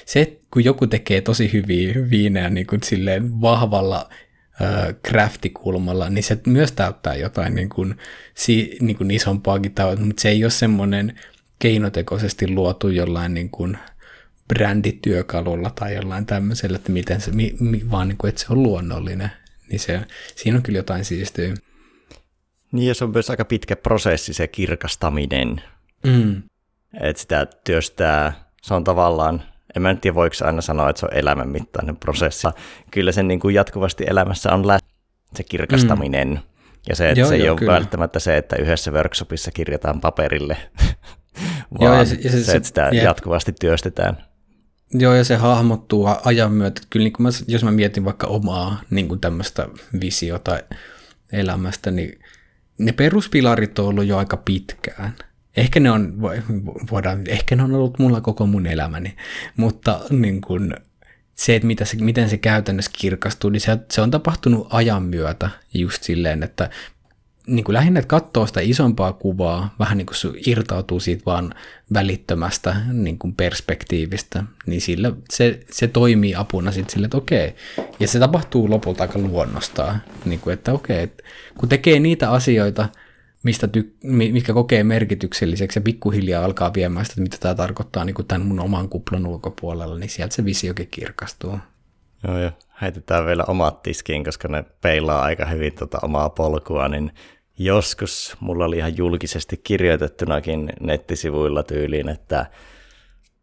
[0.07, 4.09] se, kun joku tekee tosi hyviä viinejä niin kuin silleen vahvalla
[5.09, 7.95] craftikulmalla, niin se myös täyttää jotain niin kuin,
[8.35, 11.21] si, niin kuin isompaakin tavoitetta, mutta se ei ole semmoinen
[11.59, 13.79] keinotekoisesti luotu jollain niin kuin,
[14.49, 18.63] brändityökalulla tai jollain tämmöisellä, että miten se, mi, mi, vaan niin kuin, että se on
[18.63, 19.31] luonnollinen,
[19.71, 20.01] niin se,
[20.37, 21.55] siinä on kyllä jotain siistiä.
[22.73, 25.63] Niin ja se on myös aika pitkä prosessi se kirkastaminen.
[26.07, 26.43] Mm.
[27.01, 29.43] Että sitä työstää, se on tavallaan,
[29.77, 32.47] en mä nyt tiedä voiko aina sanoa, että se on elämänmittainen prosessi.
[32.91, 34.89] Kyllä sen niin kuin jatkuvasti elämässä on läsnä
[35.35, 36.29] se kirkastaminen.
[36.29, 36.39] Mm.
[36.89, 37.73] Ja se, että joo, se joo, ei ole kyllä.
[37.73, 40.57] välttämättä se, että yhdessä workshopissa kirjataan paperille,
[41.81, 43.05] vaan joo, ja se, ja se, se, että sitä jep.
[43.05, 44.17] jatkuvasti työstetään.
[44.95, 46.81] Joo, ja se hahmottuu ajan myötä.
[46.91, 49.69] Kyllä niin mä, jos mä mietin vaikka omaa niin kuin tämmöistä
[50.01, 50.59] visiota
[51.33, 52.19] elämästä, niin
[52.79, 55.15] ne peruspilarit on ollut jo aika pitkään.
[55.57, 56.23] Ehkä ne on,
[56.91, 59.17] voidaan, ehkä ne on ollut mulla koko mun elämäni,
[59.57, 60.75] mutta niin kuin,
[61.35, 65.51] se, että mitä se, miten se käytännössä kirkastuu, niin se, se on tapahtunut ajan myötä
[65.75, 66.71] just silleen, että
[67.47, 71.55] niin kuin lähinnä, että katsoo sitä isompaa kuvaa, vähän niin kuin irtautuu siitä vaan
[71.95, 77.55] välittömästä niin kuin perspektiivistä, niin sillä se, se toimii apuna sitten sille, että okei.
[78.01, 81.25] Ja se tapahtuu lopulta aika luonnostaan, niin kuin, että okei, että
[81.59, 82.89] kun tekee niitä asioita,
[83.45, 88.27] mistä ty- mitkä kokee merkitykselliseksi ja pikkuhiljaa alkaa viemään sitä, mitä tämä tarkoittaa niin kuin
[88.27, 91.59] tämän mun oman kuplan ulkopuolella, niin sieltä se visiokin kirkastuu.
[92.29, 92.53] Joo, ja
[92.83, 97.11] heitetään vielä omat tiskiin, koska ne peilaa aika hyvin tuota omaa polkua, niin
[97.59, 102.47] joskus mulla oli ihan julkisesti kirjoitettunakin nettisivuilla tyyliin, että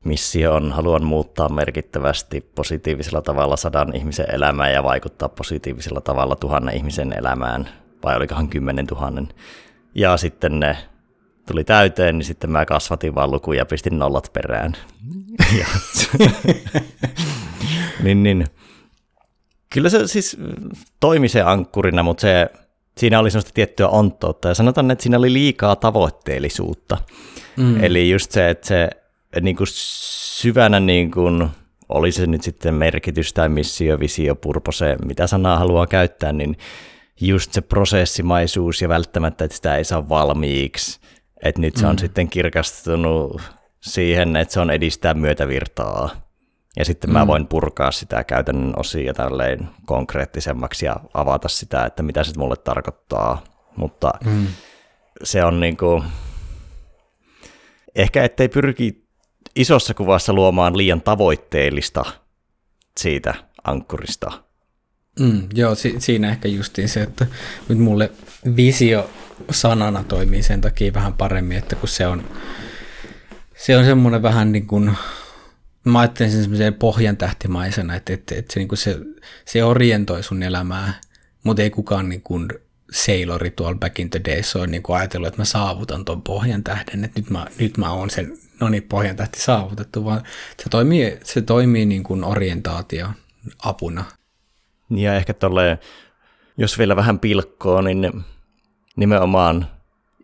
[0.06, 6.76] missio on, haluan muuttaa merkittävästi positiivisella tavalla sadan ihmisen elämää ja vaikuttaa positiivisella tavalla tuhannen
[6.76, 7.70] ihmisen elämään,
[8.04, 9.28] vai olikohan kymmenen tuhannen.
[9.96, 10.78] Ja sitten ne
[11.48, 14.74] tuli täyteen, niin sitten mä kasvatin vaan lukuja ja pistin nollat perään.
[18.04, 18.46] niin, niin.
[19.70, 20.38] Kyllä se siis
[21.00, 22.50] toimi se ankkurina, mutta se
[22.98, 26.98] siinä oli sellaista tiettyä onttoutta ja sanotaan, että siinä oli liikaa tavoitteellisuutta.
[27.58, 27.84] Mm.
[27.84, 28.90] Eli just se, että se
[29.42, 31.50] niin kuin syvänä niin kuin,
[31.90, 36.58] oli se nyt sitten merkitys tai missio, visio, purpose, mitä sanaa haluaa käyttää, niin
[37.22, 41.00] just se prosessimaisuus ja välttämättä, että sitä ei saa valmiiksi.
[41.44, 42.00] Että nyt se on mm.
[42.00, 43.42] sitten kirkastunut
[43.80, 46.10] siihen, että se on edistää myötävirtaa.
[46.78, 47.14] Ja sitten mm.
[47.14, 52.56] mä voin purkaa sitä käytännön osia tälleen konkreettisemmaksi ja avata sitä, että mitä se mulle
[52.56, 53.44] tarkoittaa.
[53.76, 54.48] Mutta mm.
[55.24, 56.04] se on niin kuin,
[57.96, 59.08] ehkä ettei pyrki
[59.56, 62.06] isossa kuvassa luomaan liian tavoitteellista
[62.98, 63.34] siitä
[63.64, 64.32] ankkurista.
[65.22, 67.28] Mm, joo, si- siinä ehkä justiin se, että
[67.70, 68.12] nyt mulle
[68.56, 69.10] visio
[69.52, 72.24] sanana toimii sen takia vähän paremmin, että kun se on,
[73.58, 74.98] se on semmoinen vähän niin kuin,
[75.84, 78.98] mä ajattelen sen semmoisen pohjan tähtimaisena, että, että, että se, niin kuin se,
[79.46, 80.94] se orientoi sun elämää,
[81.44, 82.50] mutta ei kukaan niin kuin
[82.92, 86.64] sailori tuolla back in the days on niin kuin ajatellut, että mä saavutan tuon pohjan
[86.64, 90.24] tähden, että nyt mä, nyt mä oon sen, no niin, pohjan tähti saavutettu, vaan
[90.64, 93.08] se toimii, se toimii niin kuin orientaatio
[93.64, 94.06] apuna.
[94.96, 95.80] Ja ehkä tolle,
[96.58, 98.24] jos vielä vähän pilkkoo, niin
[98.96, 99.68] nimenomaan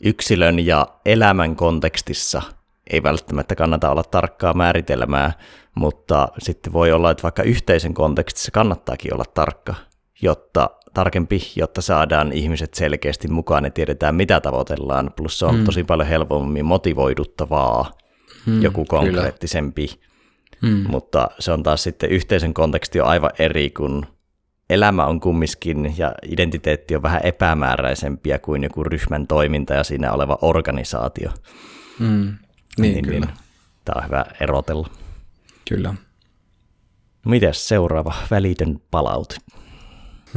[0.04, 2.42] yksilön ja elämän kontekstissa
[2.90, 5.32] ei välttämättä kannata olla tarkkaa määritelmää,
[5.76, 9.76] mutta sitten voi olla, että vaikka yhteisen kontekstissa kannattaakin olla tarkka,
[10.22, 15.12] jotta tarkempi, jotta saadaan ihmiset selkeästi mukaan ja tiedetään, mitä tavoitellaan.
[15.16, 15.66] Plus se on mm.
[15.66, 17.92] tosi paljon helpommin motivoiduttavaa,
[18.46, 19.88] mm, joku konkreettisempi.
[20.62, 20.86] Mm.
[20.90, 24.06] Mutta se on taas sitten yhteisen konteksti on aivan eri, kun
[24.70, 30.38] elämä on kumminkin ja identiteetti on vähän epämääräisempiä kuin joku ryhmän toiminta ja siinä oleva
[30.42, 31.32] organisaatio.
[32.00, 32.08] Mm.
[32.08, 33.26] Niin, niin, kyllä.
[33.26, 33.38] Niin,
[33.86, 34.90] tämä on hyvä erotella.
[35.70, 35.94] Kyllä.
[37.26, 39.36] Mites seuraava välitön palaute?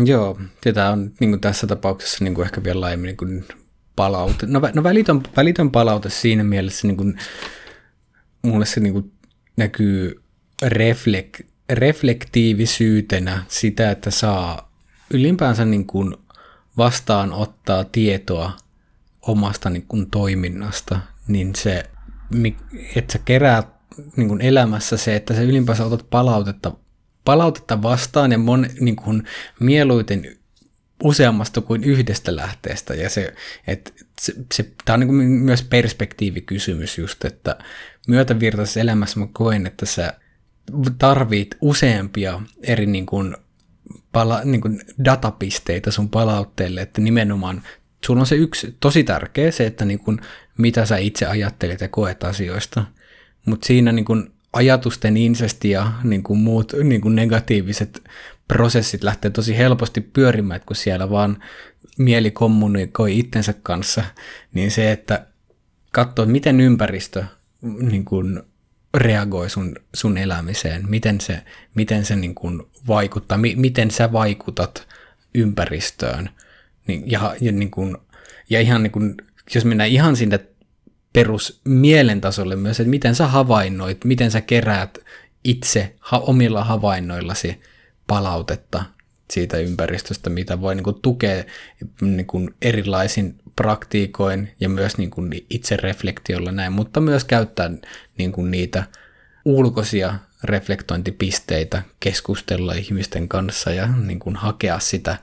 [0.04, 0.38] Joo,
[0.74, 3.44] tämä on niin kuin tässä tapauksessa niin kuin ehkä vielä laajemmin niin kuin
[3.96, 4.46] palaute.
[4.46, 7.18] No, no välitön, välitön palaute siinä mielessä, niin kuin,
[8.42, 9.12] mulle se niin kuin
[9.56, 10.22] näkyy
[10.62, 14.72] reflek, reflektiivisyytenä sitä, että saa
[15.10, 16.16] ylipäänsä niin kuin
[16.76, 18.52] vastaanottaa tietoa
[19.22, 21.90] omasta niin kuin toiminnasta, niin se,
[22.96, 23.68] että sä keräät
[24.16, 26.72] niin kuin elämässä se, että sä ylipäänsä otat palautetta
[27.24, 29.22] palautetta vastaan ja mon, niin kuin,
[29.60, 30.36] mieluiten
[31.02, 32.94] useammasta kuin yhdestä lähteestä.
[32.94, 33.34] Ja se,
[33.66, 37.58] et, se, se, tämä on niin kuin myös perspektiivikysymys just, että
[38.08, 40.14] myötävirtaisessa elämässä mä koen, että sä
[40.98, 43.36] tarvit useampia eri niin kuin,
[44.12, 47.62] pala, niin kuin datapisteitä sun palautteelle, että nimenomaan
[48.06, 50.20] sulla on se yksi tosi tärkeä, se, että niin kuin,
[50.58, 52.84] mitä sä itse ajattelet ja koet asioista,
[53.46, 58.02] mutta siinä niin kuin, ajatusten insesti ja niin kuin muut niin kuin negatiiviset
[58.48, 61.42] prosessit lähtee tosi helposti pyörimään, kun siellä vaan
[61.98, 64.04] mieli kommunikoi itsensä kanssa,
[64.54, 65.26] niin se, että
[65.92, 67.24] katsoo, miten ympäristö
[67.62, 68.42] niin kuin
[68.94, 71.42] reagoi sun, sun elämiseen, miten se,
[71.74, 74.88] miten se niin kuin vaikuttaa, mi, miten sä vaikutat
[75.34, 76.30] ympäristöön.
[76.86, 77.96] Niin, ja, ja, niin kuin,
[78.50, 79.14] ja ihan niin kuin,
[79.54, 80.40] jos mennään ihan sinne
[81.12, 84.98] perus mielentasolle myös, että miten sä havainnoit, miten sä keräät
[85.44, 87.60] itse ha- omilla havainnoillasi
[88.06, 88.84] palautetta
[89.30, 91.44] siitä ympäristöstä, mitä voi niin kuin, tukea
[92.00, 97.70] niin kuin, erilaisin praktiikoin ja myös niin kuin, itse reflektiolla näin, mutta myös käyttää
[98.18, 98.84] niin kuin, niitä
[99.44, 100.14] ulkoisia
[100.44, 105.16] reflektointipisteitä, keskustella ihmisten kanssa ja niin kuin, hakea sitä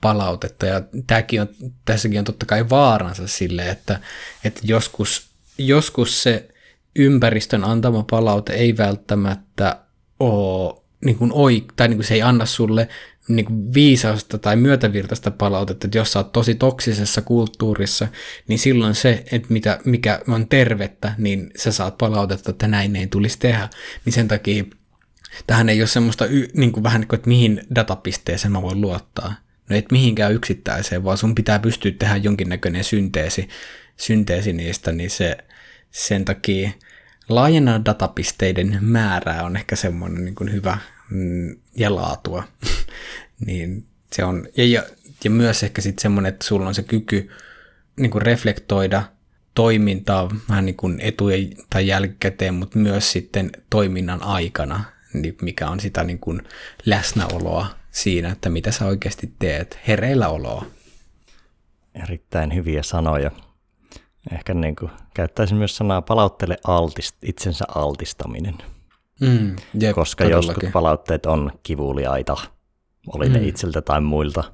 [0.00, 0.66] palautetta.
[0.66, 1.48] Ja tämäkin on,
[1.84, 4.00] tässäkin on totta kai vaaransa sille, että,
[4.44, 5.26] että joskus,
[5.58, 6.48] joskus se
[6.96, 9.78] ympäristön antama palaute ei välttämättä
[10.20, 12.88] ole niin kuin oi, tai niin kuin se ei anna sulle
[13.28, 18.08] niin kuin viisausta tai myötävirtaista palautetta, että jos sä oot tosi toksisessa kulttuurissa,
[18.48, 23.06] niin silloin se, että mitä, mikä on tervettä, niin sä saat palautetta, että näin ei
[23.06, 23.68] tulisi tehdä.
[24.04, 24.64] Niin sen takia
[25.46, 26.24] tähän ei ole semmoista
[26.54, 29.34] niin kuin vähän niin kuin, että mihin datapisteeseen mä voin luottaa.
[29.70, 33.48] No et mihinkään yksittäiseen, vaan sun pitää pystyä tehdä jonkinnäköinen synteesi,
[33.96, 35.36] synteesi niistä, niin se
[35.90, 36.70] sen takia
[37.28, 40.78] laajenna datapisteiden määrää on ehkä semmoinen niin kuin hyvä
[41.14, 42.44] mm, ja laatua.
[43.46, 44.82] niin se on, ja, ja,
[45.24, 47.30] ja myös ehkä sitten semmoinen, että sulla on se kyky
[47.96, 49.02] niin kuin reflektoida
[49.54, 55.80] toimintaa vähän niin kuin etujen tai jälkikäteen, mutta myös sitten toiminnan aikana, niin mikä on
[55.80, 56.42] sitä niin kuin
[56.86, 60.66] läsnäoloa siinä, että mitä sä oikeasti teet, hereillä oloa.
[61.94, 63.30] Erittäin hyviä sanoja.
[64.32, 68.58] Ehkä niin kuin, käyttäisin myös sanaa palauttele altist, itsensä altistaminen.
[69.20, 70.48] Mm, jep, Koska todellakin.
[70.48, 72.36] joskus palautteet on kivuliaita,
[73.06, 73.48] oli ne mm.
[73.48, 74.44] itseltä tai muilta.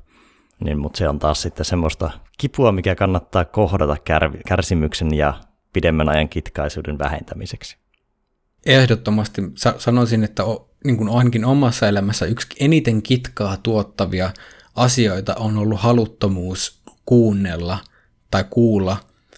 [0.64, 5.34] Niin, mutta se on taas sitten semmoista kipua, mikä kannattaa kohdata kär, kärsimyksen ja
[5.72, 7.76] pidemmän ajan kitkaisuuden vähentämiseksi.
[8.66, 9.42] Ehdottomasti
[9.78, 10.42] sanoisin, että
[10.84, 14.30] niin kuin ainakin omassa elämässä yksi eniten kitkaa tuottavia
[14.76, 17.78] asioita on ollut haluttomuus kuunnella
[18.30, 18.96] tai kuulla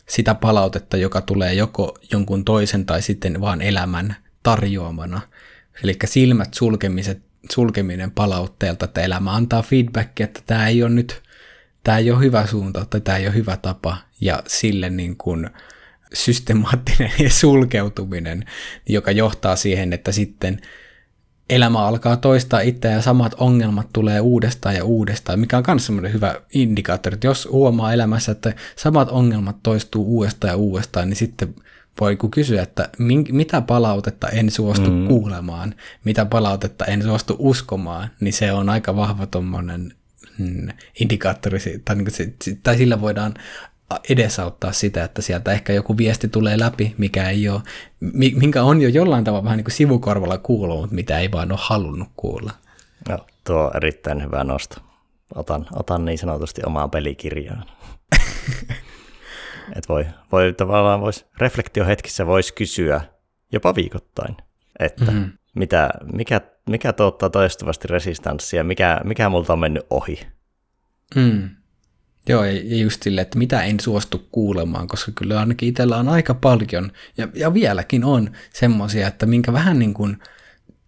[0.09, 5.21] sitä palautetta, joka tulee joko jonkun toisen tai sitten vaan elämän tarjoamana.
[5.85, 11.23] Eli silmät sulkemiset, sulkeminen palautteelta, että elämä antaa feedbackia, että tämä ei ole nyt,
[11.85, 15.51] tämä ei ole hyvä suunta tai tämä ei ole hyvä tapa, ja sille niin kuin
[16.13, 18.45] systemaattinen sulkeutuminen,
[18.89, 20.61] joka johtaa siihen, että sitten
[21.51, 26.13] elämä alkaa toistaa itseä ja samat ongelmat tulee uudestaan ja uudestaan, mikä on myös semmoinen
[26.13, 31.55] hyvä indikaattori, että jos huomaa elämässä, että samat ongelmat toistuu uudestaan ja uudestaan, niin sitten
[32.01, 32.89] voi kysyä, että
[33.33, 35.07] mitä palautetta en suostu mm.
[35.07, 35.75] kuulemaan,
[36.05, 39.93] mitä palautetta en suostu uskomaan, niin se on aika vahva tuommoinen
[40.39, 40.69] mm,
[41.01, 43.35] indikaattori, tai, niin se, tai sillä voidaan
[44.09, 47.63] edesauttaa sitä, että sieltä ehkä joku viesti tulee läpi, mikä ei ole,
[48.35, 51.61] minkä on jo jollain tavalla vähän niin kuin sivukorvalla kuullut, mutta mitä ei vaan ole
[51.63, 52.53] halunnut kuulla.
[53.09, 54.81] No, tuo on erittäin hyvä nosto.
[55.35, 57.65] Otan, otan niin sanotusti omaan pelikirjaan.
[59.77, 63.01] Et voi, voi tavallaan vois, reflektiohetkissä voisi kysyä
[63.53, 64.37] jopa viikoittain,
[64.79, 65.33] että mm-hmm.
[65.55, 70.27] mitä, mikä, mikä tuottaa toistuvasti resistanssia, mikä, mikä multa on mennyt ohi.
[71.15, 71.51] Mm.
[72.29, 76.35] Joo, ja just silleen, että mitä en suostu kuulemaan, koska kyllä ainakin itsellä on aika
[76.35, 80.19] paljon, ja, ja vieläkin on semmoisia, että minkä vähän niin kuin,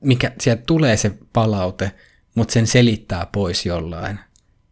[0.00, 1.92] mikä sieltä tulee se palaute,
[2.34, 4.18] mutta sen selittää pois jollain.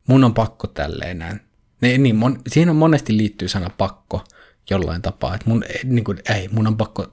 [0.06, 1.40] Mun on pakko tälleen näin.
[1.82, 4.24] Niin, niin mon, siihen on monesti liittyy sana pakko
[4.70, 7.12] jollain tapaa, että mun, niin kuin, ei, mun on pakko,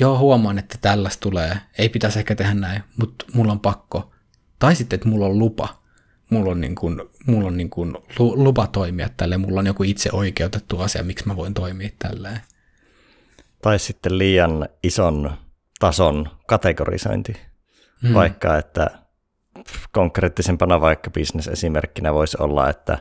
[0.00, 4.12] joo huomaan, että tällaista tulee, ei pitäisi ehkä tehdä näin, mutta mulla on pakko.
[4.58, 5.78] Tai sitten, että mulla on lupa
[6.30, 10.10] mulla on, niin kuin, mulla on niin kuin lupa toimia tälleen, mulla on joku itse
[10.12, 12.40] oikeutettu asia, miksi mä voin toimia tälleen.
[13.62, 15.32] Tai sitten liian ison
[15.80, 17.32] tason kategorisointi,
[18.02, 18.14] hmm.
[18.14, 18.90] vaikka että
[19.92, 22.98] konkreettisempana vaikka bisnesesimerkkinä voisi olla, että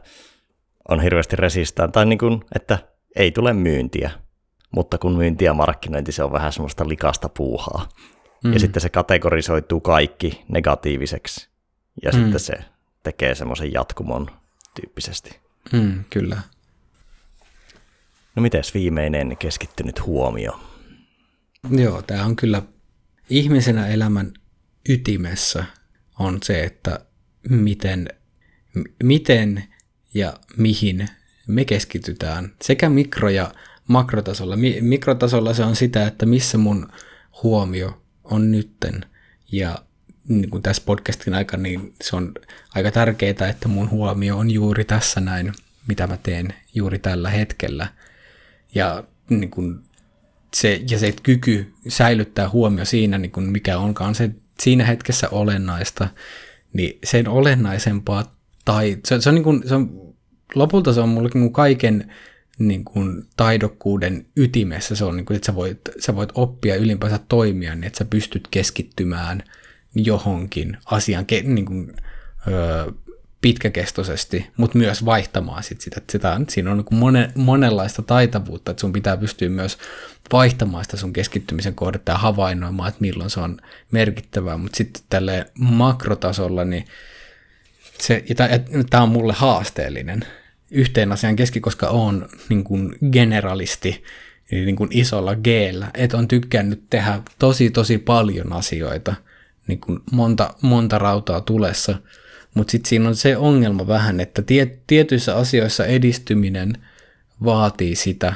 [0.90, 2.80] on hirveästi resistään, tai niin kuin, että
[3.16, 4.12] ei tule myyntiä,
[4.72, 7.90] mutta kun myynti ja markkinointi, se on vähän semmoista likasta puuhaa.
[8.44, 8.54] Mm.
[8.54, 11.50] Ja sitten se kategorisoituu kaikki negatiiviseksi,
[12.04, 12.20] ja mm.
[12.20, 12.54] sitten se
[13.04, 14.28] tekee semmoisen jatkumon
[14.82, 15.40] tyyppisesti.
[15.74, 16.38] Mm, kyllä.
[18.36, 20.60] No mites viimeinen keskittynyt huomio?
[21.72, 22.62] Joo, tämä on kyllä
[23.30, 24.34] ihmisenä elämän
[24.90, 25.64] ytimessä
[26.20, 27.00] on se, että
[27.50, 28.08] miten,
[29.04, 29.64] miten
[30.14, 31.08] ja mihin
[31.48, 33.52] me keskitytään sekä mikro- ja
[33.88, 34.56] makrotasolla.
[34.82, 36.88] Mikrotasolla se on sitä, että missä mun
[37.44, 39.06] huomio on nytten
[39.52, 39.76] ja
[40.28, 42.34] niin kuin tässä podcastin aikana, niin se on
[42.76, 45.54] aika tärkeää, että mun huomio on juuri tässä näin,
[45.88, 47.88] mitä mä teen juuri tällä hetkellä.
[48.76, 49.80] Ja, niin kuin
[50.54, 54.30] se, ja se kyky säilyttää huomio siinä, niin kuin mikä onkaan se
[54.60, 56.08] siinä hetkessä olennaista,
[56.74, 58.37] niin sen olennaisempaa,
[58.68, 60.14] tai se, se on, niin kuin, se on,
[60.56, 62.12] lopulta se on mulle niin kaiken
[62.60, 67.20] niin kuin taidokkuuden ytimessä, se on niin kuin, että sä voit, sä voit oppia ylipäänsä
[67.30, 69.44] toimia, niin että sä pystyt keskittymään–
[70.06, 71.94] johonkin asian niin kuin,
[72.48, 72.92] öö,
[73.42, 76.02] pitkäkestoisesti, mutta myös vaihtamaan sit sitä.
[76.10, 79.78] sitä siinä on niin monen, monenlaista taitavuutta, että sun pitää pystyä myös
[80.32, 83.58] vaihtamaan sitä sun keskittymisen kohdetta ja havainnoimaan, että milloin se on
[83.92, 86.86] merkittävää, mutta sitten tälle makrotasolla, niin
[88.00, 88.24] se,
[88.90, 90.20] tämä on mulle haasteellinen
[90.72, 94.04] yhteen asian keski, koska on niin kuin generalisti
[94.52, 95.48] niin kuin isolla g
[95.94, 99.16] että on tykkännyt tehdä tosi tosi paljon asioita–
[99.68, 101.98] niin kuin monta, monta rautaa tulessa,
[102.54, 106.74] mutta sitten siinä on se ongelma vähän, että tie, tietyissä asioissa edistyminen
[107.44, 108.34] vaatii sitä,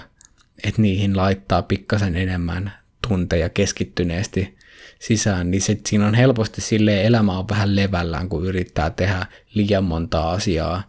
[0.63, 2.73] että niihin laittaa pikkasen enemmän
[3.07, 4.57] tunteja keskittyneesti
[5.01, 9.83] sisään, niin sit siinä on helposti sille elämä on vähän levällään, kun yrittää tehdä liian
[9.83, 10.83] monta asiaa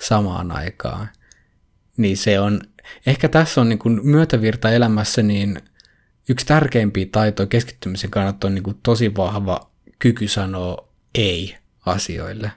[0.00, 1.08] samaan aikaan.
[1.96, 2.60] Niin se on,
[3.06, 5.60] ehkä tässä on niin kuin myötävirta elämässä, niin
[6.28, 12.52] yksi tärkeimpiä taitoja keskittymisen kannalta on niin kuin tosi vahva kyky sanoa ei asioille.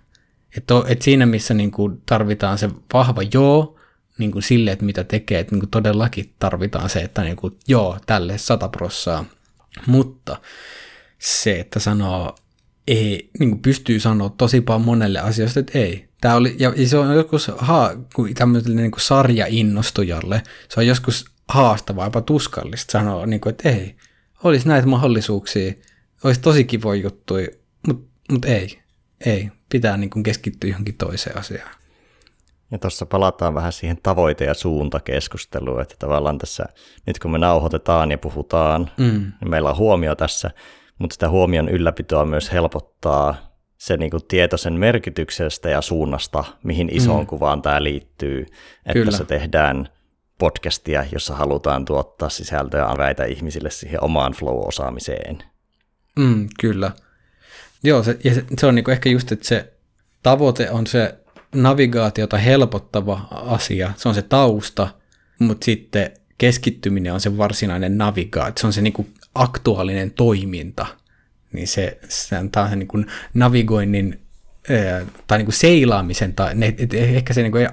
[0.57, 3.79] Et, to, et siinä, missä niin kuin tarvitaan se vahva joo
[4.17, 7.57] niin kuin sille, että mitä tekee, että niin kuin todellakin tarvitaan se, että niin kuin,
[7.67, 9.25] joo, tälle sata prossaa.
[9.85, 10.37] Mutta
[11.21, 12.35] se, että sanoo
[12.87, 16.07] ei, niin kuin pystyy sanoa tosi paljon monelle asioista, että ei.
[16.21, 17.91] Tämä oli, ja se on joskus ha,
[18.37, 23.95] tämmöiselle niin kuin sarjainnostujalle, se on joskus haastavaa, jopa tuskallista sanoa, niin kuin, että ei,
[24.43, 25.73] olisi näitä mahdollisuuksia,
[26.23, 27.47] olisi tosi kivoja juttuja,
[27.87, 28.81] mutta mut ei,
[29.25, 29.49] ei.
[29.69, 31.75] Pitää niin kuin keskittyä johonkin toiseen asiaan.
[32.71, 36.65] Ja tuossa palataan vähän siihen tavoite- ja suuntakeskusteluun, että tavallaan tässä,
[37.07, 39.31] nyt kun me nauhoitetaan ja puhutaan, mm.
[39.41, 40.51] niin meillä on huomio tässä,
[41.01, 47.19] mutta sitä huomion ylläpitoa myös helpottaa se niin kuin tietoisen merkityksestä ja suunnasta, mihin isoon
[47.19, 47.27] mm.
[47.27, 48.41] kuvaan tämä liittyy,
[48.85, 49.17] että Kyllä.
[49.17, 49.89] se tehdään
[50.37, 55.43] podcastia, jossa halutaan tuottaa sisältöä väitä ihmisille siihen omaan flow-osaamiseen.
[56.19, 56.91] Mm, kyllä.
[57.83, 59.73] Joo, se, ja se, se on niinku ehkä just, että se
[60.23, 61.15] tavoite on se
[61.55, 64.87] navigaatiota helpottava asia, se on se tausta,
[65.39, 70.85] mutta sitten keskittyminen on se varsinainen navigaatio, se on se niinku aktuaalinen toiminta,
[71.53, 73.03] niin se, se antaa sen niinku
[73.33, 74.21] navigoinnin
[75.27, 77.69] tai niin kuin seilaamisen, tai ne, et, ehkä se niin kuin,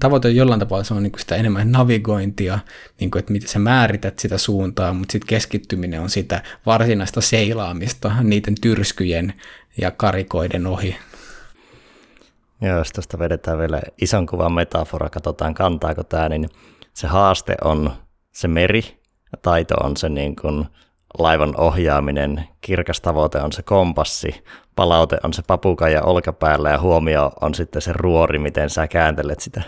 [0.00, 2.58] tavoite on jollain tapaa se on niin kuin sitä enemmän navigointia,
[3.00, 8.12] niin kuin, että miten sä määrität sitä suuntaa, mutta sitten keskittyminen on sitä varsinaista seilaamista
[8.22, 9.34] niiden tyrskyjen
[9.78, 10.96] ja karikoiden ohi.
[12.60, 16.48] Joo, jos tuosta vedetään vielä ison kuvan metafora, katsotaan kantaako tämä, niin
[16.94, 17.92] se haaste on
[18.32, 18.95] se meri,
[19.42, 20.66] taito on se niin kuin
[21.18, 24.44] laivan ohjaaminen, kirkas tavoite on se kompassi,
[24.74, 29.62] palaute on se papukaija olkapäällä ja huomio on sitten se ruori, miten sä kääntelet sitä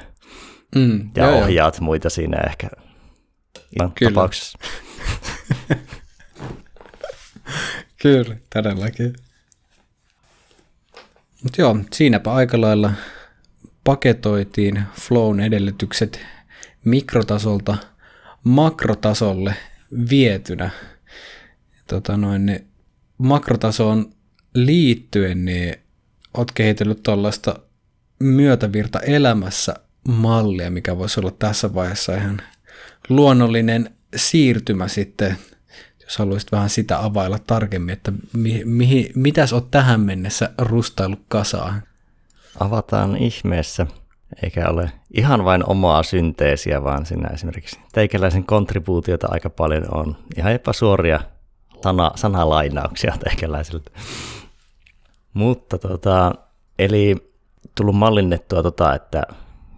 [0.75, 1.85] mm, ja joo, ohjaat joo.
[1.85, 2.69] muita siinä ehkä
[3.95, 4.11] Kyllä.
[4.13, 4.59] tapauksessa.
[8.03, 9.15] Kyllä, todellakin.
[11.43, 12.93] Mutta joo, siinäpä aika lailla
[13.85, 16.21] paketoitiin Flown edellytykset
[16.85, 17.77] mikrotasolta
[18.45, 19.55] makrotasolle
[20.11, 20.71] vietynä.
[21.87, 22.67] Tota noin, niin
[23.19, 24.13] makrotasoon
[24.55, 25.75] liittyen, niin
[26.35, 27.61] oot kehitellyt tuollaista
[28.19, 29.75] myötävirta elämässä
[30.09, 32.43] mallia, mikä voisi olla tässä vaiheessa ihan
[33.09, 35.37] luonnollinen siirtymä sitten,
[36.05, 41.83] jos haluaisit vähän sitä availla tarkemmin, että mi- mihin, mitäs oot tähän mennessä rustaillut kasaan?
[42.61, 43.87] Avataan ihmeessä,
[44.43, 50.17] eikä ole ihan vain omaa synteesiä, vaan siinä esimerkiksi teikäläisen kontribuutiota aika paljon on.
[50.37, 51.21] Ihan epäsuoria
[51.83, 53.91] sana, sanalainauksia teikäläiseltä.
[55.35, 56.35] Mutta tota,
[56.79, 57.17] eli
[57.75, 59.23] tullut mallinnettua tota, että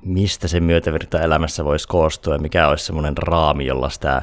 [0.02, 4.22] mistä se myötävirta elämässä voisi koostua ja mikä olisi semmoinen raami, jolla sitä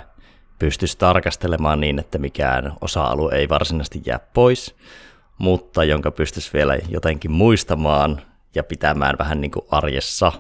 [0.60, 4.76] pystyisi tarkastelemaan niin, että mikään osa-alue ei varsinaisesti jää pois,
[5.38, 8.22] mutta jonka pystyisi vielä jotenkin muistamaan
[8.56, 10.32] ja pitämään vähän niin kuin arjessa,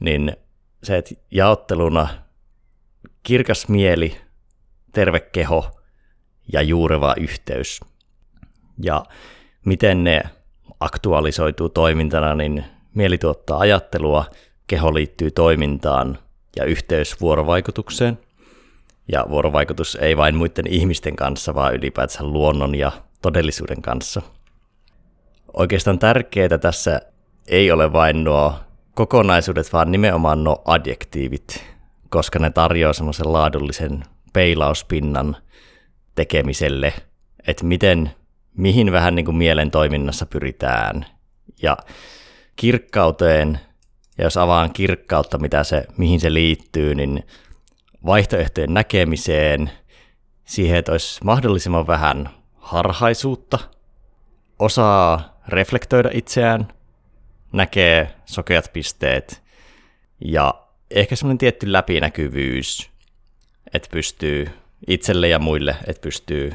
[0.00, 0.36] niin
[0.82, 2.08] se, että jaotteluna
[3.22, 4.20] kirkas mieli,
[4.92, 5.70] terve keho
[6.52, 7.80] ja juureva yhteys.
[8.82, 9.04] Ja
[9.64, 10.22] miten ne
[10.80, 12.64] aktualisoituu toimintana, niin
[12.94, 14.24] mieli tuottaa ajattelua,
[14.66, 16.18] keho liittyy toimintaan
[16.56, 18.18] ja yhteys vuorovaikutukseen.
[19.12, 22.92] Ja vuorovaikutus ei vain muiden ihmisten kanssa, vaan ylipäätään luonnon ja
[23.22, 24.22] todellisuuden kanssa.
[25.58, 27.00] Oikeastaan tärkeää tässä
[27.48, 28.54] ei ole vain nuo
[28.94, 31.64] kokonaisuudet, vaan nimenomaan nuo adjektiivit,
[32.08, 35.36] koska ne tarjoaa semmoisen laadullisen peilauspinnan
[36.14, 36.92] tekemiselle,
[37.46, 38.10] että miten
[38.56, 41.06] mihin vähän niin kuin mielen toiminnassa pyritään.
[41.62, 41.76] Ja
[42.56, 43.60] kirkkauteen,
[44.18, 47.26] ja jos avaan kirkkautta, mitä se, mihin se liittyy, niin
[48.06, 49.70] vaihtoehtojen näkemiseen,
[50.44, 53.58] siihen, että olisi mahdollisimman vähän harhaisuutta,
[54.58, 56.68] osaa reflektoida itseään,
[57.52, 59.42] näkee sokeat pisteet
[60.24, 60.54] ja
[60.90, 62.90] ehkä semmoinen tietty läpinäkyvyys,
[63.74, 64.46] että pystyy
[64.86, 66.52] itselle ja muille, että pystyy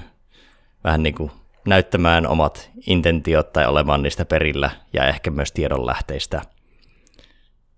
[0.84, 1.32] vähän niin kuin
[1.66, 6.42] näyttämään omat intentiot tai olemaan niistä perillä ja ehkä myös tiedonlähteistä.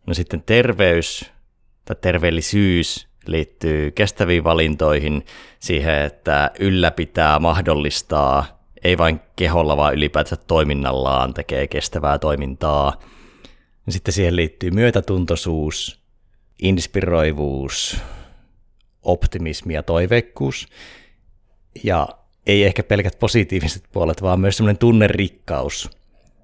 [0.07, 1.31] No sitten terveys
[1.85, 5.26] tai terveellisyys liittyy kestäviin valintoihin,
[5.60, 8.55] siihen, että ylläpitää, mahdollistaa,
[8.85, 12.99] ei vain keholla, vaan ylipäätään toiminnallaan tekee kestävää toimintaa.
[13.89, 15.99] Sitten siihen liittyy myötätuntoisuus,
[16.61, 17.97] inspiroivuus,
[19.03, 20.67] optimismi ja toiveikkuus.
[21.83, 22.07] Ja
[22.47, 25.89] ei ehkä pelkät positiiviset puolet, vaan myös semmoinen tunnerikkaus.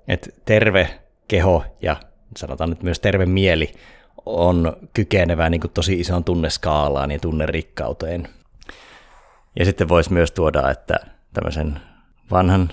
[0.08, 1.96] Että terve keho ja
[2.38, 3.72] sanotaan nyt myös terve mieli
[4.26, 8.28] on kykenevää niin kuin tosi isoon tunneskaalaan ja tunnerikkauteen.
[9.60, 10.96] Ja sitten voisi myös tuoda, että
[11.34, 11.91] tämmöisen
[12.32, 12.70] vanhan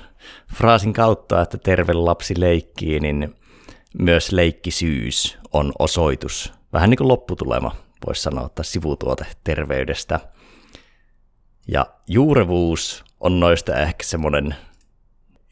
[0.54, 3.34] fraasin kautta, että terve lapsi leikkii, niin
[3.98, 7.76] myös leikkisyys on osoitus, vähän niin kuin lopputulema,
[8.06, 10.20] voisi sanoa, että sivutuote terveydestä.
[11.68, 14.54] Ja juurevuus on noista ehkä semmoinen,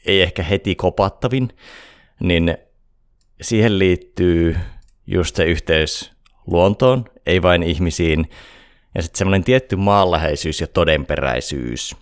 [0.07, 1.49] ei ehkä heti kopattavin,
[2.21, 2.57] niin
[3.43, 4.57] siihen liittyy
[5.07, 6.13] just se yhteys
[6.47, 8.31] luontoon, ei vain ihmisiin,
[8.95, 11.97] ja sitten semmoinen tietty maanläheisyys ja todenperäisyys.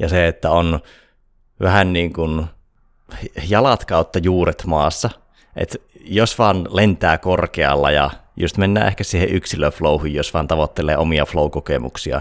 [0.00, 0.80] Ja se, että on
[1.60, 2.46] vähän niin kuin
[3.48, 5.10] jalat kautta juuret maassa,
[5.56, 11.26] että jos vaan lentää korkealla ja just mennään ehkä siihen yksilöflowhun, jos vaan tavoittelee omia
[11.26, 12.20] flow-kokemuksia,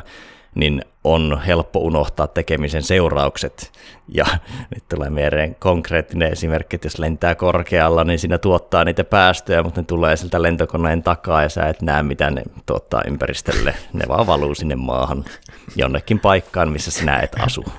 [0.59, 3.71] niin on helppo unohtaa tekemisen seuraukset.
[4.07, 4.25] Ja
[4.75, 9.81] nyt tulee mieleen konkreettinen esimerkki, että jos lentää korkealla, niin siinä tuottaa niitä päästöjä, mutta
[9.81, 13.75] ne tulee siltä lentokoneen takaa ja sä et näe, mitä ne tuottaa ympäristölle.
[13.93, 15.25] Ne vaan valuu sinne maahan
[15.75, 17.65] jonnekin paikkaan, missä sinä et asu.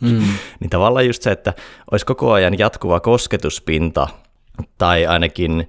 [0.00, 0.22] Mm.
[0.60, 1.54] niin tavallaan just se, että
[1.90, 4.08] olisi koko ajan jatkuva kosketuspinta
[4.78, 5.68] tai ainakin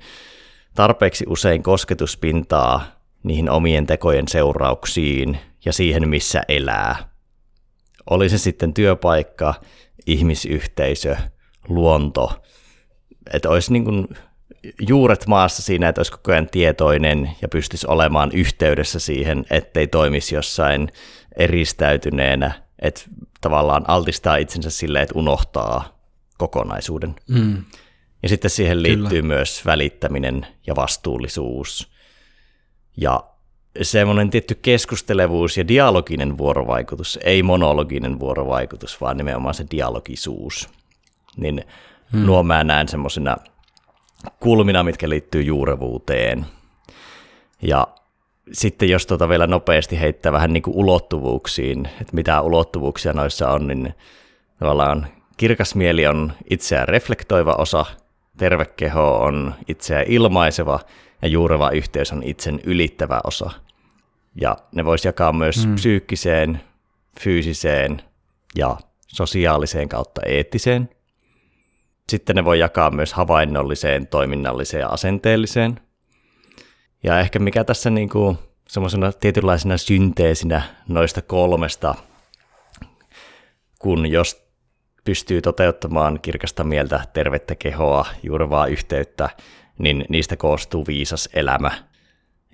[0.75, 2.85] tarpeeksi usein kosketuspintaa
[3.23, 7.09] niihin omien tekojen seurauksiin ja siihen, missä elää.
[8.09, 9.53] Oli se sitten työpaikka,
[10.05, 11.15] ihmisyhteisö,
[11.69, 12.43] luonto,
[13.33, 14.07] että olisi niin kuin
[14.87, 20.35] juuret maassa siinä, että olisi koko ajan tietoinen ja pystyisi olemaan yhteydessä siihen, ettei toimisi
[20.35, 20.91] jossain
[21.37, 23.01] eristäytyneenä, että
[23.41, 25.99] tavallaan altistaa itsensä sille, että unohtaa
[26.37, 27.15] kokonaisuuden.
[27.29, 27.63] Mm.
[28.23, 29.35] Ja sitten siihen liittyy Kyllä.
[29.35, 31.92] myös välittäminen ja vastuullisuus
[32.97, 33.23] ja
[33.81, 40.69] semmoinen tietty keskustelevuus ja dialoginen vuorovaikutus, ei monologinen vuorovaikutus, vaan nimenomaan se dialogisuus.
[41.37, 41.63] Niin
[42.11, 42.25] hmm.
[42.25, 43.37] nuo mä näen semmoisina
[44.39, 46.45] kulmina, mitkä liittyy juurevuuteen.
[47.61, 47.87] Ja
[48.51, 53.67] sitten jos tuota vielä nopeasti heittää vähän niin kuin ulottuvuuksiin, että mitä ulottuvuuksia noissa on,
[53.67, 53.93] niin
[54.59, 55.07] tavallaan
[55.37, 57.85] kirkas mieli on itseään reflektoiva osa,
[58.37, 60.79] terve keho on itseään ilmaiseva
[61.23, 63.51] ja juureva yhteys on itsen ylittävä osa.
[64.41, 65.75] Ja ne voisi jakaa myös mm.
[65.75, 66.61] psyykkiseen,
[67.19, 68.01] fyysiseen
[68.55, 68.77] ja
[69.07, 70.89] sosiaaliseen kautta eettiseen.
[72.09, 75.79] Sitten ne voi jakaa myös havainnolliseen, toiminnalliseen ja asenteelliseen.
[77.03, 78.37] Ja ehkä mikä tässä niin kuin
[78.67, 81.95] semmoisena tietynlaisena synteesinä noista kolmesta,
[83.79, 84.47] kun jos
[85.03, 89.29] pystyy toteuttamaan kirkasta mieltä, tervettä kehoa, juurevaa yhteyttä
[89.79, 91.71] niin niistä koostuu viisas elämä.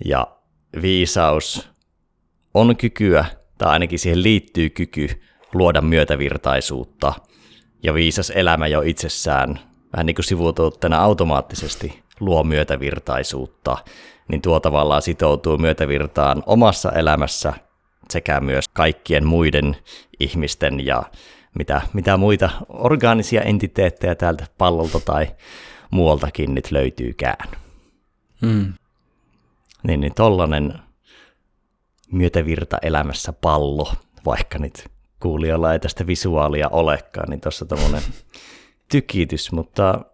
[0.06, 0.28] Ja
[0.82, 1.70] viisaus
[2.54, 3.26] on kykyä,
[3.58, 5.10] tai ainakin siihen liittyy kyky
[5.54, 7.14] luoda myötävirtaisuutta.
[7.84, 9.60] Ja viisas elämä jo itsessään,
[9.94, 13.78] vähän niin kuin sivutuotteena automaattisesti luo myötävirtaisuutta,
[14.28, 17.54] niin tuo tavallaan sitoutuu myötävirtaan omassa elämässä
[18.10, 19.78] sekä myös kaikkien muiden
[20.20, 21.04] ihmisten ja
[21.58, 25.28] mitä, mitä muita orgaanisia entiteettejä täältä pallolta tai
[25.90, 27.50] muualtakin nyt löytyykään.
[28.42, 28.74] Mm.
[29.84, 30.80] Niin, niin tollanen
[32.12, 33.94] myötävirta elämässä pallo,
[34.26, 34.88] vaikka nyt
[35.20, 38.04] kuulijalla ei tästä visuaalia olekaan, niin tuossa tommonen
[38.92, 40.06] tykitys, mutta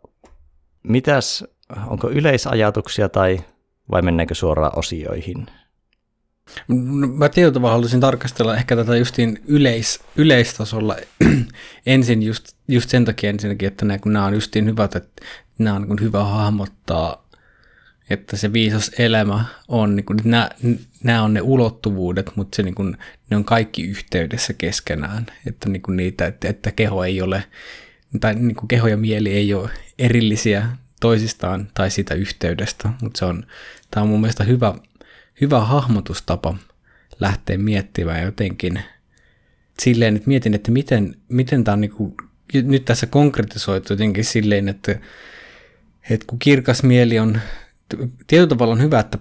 [0.84, 1.43] mitäs,
[1.88, 3.39] onko yleisajatuksia tai
[3.91, 5.45] vai mennäänkö suoraan osioihin?
[6.68, 10.95] No, mä tietyllä tavalla haluaisin tarkastella ehkä tätä justiin yleis, yleistasolla
[11.85, 15.26] ensin just, just sen takia ensinnäkin, että nämä, kun nämä on justiin hyvät, että
[15.57, 17.26] nämä on niin hyvä hahmottaa,
[18.10, 20.49] että se viisas elämä on, niin kuin, nämä,
[21.03, 22.98] nämä on ne ulottuvuudet, mutta se, niin kuin,
[23.30, 27.44] ne on kaikki yhteydessä keskenään, että niin kuin niitä, että, että keho ei ole,
[28.19, 29.69] tai niin kuin keho ja mieli ei ole
[29.99, 30.68] erillisiä
[30.99, 33.45] toisistaan tai sitä yhteydestä, mutta se on,
[33.91, 34.76] tämä on mun mielestä hyvä,
[35.41, 36.57] hyvä hahmotustapa
[37.19, 38.80] lähteä miettimään jotenkin.
[39.80, 42.14] Silleen, että mietin, että miten, miten tämä on niin kuin,
[42.53, 44.99] nyt tässä konkretisoitu jotenkin silleen, että
[46.10, 47.40] että kun kirkas mieli on,
[48.27, 49.18] tietyllä tavalla on hyvä, että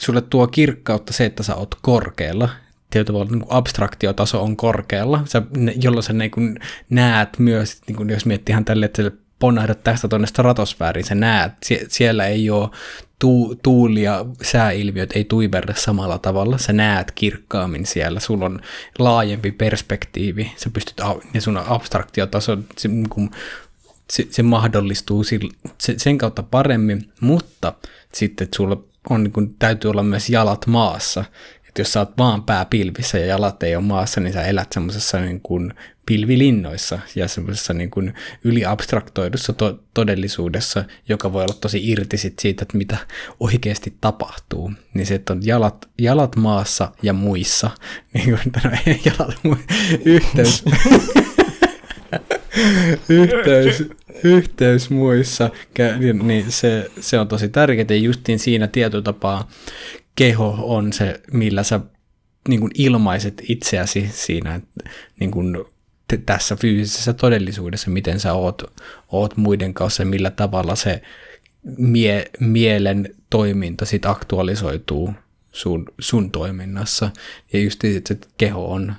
[0.00, 2.48] sulle tuo kirkkautta se, että sä oot korkealla,
[2.90, 5.42] tietyllä tavalla niin abstraktiotaso on korkealla, sä,
[5.82, 6.60] jolloin sä niin
[6.90, 11.52] näet myös, niin kuin jos miettii ihan tälle, että ponnahdat tästä tuonne stratosfääriin, sä näet,
[11.66, 12.68] sie, siellä ei ole
[13.18, 18.60] tu, tuuli ja sääilmiöt ei tuiverda samalla tavalla, sä näet kirkkaammin siellä, sulla on
[18.98, 21.00] laajempi perspektiivi, sä pystyt,
[21.34, 22.58] ja sun abstraktiotaso
[22.88, 23.30] niin kuin,
[24.10, 25.38] se, se mahdollistuu se,
[25.96, 27.72] sen kautta paremmin, mutta
[28.12, 31.24] sitten että sulla on, niin kuin, täytyy olla myös jalat maassa.
[31.68, 34.72] Että jos sä oot vaan pää pilvissä ja jalat ei ole maassa, niin sä elät
[34.72, 35.42] semmoisessa niin
[36.06, 38.14] pilvilinnoissa ja semmoisessa niin
[38.44, 42.96] yliabstraktoidussa to- todellisuudessa, joka voi olla tosi irti sit siitä, että mitä
[43.40, 44.72] oikeasti tapahtuu.
[44.94, 47.70] Niin se, että on jalat, jalat maassa ja muissa,
[48.14, 48.70] niin kuin, no,
[49.04, 49.74] jalat mu-
[50.04, 50.64] yhteys.
[53.08, 53.84] yhteys,
[54.24, 55.50] yhteys muissa,
[55.98, 57.86] niin, niin se, se on tosi tärkeää.
[57.88, 59.48] Ja justiin siinä tietotapaa
[60.16, 61.80] keho on se, millä sä
[62.48, 64.60] niin kuin ilmaiset itseäsi siinä
[65.20, 65.64] niin kuin
[66.26, 68.62] tässä fyysisessä todellisuudessa, miten sä oot,
[69.08, 71.02] oot muiden kanssa, millä tavalla se
[71.78, 75.14] mie, mielen toiminta sit aktualisoituu
[75.52, 77.10] sun, sun toiminnassa.
[77.52, 78.94] Ja just että keho on,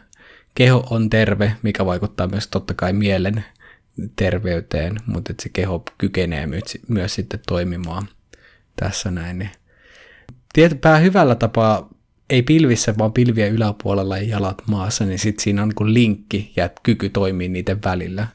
[0.55, 3.45] keho on terve, mikä vaikuttaa myös totta kai mielen
[4.15, 8.07] terveyteen, mutta että se keho kykenee myös, myös sitten toimimaan
[8.75, 9.39] tässä näin.
[9.39, 9.49] Niin.
[10.53, 11.89] Tietypää hyvällä tapaa
[12.29, 16.69] ei pilvissä, vaan pilvien yläpuolella ja jalat maassa, niin sitten siinä on niin linkki ja
[16.83, 18.27] kyky toimii niiden välillä.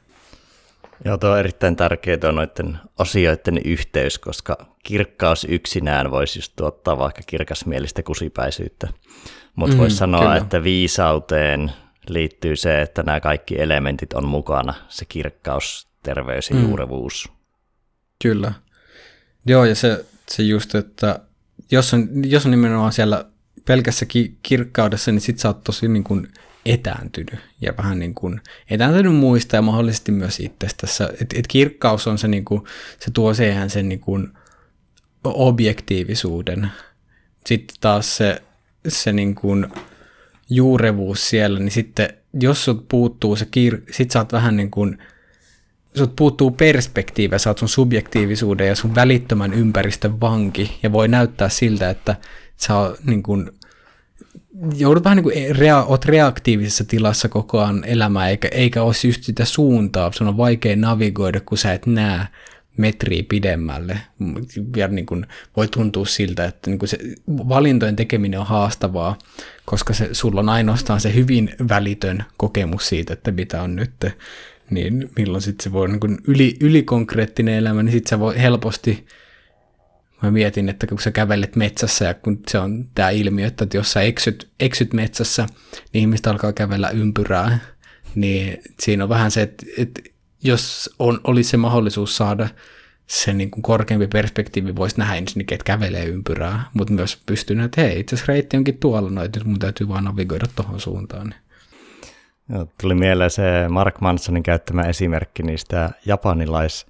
[1.04, 6.98] Joo, tuo on erittäin tärkeää tuo noiden osioiden yhteys, koska kirkkaus yksinään voisi just tuottaa
[6.98, 8.88] vaikka kirkasmielistä kusipäisyyttä.
[9.56, 10.36] Mutta mm, voisi sanoa, kyllä.
[10.36, 11.72] että viisauteen
[12.10, 16.62] liittyy se, että nämä kaikki elementit on mukana, se kirkkaus, terveys ja mm.
[16.62, 17.32] juurevuus.
[18.22, 18.52] Kyllä.
[19.46, 21.20] Joo, ja se, se just, että
[21.70, 23.24] jos on, jos on nimenomaan siellä
[23.64, 26.28] pelkässä ki- kirkkaudessa, niin sit sä oot tosi niin kuin
[26.66, 30.86] etääntynyt ja vähän niin kuin etääntynyt muista ja mahdollisesti myös itsestä.
[31.20, 32.62] Et, et kirkkaus on se, niin kuin,
[32.98, 34.28] se tuo siihen sen niin kuin
[35.24, 36.70] objektiivisuuden.
[37.46, 38.42] Sitten taas se,
[38.88, 39.66] se niin kuin
[40.50, 42.08] juurevuus siellä, niin sitten
[42.40, 44.98] jos sut puuttuu se kir- sit sä oot vähän niin kuin,
[45.94, 51.48] sut puuttuu perspektiivi, sä oot sun subjektiivisuuden ja sun välittömän ympäristön vanki ja voi näyttää
[51.48, 52.16] siltä, että
[52.56, 53.50] sä oot niin kuin,
[54.76, 59.22] joudut vähän niin kuin rea- oot reaktiivisessa tilassa koko ajan elämää, eikä, eikä ole just
[59.22, 60.12] sitä suuntaa.
[60.12, 62.26] Sun on vaikea navigoida, kun sä et näe
[62.76, 64.00] metriä pidemmälle.
[64.76, 65.26] Ja niin kuin
[65.56, 69.18] voi tuntua siltä, että niin kuin se valintojen tekeminen on haastavaa,
[69.64, 73.92] koska se, sulla on ainoastaan se hyvin välitön kokemus siitä, että mitä on nyt.
[74.70, 79.06] Niin milloin sitten se voi niin yli, ylikonkreettinen elämä, niin sitten se voi helposti
[80.22, 83.92] Mä mietin, että kun sä kävelet metsässä ja kun se on tämä ilmiö, että jos
[83.92, 85.46] sä eksyt, eksyt metsässä,
[85.92, 87.58] niin ihmiset alkaa kävellä ympyrää,
[88.14, 90.02] niin siinä on vähän se, että, että
[90.46, 92.48] jos on, olisi se mahdollisuus saada
[93.06, 97.80] se niin kuin korkeampi perspektiivi, voisi nähdä ensin, että kävelee ympyrää, mutta myös pystyy että
[97.80, 101.34] hei, itse asiassa reitti onkin tuolla, no, että mun täytyy vaan navigoida tuohon suuntaan.
[102.48, 106.86] Joo, tuli mieleen se Mark Mansonin käyttämä esimerkki niistä japanilais-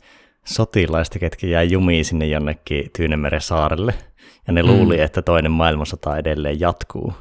[0.46, 3.94] sotilaista, ketkä jäi jumiin sinne jonnekin Tyynemeren saarelle.
[4.46, 4.68] Ja ne mm.
[4.68, 7.14] luuli, että toinen maailmansota edelleen jatkuu.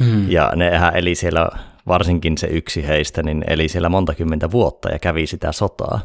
[0.00, 0.30] Mm.
[0.30, 1.48] Ja nehän eli siellä,
[1.86, 6.00] varsinkin se yksi heistä, niin eli siellä monta kymmentä vuotta ja kävi sitä sotaa.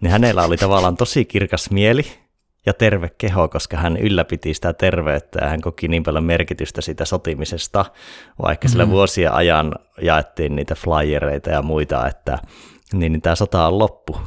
[0.00, 2.04] Niin hänellä oli tavallaan tosi kirkas mieli
[2.66, 7.04] ja terve keho, koska hän ylläpiti sitä terveyttä ja hän koki niin paljon merkitystä siitä
[7.04, 7.84] sotimisesta,
[8.42, 8.90] vaikka sillä mm.
[8.90, 12.38] vuosien ajan jaettiin niitä flyereita ja muita, että
[12.92, 14.20] niin, niin tämä sota on loppu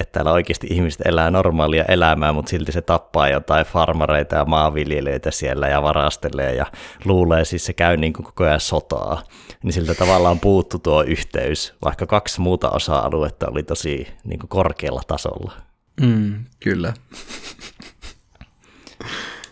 [0.00, 5.30] että täällä oikeasti ihmiset elää normaalia elämää, mutta silti se tappaa jotain farmareita ja maanviljelijöitä
[5.30, 6.66] siellä ja varastelee ja
[7.04, 9.22] luulee, siis se käy niin kuin koko ajan sotaa.
[9.62, 15.02] Niin siltä tavallaan puuttu tuo yhteys, vaikka kaksi muuta osa-aluetta oli tosi niin kuin korkealla
[15.06, 15.52] tasolla.
[16.00, 16.94] Mm, kyllä.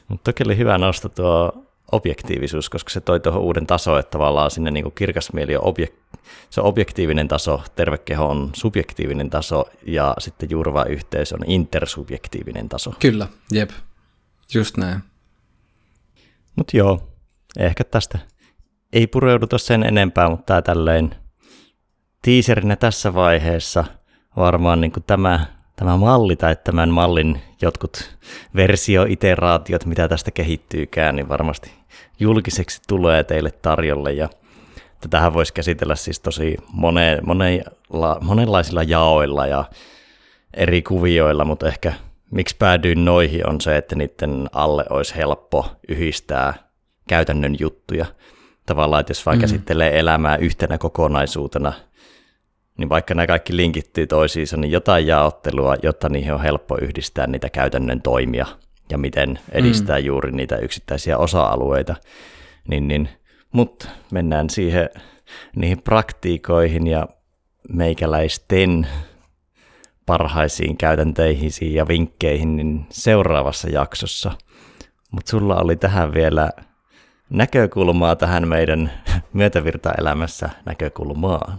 [0.09, 4.51] Mutta toki oli hyvä nosta tuo objektiivisuus, koska se toi tuohon uuden taso, että tavallaan
[4.51, 6.19] sinne niin kirkasmieli on, objek-
[6.51, 12.93] se on objektiivinen taso, tervekeho on subjektiivinen taso ja sitten juurva yhteys on intersubjektiivinen taso.
[12.98, 13.70] Kyllä, jep,
[14.55, 15.01] just näin.
[16.56, 17.09] Mutta joo,
[17.59, 18.19] ehkä tästä
[18.93, 21.15] ei pureuduta sen enempää, mutta tämä tälleen
[22.23, 23.85] tiiserinä tässä vaiheessa
[24.36, 28.16] varmaan niin tämä tämä malli tai tämän mallin jotkut
[28.56, 31.72] versioiteraatiot, mitä tästä kehittyykään, niin varmasti
[32.20, 34.28] julkiseksi tulee teille tarjolle ja
[35.00, 39.64] tätähän voisi käsitellä siis tosi mone, monella, monenlaisilla jaoilla ja
[40.55, 41.92] eri kuvioilla, mutta ehkä
[42.30, 46.55] miksi päädyin noihin on se, että niiden alle olisi helppo yhdistää
[47.09, 48.06] käytännön juttuja.
[48.66, 49.40] Tavallaan, että jos vaan mm.
[49.40, 51.72] käsittelee elämää yhtenä kokonaisuutena–
[52.78, 57.50] niin vaikka nämä kaikki linkittyy toisiinsa, niin jotain jaottelua, jotta niihin on helppo yhdistää niitä
[57.50, 58.46] käytännön toimia
[58.90, 60.05] ja miten edistää mm.
[60.05, 61.94] juuri niitä yksittäisiä osa-alueita.
[62.68, 63.09] Niin, niin,
[63.52, 64.88] Mutta mennään siihen
[65.56, 67.09] niihin praktiikoihin ja
[67.72, 68.86] meikäläisten
[70.06, 74.32] parhaisiin käytänteihin ja vinkkeihin niin seuraavassa jaksossa.
[75.10, 76.50] Mutta sulla oli tähän vielä
[77.30, 78.92] näkökulmaa tähän meidän
[79.32, 81.59] myötävirtaelämässä näkökulmaan.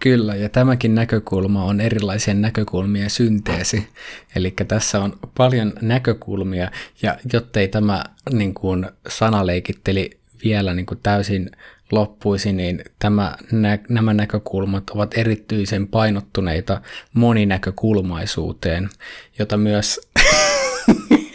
[0.00, 3.88] Kyllä, ja tämäkin näkökulma on erilaisien näkökulmien synteesi.
[4.36, 6.70] Eli tässä on paljon näkökulmia,
[7.02, 10.10] ja jottei tämä niin kuin, sanaleikitteli
[10.44, 11.50] vielä niin kuin, täysin
[11.92, 16.80] loppuisi, niin tämä, nä, nämä näkökulmat ovat erityisen painottuneita
[17.14, 18.88] moninäkökulmaisuuteen,
[19.38, 20.10] jota myös,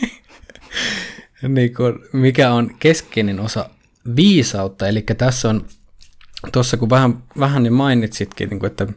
[1.48, 3.70] niin kuin, mikä on keskeinen osa
[4.16, 5.66] viisautta, eli tässä on
[6.52, 8.88] tuossa kun vähän, vähän niin mainitsitkin, niin kuin, että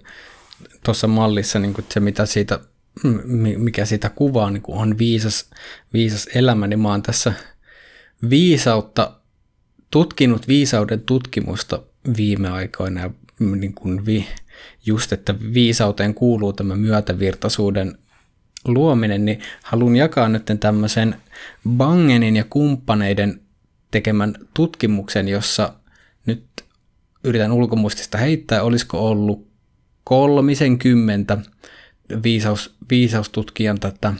[0.84, 2.60] tuossa mallissa niin kuin se, mitä siitä,
[3.56, 5.50] mikä siitä kuvaa, niin kuin on viisas,
[5.92, 7.32] viisas elämä, niin mä oon tässä
[8.30, 9.12] viisautta,
[9.90, 11.82] tutkinut viisauden tutkimusta
[12.16, 13.00] viime aikoina.
[13.00, 14.26] Ja niin kuin vi,
[14.86, 17.98] just, että viisauteen kuuluu tämä myötävirtaisuuden
[18.64, 21.16] luominen, niin haluan jakaa nyt tämmöisen
[21.68, 23.40] Bangenin ja kumppaneiden
[23.90, 25.74] tekemän tutkimuksen, jossa
[26.26, 26.44] nyt
[27.28, 29.48] yritän ulkomuistista heittää, olisiko ollut
[30.04, 31.38] kolmisen kymmentä
[32.22, 34.14] viisaus, viisaustutkijan tätä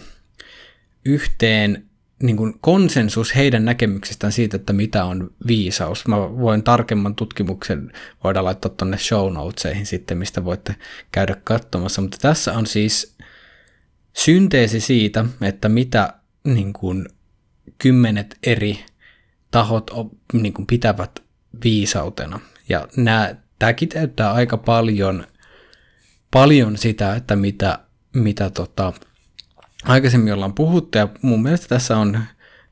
[1.04, 1.88] yhteen
[2.22, 6.06] niin kuin konsensus heidän näkemyksistään siitä, että mitä on viisaus.
[6.06, 7.92] Mä voin tarkemman tutkimuksen
[8.24, 10.74] voida laittaa tuonne show notesihin sitten, mistä voitte
[11.12, 13.16] käydä katsomassa, mutta tässä on siis
[14.12, 16.14] synteesi siitä, että mitä
[16.44, 17.08] niin kuin,
[17.78, 18.84] kymmenet eri
[19.50, 19.90] tahot
[20.32, 21.22] niin kuin, pitävät
[21.64, 22.40] viisautena.
[22.68, 25.26] Ja nämä, tämä kiteyttää aika paljon,
[26.30, 27.78] paljon sitä, että mitä,
[28.14, 28.92] mitä tota,
[29.84, 32.20] aikaisemmin ollaan puhuttu, ja mun mielestä tässä on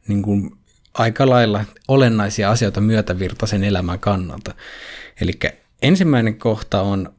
[0.09, 0.51] niin kuin,
[0.95, 4.55] aika lailla olennaisia asioita myötävirtaisen elämän kannalta.
[5.21, 5.33] Eli
[5.83, 7.15] ensimmäinen kohta on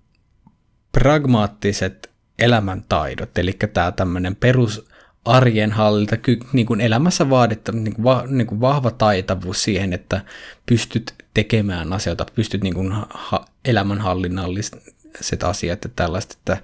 [0.92, 4.88] pragmaattiset elämäntaidot, eli tämä tämmöinen perus
[5.26, 6.16] arjen hallinta,
[6.54, 10.22] niin kuin elämässä vaadittu niin kuin va, niin kuin vahva taitavuus siihen, että
[10.66, 16.58] pystyt tekemään asioita, pystyt niin kuin ha, elämänhallinnalliset asiat ja tällaista, että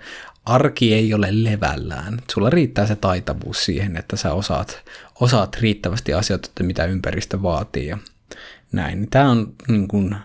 [0.45, 2.21] arki ei ole levällään.
[2.31, 4.83] Sulla riittää se taitavuus siihen, että sä osaat,
[5.19, 7.97] osaat riittävästi asioita, että mitä ympäristö vaatii ja
[8.71, 9.09] näin.
[9.09, 10.15] Tämä on niin kuin,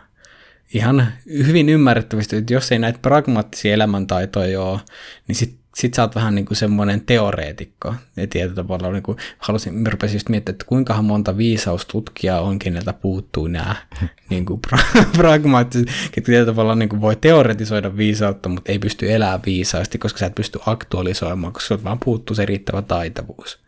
[0.75, 4.81] ihan hyvin ymmärrettävästi, että jos ei näitä pragmaattisia elämäntaitoja ole,
[5.29, 7.95] niin sit, sit sä oot vähän niin kuin semmoinen teoreetikko.
[8.17, 12.59] Ja tietyllä tavalla niin kuin, halusin, mä rupesin just miettimään, että kuinka monta viisaustutkijaa on,
[12.59, 13.77] keneltä puuttuu nämä
[14.31, 19.13] niin kuin pra- pragmaattiset, että tietyllä tavalla niin kuin voi teoretisoida viisautta, mutta ei pysty
[19.13, 23.59] elämään viisaasti, koska sä et pysty aktualisoimaan, koska sulla vaan puuttuu se riittävä taitavuus.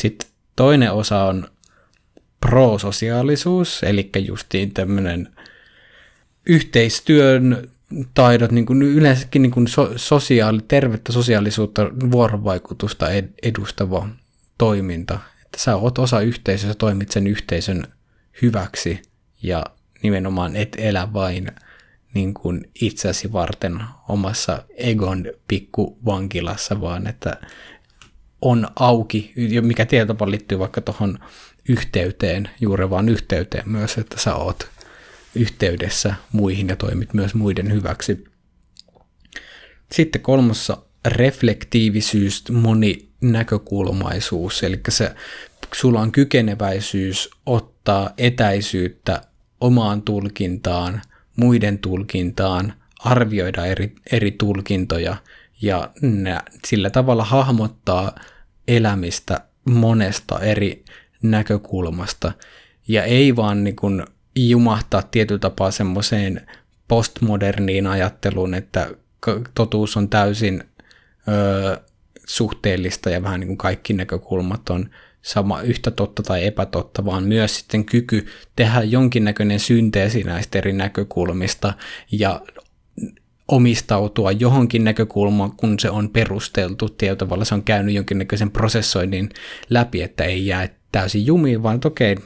[0.00, 1.48] Sitten toinen osa on
[2.40, 5.28] prososiaalisuus, eli justiin tämmöinen
[6.46, 7.70] yhteistyön
[8.14, 14.08] taidot, niin kuin yleensäkin niin kuin so, sosiaali, tervettä sosiaalisuutta, vuorovaikutusta ed, edustava
[14.58, 15.18] toiminta.
[15.44, 17.84] Että sä oot osa yhteisöä, sä toimit sen yhteisön
[18.42, 19.02] hyväksi
[19.42, 19.64] ja
[20.02, 21.52] nimenomaan et elä vain
[22.14, 27.36] niin kuin itsesi varten omassa egon pikkuvankilassa, vaan että
[28.42, 31.18] on auki, mikä tietyllä liittyy vaikka tuohon
[31.68, 34.73] yhteyteen, juuri vaan yhteyteen myös, että sä oot
[35.34, 38.24] yhteydessä muihin ja toimit myös muiden hyväksi.
[39.92, 45.14] Sitten kolmossa reflektiivisyys, moninäkökulmaisuus, eli se,
[45.74, 49.20] sulla on kykeneväisyys ottaa etäisyyttä
[49.60, 51.02] omaan tulkintaan,
[51.36, 55.16] muiden tulkintaan, arvioida eri, eri tulkintoja
[55.62, 58.14] ja nä, sillä tavalla hahmottaa
[58.68, 60.84] elämistä monesta eri
[61.22, 62.32] näkökulmasta
[62.88, 64.04] ja ei vaan niin kuin
[64.36, 66.46] jumahtaa tietyllä tapaa semmoiseen
[66.88, 68.90] postmoderniin ajatteluun, että
[69.54, 70.64] totuus on täysin
[71.28, 71.80] ö,
[72.26, 74.90] suhteellista ja vähän niin kuin kaikki näkökulmat on
[75.22, 81.72] sama yhtä totta tai epätotta, vaan myös sitten kyky tehdä jonkinnäköinen synteesi näistä eri näkökulmista
[82.12, 82.40] ja
[83.48, 86.88] omistautua johonkin näkökulmaan, kun se on perusteltu.
[86.88, 89.28] Tietyllä tavalla se on käynyt jonkinnäköisen prosessoinnin
[89.70, 92.16] läpi, että ei jää täysin jumiin, vaan että okei,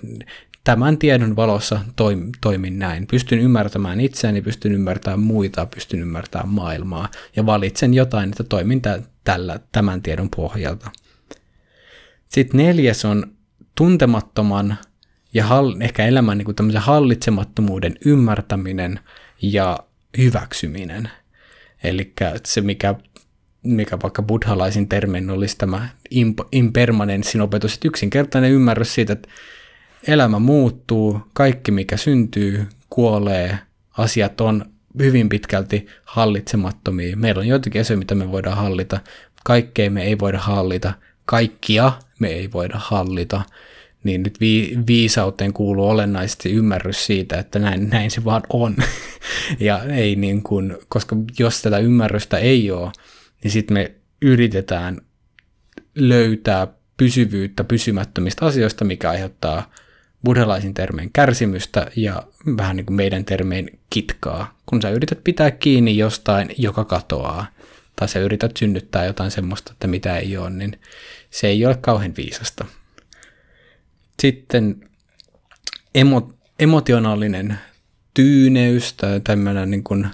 [0.69, 3.07] tämän tiedon valossa toim, toimin näin.
[3.07, 9.03] Pystyn ymmärtämään itseäni, pystyn ymmärtämään muita, pystyn ymmärtämään maailmaa ja valitsen jotain, että toimin tä,
[9.25, 10.91] tällä, tämän tiedon pohjalta.
[12.29, 13.33] Sitten neljäs on
[13.75, 14.77] tuntemattoman
[15.35, 19.01] ja hall, ehkä elämän niin kuin hallitsemattomuuden ymmärtäminen
[19.43, 19.79] ja
[20.19, 21.11] hyväksyminen.
[21.85, 22.13] Eli
[22.47, 22.95] se, mikä,
[23.63, 25.89] mikä vaikka buddhalaisin termin olisi tämä
[26.53, 29.29] impermanenssin opetus, että yksinkertainen ymmärrys siitä, että
[30.07, 33.59] elämä muuttuu, kaikki mikä syntyy, kuolee,
[33.99, 34.65] asiat on
[34.99, 37.17] hyvin pitkälti hallitsemattomia.
[37.17, 39.01] Meillä on joitakin asioita, mitä me voidaan hallita,
[39.45, 40.93] kaikkea me ei voida hallita,
[41.25, 43.43] kaikkia me ei voida hallita,
[44.05, 48.77] niin nyt vi- viisauteen kuuluu olennaisesti ymmärrys siitä, että näin, näin se vaan on.
[49.61, 52.91] ja ei niin kuin, koska jos tätä ymmärrystä ei ole,
[53.43, 55.01] niin sitten me yritetään
[55.95, 56.67] löytää
[56.97, 59.71] pysyvyyttä pysymättömistä asioista, mikä aiheuttaa
[60.25, 62.23] buddhalaisin termein kärsimystä ja
[62.57, 67.47] vähän niin kuin meidän termein kitkaa, kun sä yrität pitää kiinni jostain, joka katoaa,
[67.97, 70.81] tai sä yrität synnyttää jotain semmoista, että mitä ei ole, niin
[71.31, 72.65] se ei ole kauhean viisasta.
[74.23, 74.89] Sitten
[75.95, 77.59] emo, emotionaalinen
[78.15, 80.07] tyyneys tai tämmöinen niin kuin,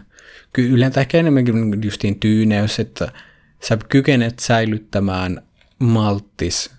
[0.59, 3.13] yleensä ehkä enemmänkin justiin tyyneys, että
[3.61, 5.43] sä kykenet säilyttämään
[5.79, 6.71] malttis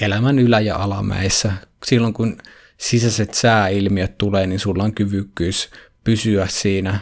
[0.00, 1.52] elämän ylä- ja alamäissä.
[1.84, 2.38] Silloin kun
[2.78, 5.70] sisäiset sääilmiöt tulee, niin sulla on kyvykkyys
[6.04, 6.98] pysyä siinä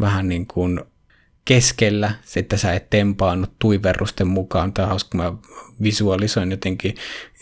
[0.00, 0.80] vähän niin kuin
[1.44, 4.72] keskellä, että sä et tempaannut tuiverrusten mukaan.
[4.72, 5.32] Tämä on hauska, mä
[5.82, 6.94] visualisoin jotenkin,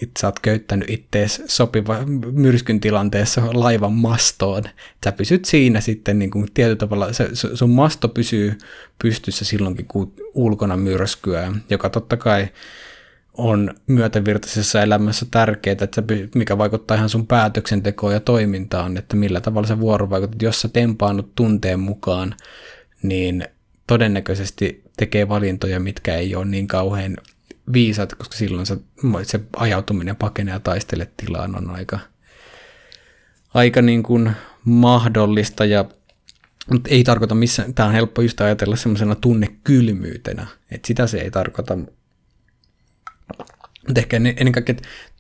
[0.03, 1.99] että sä oot köyttänyt ittees sopiva
[2.33, 4.63] myrskyn tilanteessa laivan mastoon.
[5.05, 8.59] Sä pysyt siinä sitten niin kuin tietyllä tavalla, se, sun masto pysyy
[9.03, 12.49] pystyssä silloinkin, kun ulkona myrskyä, joka totta kai
[13.35, 16.03] on myötävirtaisessa elämässä tärkeää, että
[16.35, 20.43] mikä vaikuttaa ihan sun päätöksentekoon ja toimintaan, että millä tavalla sä vuorovaikutat.
[20.43, 22.35] Jos sä tempaannut tunteen mukaan,
[23.03, 23.47] niin
[23.87, 27.17] todennäköisesti tekee valintoja, mitkä ei ole niin kauhean
[27.73, 28.77] viisaat, koska silloin se,
[29.23, 31.99] se ajautuminen pakene ja taistele tilaan on aika,
[33.55, 34.33] aika niin kuin
[34.65, 35.85] mahdollista ja
[36.71, 41.31] mutta ei tarkoita missään, tämä on helppo just ajatella semmoisena tunnekylmyytenä, että sitä se ei
[41.31, 41.79] tarkoita.
[43.87, 44.75] Mutta ehkä ennen kaikkea,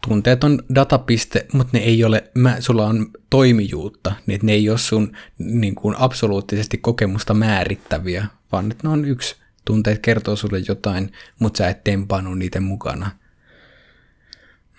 [0.09, 4.78] tunteet on datapiste, mutta ne ei ole, mä, sulla on toimijuutta, niin ne ei ole
[4.78, 11.12] sun niin kuin absoluuttisesti kokemusta määrittäviä, vaan että ne on yksi, tunteet kertoo sulle jotain,
[11.39, 13.10] mutta sä et tempannut niiden mukana.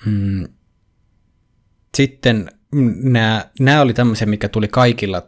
[0.06, 0.48] Hmm.
[1.98, 2.52] Sitten
[3.04, 5.28] nämä, nämä oli tämmöisiä, mikä tuli kaikilla,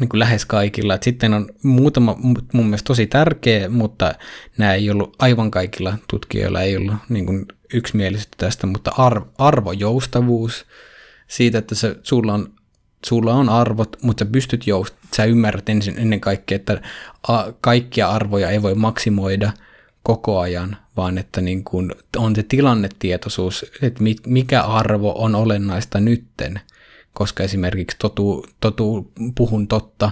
[0.00, 0.94] niin kuin lähes kaikilla.
[0.94, 2.16] Et sitten on muutama
[2.52, 4.14] mun mielestä tosi tärkeä, mutta
[4.58, 10.66] nämä ei ollut aivan kaikilla tutkijoilla, ei ollut niin kuin yksimielisyyttä tästä, mutta arv, arvojoustavuus
[11.28, 12.54] siitä, että se, sulla on
[13.06, 16.82] sulla on arvot, mutta sä pystyt joust, sä ymmärrät ensin, ennen kaikkea, että
[17.28, 19.52] a, kaikkia arvoja ei voi maksimoida
[20.02, 26.60] koko ajan, vaan että niin kun on se tilannetietoisuus, että mikä arvo on olennaista nytten,
[27.14, 30.10] koska esimerkiksi totu, totu puhun totta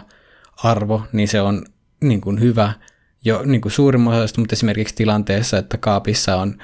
[0.57, 1.65] arvo, niin se on
[2.01, 2.73] niin kuin hyvä
[3.25, 6.59] jo niin kuin suurimman mutta esimerkiksi tilanteessa, että kaapissa on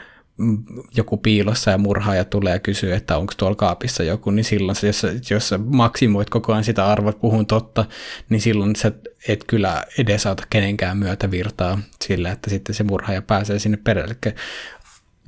[0.97, 4.86] joku piilossa ja murhaaja tulee ja kysyy, että onko tuolla kaapissa joku, niin silloin se,
[4.86, 7.85] jos, jos sä maksimoit koko ajan sitä arvoa, että puhun totta,
[8.28, 8.93] niin silloin sä
[9.28, 14.16] et kyllä edesauta kenenkään myötävirtaa sillä, että sitten se murhaaja pääsee sinne perille.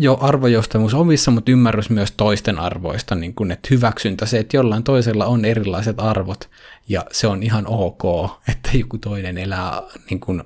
[0.02, 4.82] Jo arvojoustavuus omissa, mutta ymmärrys myös toisten arvoista, niin kun, että hyväksyntä se, että jollain
[4.82, 6.51] toisella on erilaiset arvot,
[6.89, 8.02] ja se on ihan ok,
[8.52, 10.44] että joku toinen elää niin kun,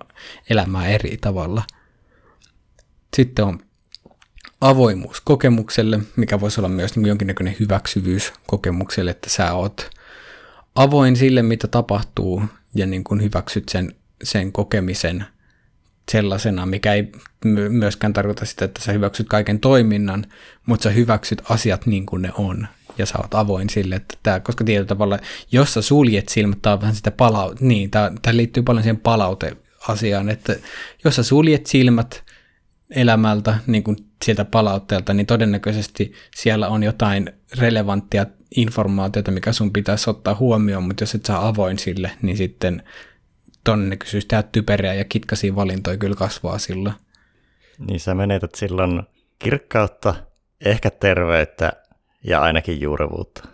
[0.50, 1.62] elämää eri tavalla.
[3.16, 3.60] Sitten on
[4.60, 9.90] avoimuus kokemukselle, mikä voisi olla myös niin jonkinnäköinen hyväksyvyys kokemukselle, että sä oot
[10.74, 12.42] avoin sille, mitä tapahtuu,
[12.74, 15.24] ja niin kuin hyväksyt sen, sen kokemisen
[16.12, 17.12] sellaisena, mikä ei
[17.68, 20.26] myöskään tarkoita sitä, että sä hyväksyt kaiken toiminnan,
[20.66, 22.66] mutta sä hyväksyt asiat niin kuin ne on,
[22.98, 25.18] ja sä oot avoin sille, että tämä, koska tietyllä tavalla,
[25.52, 30.28] jos sä suljet silmät, tämä on vähän sitä palaute, niin, tämä liittyy paljon siihen palauteasiaan,
[30.28, 30.56] että
[31.04, 32.24] jos sä suljet silmät
[32.90, 38.26] elämältä, niin kuin sieltä palautteelta, niin todennäköisesti siellä on jotain relevanttia
[38.56, 42.82] informaatiota, mikä sun pitäisi ottaa huomioon, mutta jos et saa avoin sille, niin sitten
[43.64, 46.92] todennäköisyys tehdä typeriä ja kitkaisia valintoja kyllä kasvaa sillä.
[47.78, 49.02] Niin sä menetät silloin
[49.38, 50.14] kirkkautta,
[50.64, 51.72] ehkä terveyttä
[52.24, 53.48] ja ainakin juurevuutta.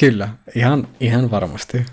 [0.00, 1.86] Kyllä, ihan, ihan varmasti.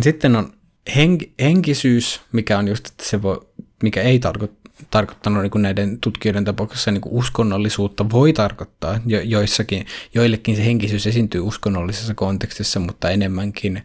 [0.00, 0.52] Sitten on
[0.90, 3.48] henk- henkisyys, mikä on just, että se voi,
[3.82, 9.00] mikä ei tarkoita tarkoittanut niin kuin näiden tutkijoiden tapauksessa niin kuin uskonnollisuutta voi tarkoittaa.
[9.06, 13.82] Jo, joissakin, joillekin se henkisyys esiintyy uskonnollisessa kontekstissa, mutta enemmänkin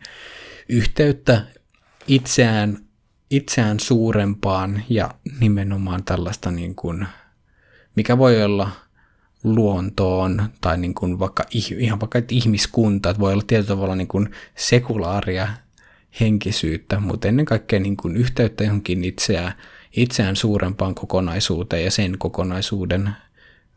[0.69, 1.41] yhteyttä
[2.09, 2.77] itseään,
[3.29, 5.09] itseään suurempaan ja
[5.39, 7.07] nimenomaan tällaista, niin kuin,
[7.95, 8.71] mikä voi olla
[9.43, 11.43] luontoon tai niin kuin vaikka,
[11.77, 15.47] ihan vaikka ihmiskunta, että voi olla tietyllä tavalla niin kuin sekulaaria
[16.19, 19.53] henkisyyttä, mutta ennen kaikkea niin kuin yhteyttä johonkin itseään
[19.95, 23.09] itseään suurempaan kokonaisuuteen ja sen kokonaisuuden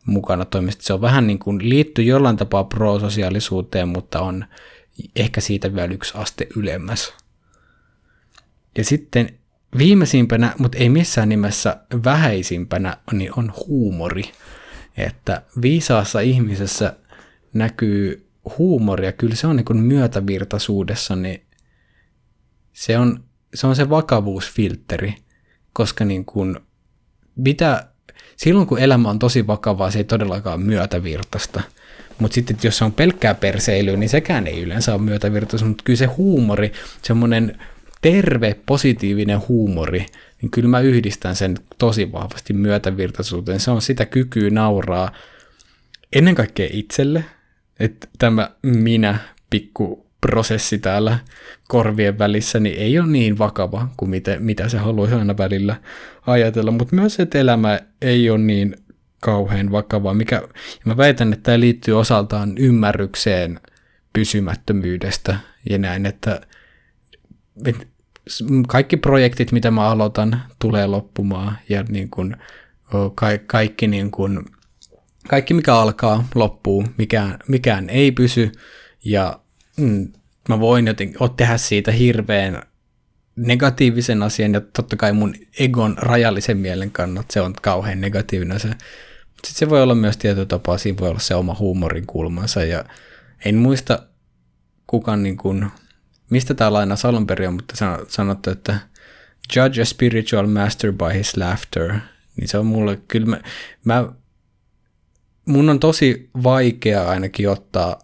[0.05, 0.83] mukana toimista.
[0.83, 4.45] Se on vähän niin kuin liittyy jollain tapaa prososiaalisuuteen, mutta on
[5.15, 7.13] ehkä siitä vielä yksi aste ylemmäs.
[8.77, 9.29] Ja sitten
[9.77, 14.23] viimeisimpänä, mutta ei missään nimessä vähäisimpänä, niin on huumori.
[14.97, 16.95] Että viisaassa ihmisessä
[17.53, 21.43] näkyy huumoria, kyllä se on niin kuin myötävirtaisuudessa, niin
[22.73, 23.23] se on,
[23.53, 25.23] se on se vakavuusfiltteri
[25.73, 26.59] koska niin kuin,
[27.35, 27.87] mitä,
[28.37, 31.61] silloin kun elämä on tosi vakavaa, se ei todellakaan myötävirtaista.
[32.19, 35.97] Mutta sitten jos se on pelkkää perseilyä, niin sekään ei yleensä ole myötävirtaista, mutta kyllä
[35.97, 36.71] se huumori,
[37.01, 37.59] semmoinen
[38.03, 40.05] terve, positiivinen huumori,
[40.41, 43.59] niin kyllä mä yhdistän sen tosi vahvasti myötävirtaisuuteen.
[43.59, 45.11] Se on sitä kykyä nauraa
[46.13, 47.25] ennen kaikkea itselle,
[47.79, 49.17] että tämä minä,
[49.49, 51.19] pikku prosessi täällä
[51.67, 55.75] korvien välissä niin ei ole niin vakava kuin mitä, mitä se haluaisi aina välillä
[56.27, 58.75] ajatella, mutta myös että elämä ei ole niin
[59.21, 63.59] kauhean vakavaa, mikä, ja mä väitän, että tämä liittyy osaltaan ymmärrykseen
[64.13, 65.35] pysymättömyydestä
[65.69, 66.41] ja näin, että,
[67.65, 67.92] että
[68.67, 72.35] kaikki projektit, mitä mä aloitan, tulee loppumaan ja niin kuin,
[73.15, 74.45] ka- kaikki, niin kuin,
[75.27, 78.51] kaikki, mikä alkaa, loppuu, mikään, mikään ei pysy
[79.05, 79.39] ja
[79.77, 80.07] mm,
[80.49, 82.63] mä voin jotenkin tehdä siitä hirveän
[83.35, 88.67] negatiivisen asian ja totta kai mun egon rajallisen mielen kannalta se on kauhean negatiivinen se.
[88.67, 92.85] Sitten se voi olla myös tietyllä tapaa, siinä voi olla se oma huumorin kulmansa ja
[93.45, 93.99] en muista
[94.87, 95.71] kukaan niin kuin,
[96.29, 97.75] mistä tämä laina alun perin mutta
[98.07, 98.79] sanottu, että
[99.55, 101.93] judge a spiritual master by his laughter,
[102.37, 103.41] niin se on mulle, kyllä mä,
[103.85, 104.13] mä
[105.45, 107.99] mun on tosi vaikea ainakin ottaa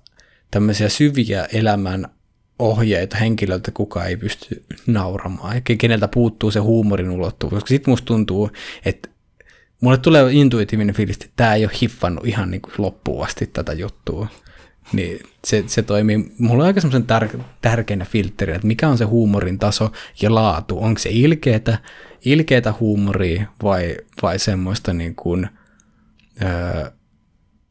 [0.51, 2.07] tämmöisiä syviä elämän
[2.59, 8.05] ohjeita henkilöltä, kuka ei pysty nauramaan, ja keneltä puuttuu se huumorin ulottuvuus, koska sitten musta
[8.05, 8.51] tuntuu,
[8.85, 9.09] että
[9.81, 13.73] mulle tulee intuitiivinen fiilis, että tämä ei ole hiffannut ihan niin kuin loppuun asti tätä
[13.73, 14.27] juttua.
[14.93, 17.27] Niin se, se toimii, mulla on aika semmoisen tär,
[17.61, 19.91] tärkeänä filtteri, että mikä on se huumorin taso
[20.21, 20.79] ja laatu.
[20.79, 21.77] Onko se ilkeetä,
[22.25, 25.49] ilkeetä huumoria vai, vai semmoista niin kuin,
[26.41, 26.91] öö,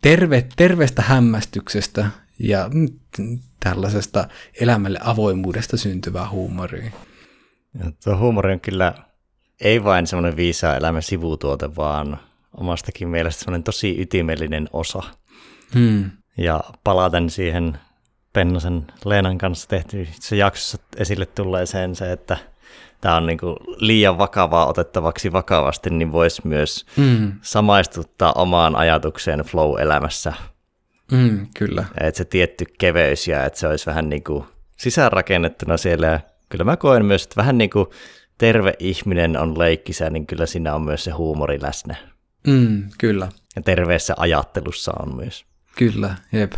[0.02, 2.06] terve, terveestä hämmästyksestä
[2.38, 2.70] ja
[3.60, 4.28] tällaisesta
[4.60, 6.90] elämälle avoimuudesta syntyvää huumoria.
[7.78, 8.94] Ja tuo huumori on kyllä
[9.60, 12.18] ei vain semmoinen viisaa elämän sivutuote, vaan
[12.56, 15.02] omastakin mielestä semmoinen tosi ytimellinen osa.
[15.74, 16.10] Hmm.
[16.38, 17.78] Ja palaten siihen
[18.32, 22.36] Pennosen Leenan kanssa tehty se jaksossa esille tulleeseen se, että
[23.00, 23.38] tämä on niin
[23.76, 27.32] liian vakavaa otettavaksi vakavasti, niin voisi myös mm.
[27.42, 30.32] samaistuttaa omaan ajatukseen flow-elämässä.
[31.12, 31.84] Mm, kyllä.
[32.00, 34.44] Että se tietty keveys ja että se olisi vähän niin kuin
[34.76, 36.06] sisäänrakennettuna siellä.
[36.06, 37.86] Ja kyllä mä koen myös, että vähän niin kuin
[38.38, 41.96] terve ihminen on leikkisä, niin kyllä siinä on myös se huumori läsnä.
[42.46, 43.28] Mm, kyllä.
[43.56, 45.47] Ja terveessä ajattelussa on myös.
[45.78, 46.52] Kyllä, jep.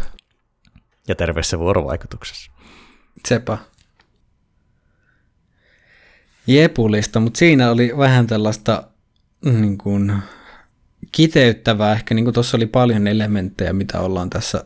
[1.09, 2.53] Ja terveessä vuorovaikutuksessa.
[3.29, 3.59] Sepä.
[6.47, 8.85] Jepulista, mutta siinä oli vähän tällaista
[9.45, 10.13] niin kuin,
[11.13, 11.93] kiteyttävää.
[11.93, 14.65] Ehkä niin kuin tuossa oli paljon elementtejä, mitä ollaan tässä,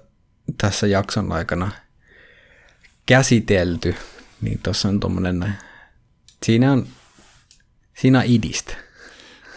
[0.59, 1.70] tässä jakson aikana
[3.06, 3.94] käsitelty.
[4.40, 5.55] Niin tuossa on tuommoinen,
[6.43, 6.86] siinä on,
[7.94, 8.74] siinä on idistä.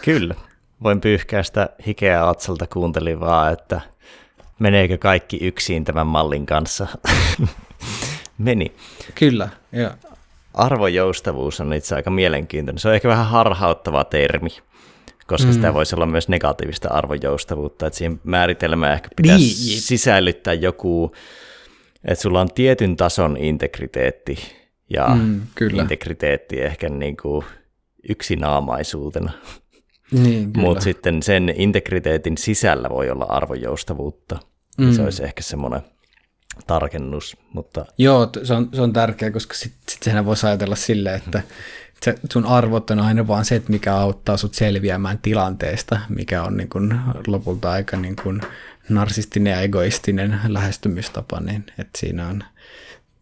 [0.04, 0.34] Kyllä.
[0.82, 3.80] Voin pyyhkää sitä hikeä atsalta kuuntelivaa, että
[4.58, 6.86] meneekö kaikki yksin tämän mallin kanssa.
[8.38, 8.72] Meni.
[9.14, 9.90] Kyllä, joo.
[10.54, 12.78] Arvojoustavuus on itse aika mielenkiintoinen.
[12.78, 14.48] Se on ehkä vähän harhauttava termi,
[15.26, 15.52] koska mm.
[15.52, 17.86] sitä voisi olla myös negatiivista arvojoustavuutta.
[17.86, 19.80] Että siihen määritelmään ehkä pitäisi niin.
[19.80, 21.12] sisällyttää joku,
[22.04, 24.38] että sulla on tietyn tason integriteetti
[24.90, 25.82] ja mm, kyllä.
[25.82, 27.44] integriteetti ehkä niin kuin
[28.08, 29.32] yksinaamaisuutena.
[30.10, 34.38] Niin, Mutta sitten sen integriteetin sisällä voi olla arvojoustavuutta.
[34.78, 34.92] Mm.
[34.92, 35.80] Se olisi ehkä semmoinen
[36.66, 37.36] tarkennus.
[37.52, 37.86] Mutta...
[37.98, 41.42] Joo, se on, se on tärkeä, koska sitten sit sehän voisi ajatella silleen, että
[42.02, 46.56] se, sun arvot on aina vaan se, että mikä auttaa sut selviämään tilanteesta, mikä on
[46.56, 48.40] niin kun lopulta aika niin kun
[48.88, 52.44] narsistinen ja egoistinen lähestymistapa, niin että siinä on,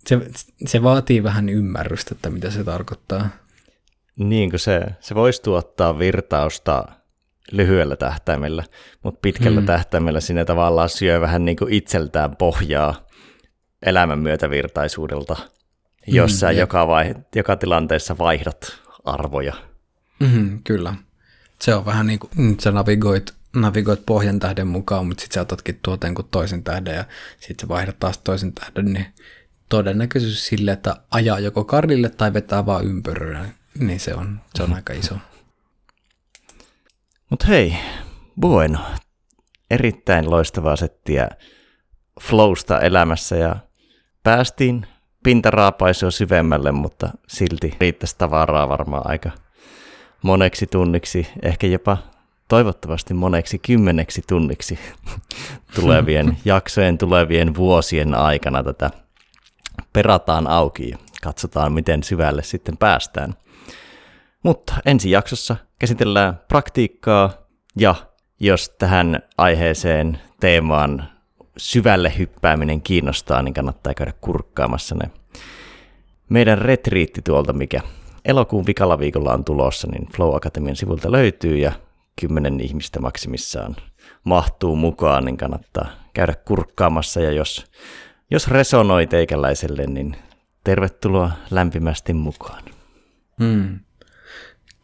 [0.07, 0.21] se,
[0.67, 3.29] se vaatii vähän ymmärrystä, että mitä se tarkoittaa.
[4.17, 6.85] Niin kuin se, se voisi tuottaa virtausta
[7.53, 8.65] lyhyellä tähtäimellä,
[9.03, 9.67] mutta pitkällä mm.
[9.67, 13.07] tähtäimellä sinne tavallaan syö vähän niin kuin itseltään pohjaa
[13.83, 15.37] elämän myötävirtaisuudelta,
[16.07, 19.55] jos mm, joka, vai, joka tilanteessa vaihdat arvoja.
[20.21, 20.95] Mm, kyllä.
[21.61, 25.79] Se on vähän niin kuin, sä navigoit, navigoit pohjan tähden mukaan, mutta sitten sä otatkin
[25.83, 27.05] tuoteen kuin toisen tähden ja
[27.41, 29.07] sitten sä vaihdat taas toisen tähden, niin
[29.69, 34.75] todennäköisyys sille, että ajaa joko karille tai vetää vaan ympyrää, niin se on, se on
[34.75, 35.15] aika iso.
[37.31, 37.77] Mutta hei,
[38.41, 38.79] bueno,
[39.71, 41.29] erittäin loistavaa settiä
[42.21, 43.57] flowsta elämässä ja
[44.23, 44.87] päästiin
[45.25, 49.31] pintaraapaisua syvemmälle, mutta silti riittäisi tavaraa varmaan aika
[50.23, 51.99] moneksi tunniksi, ehkä jopa
[52.49, 54.79] toivottavasti moneksi kymmeneksi tunniksi
[55.81, 58.91] tulevien jaksojen, tulevien vuosien aikana tätä
[59.93, 63.35] perataan auki ja katsotaan, miten syvälle sitten päästään.
[64.43, 67.33] Mutta ensi jaksossa käsitellään praktiikkaa
[67.77, 67.95] ja
[68.41, 71.09] jos tähän aiheeseen teemaan
[71.57, 75.11] syvälle hyppääminen kiinnostaa, niin kannattaa käydä kurkkaamassa ne.
[76.29, 77.81] Meidän retriitti tuolta, mikä
[78.25, 81.73] elokuun vikalla viikolla on tulossa, niin Flow Academian sivulta löytyy ja
[82.21, 83.77] kymmenen ihmistä maksimissaan
[84.25, 87.65] mahtuu mukaan, niin kannattaa käydä kurkkaamassa ja jos,
[88.31, 90.17] jos resonoi teikäläiselle, niin
[90.65, 92.63] tervetuloa lämpimästi mukaan.
[93.39, 93.79] Hmm.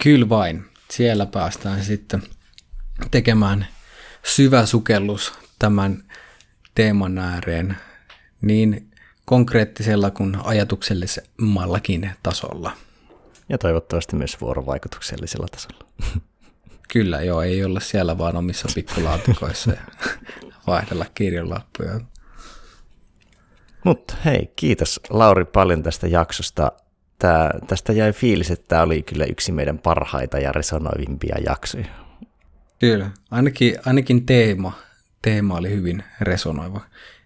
[0.03, 0.65] Kyllä vain.
[0.91, 2.23] Siellä päästään sitten
[3.11, 3.66] tekemään
[4.23, 6.05] syvä sukellus tämän
[6.74, 7.77] teeman ääreen
[8.41, 8.91] niin
[9.24, 12.73] konkreettisella kuin ajatuksellisemmallakin tasolla.
[13.49, 15.87] Ja toivottavasti myös vuorovaikutuksellisella tasolla.
[16.93, 19.81] Kyllä, joo, ei olla siellä vaan omissa pikkulaatikoissa ja
[20.66, 22.01] vaihdella kirjanlappuja.
[23.85, 26.73] Mutta hei, kiitos Lauri paljon tästä jaksosta.
[27.18, 31.86] Tää, tästä jäi fiilis, että tämä oli kyllä yksi meidän parhaita ja resonoivimpia jaksoja.
[32.78, 34.72] Kyllä, ainakin, ainakin teema,
[35.22, 36.80] teema oli hyvin resonoiva.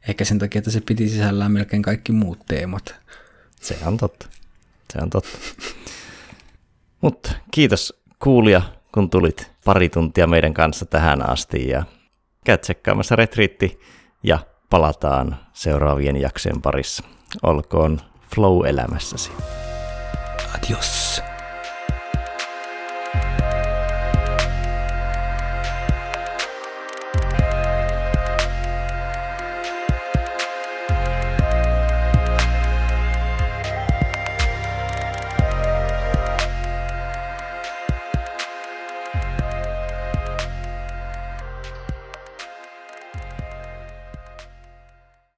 [0.08, 2.94] Ehkä sen takia, että se piti sisällään melkein kaikki muut teemat.
[3.60, 4.26] Se on totta.
[4.92, 5.38] Se on totta.
[7.00, 8.62] Mutta kiitos kuulija,
[8.94, 11.84] kun tulit pari tuntia meidän kanssa tähän asti ja
[12.44, 13.80] käyt tsekkaamassa retriitti
[14.22, 14.38] ja
[14.70, 17.04] palataan seuraavien jaksojen parissa.
[17.42, 18.00] Olkoon
[18.34, 19.30] flow elämässäsi.
[20.52, 21.35] アディオス。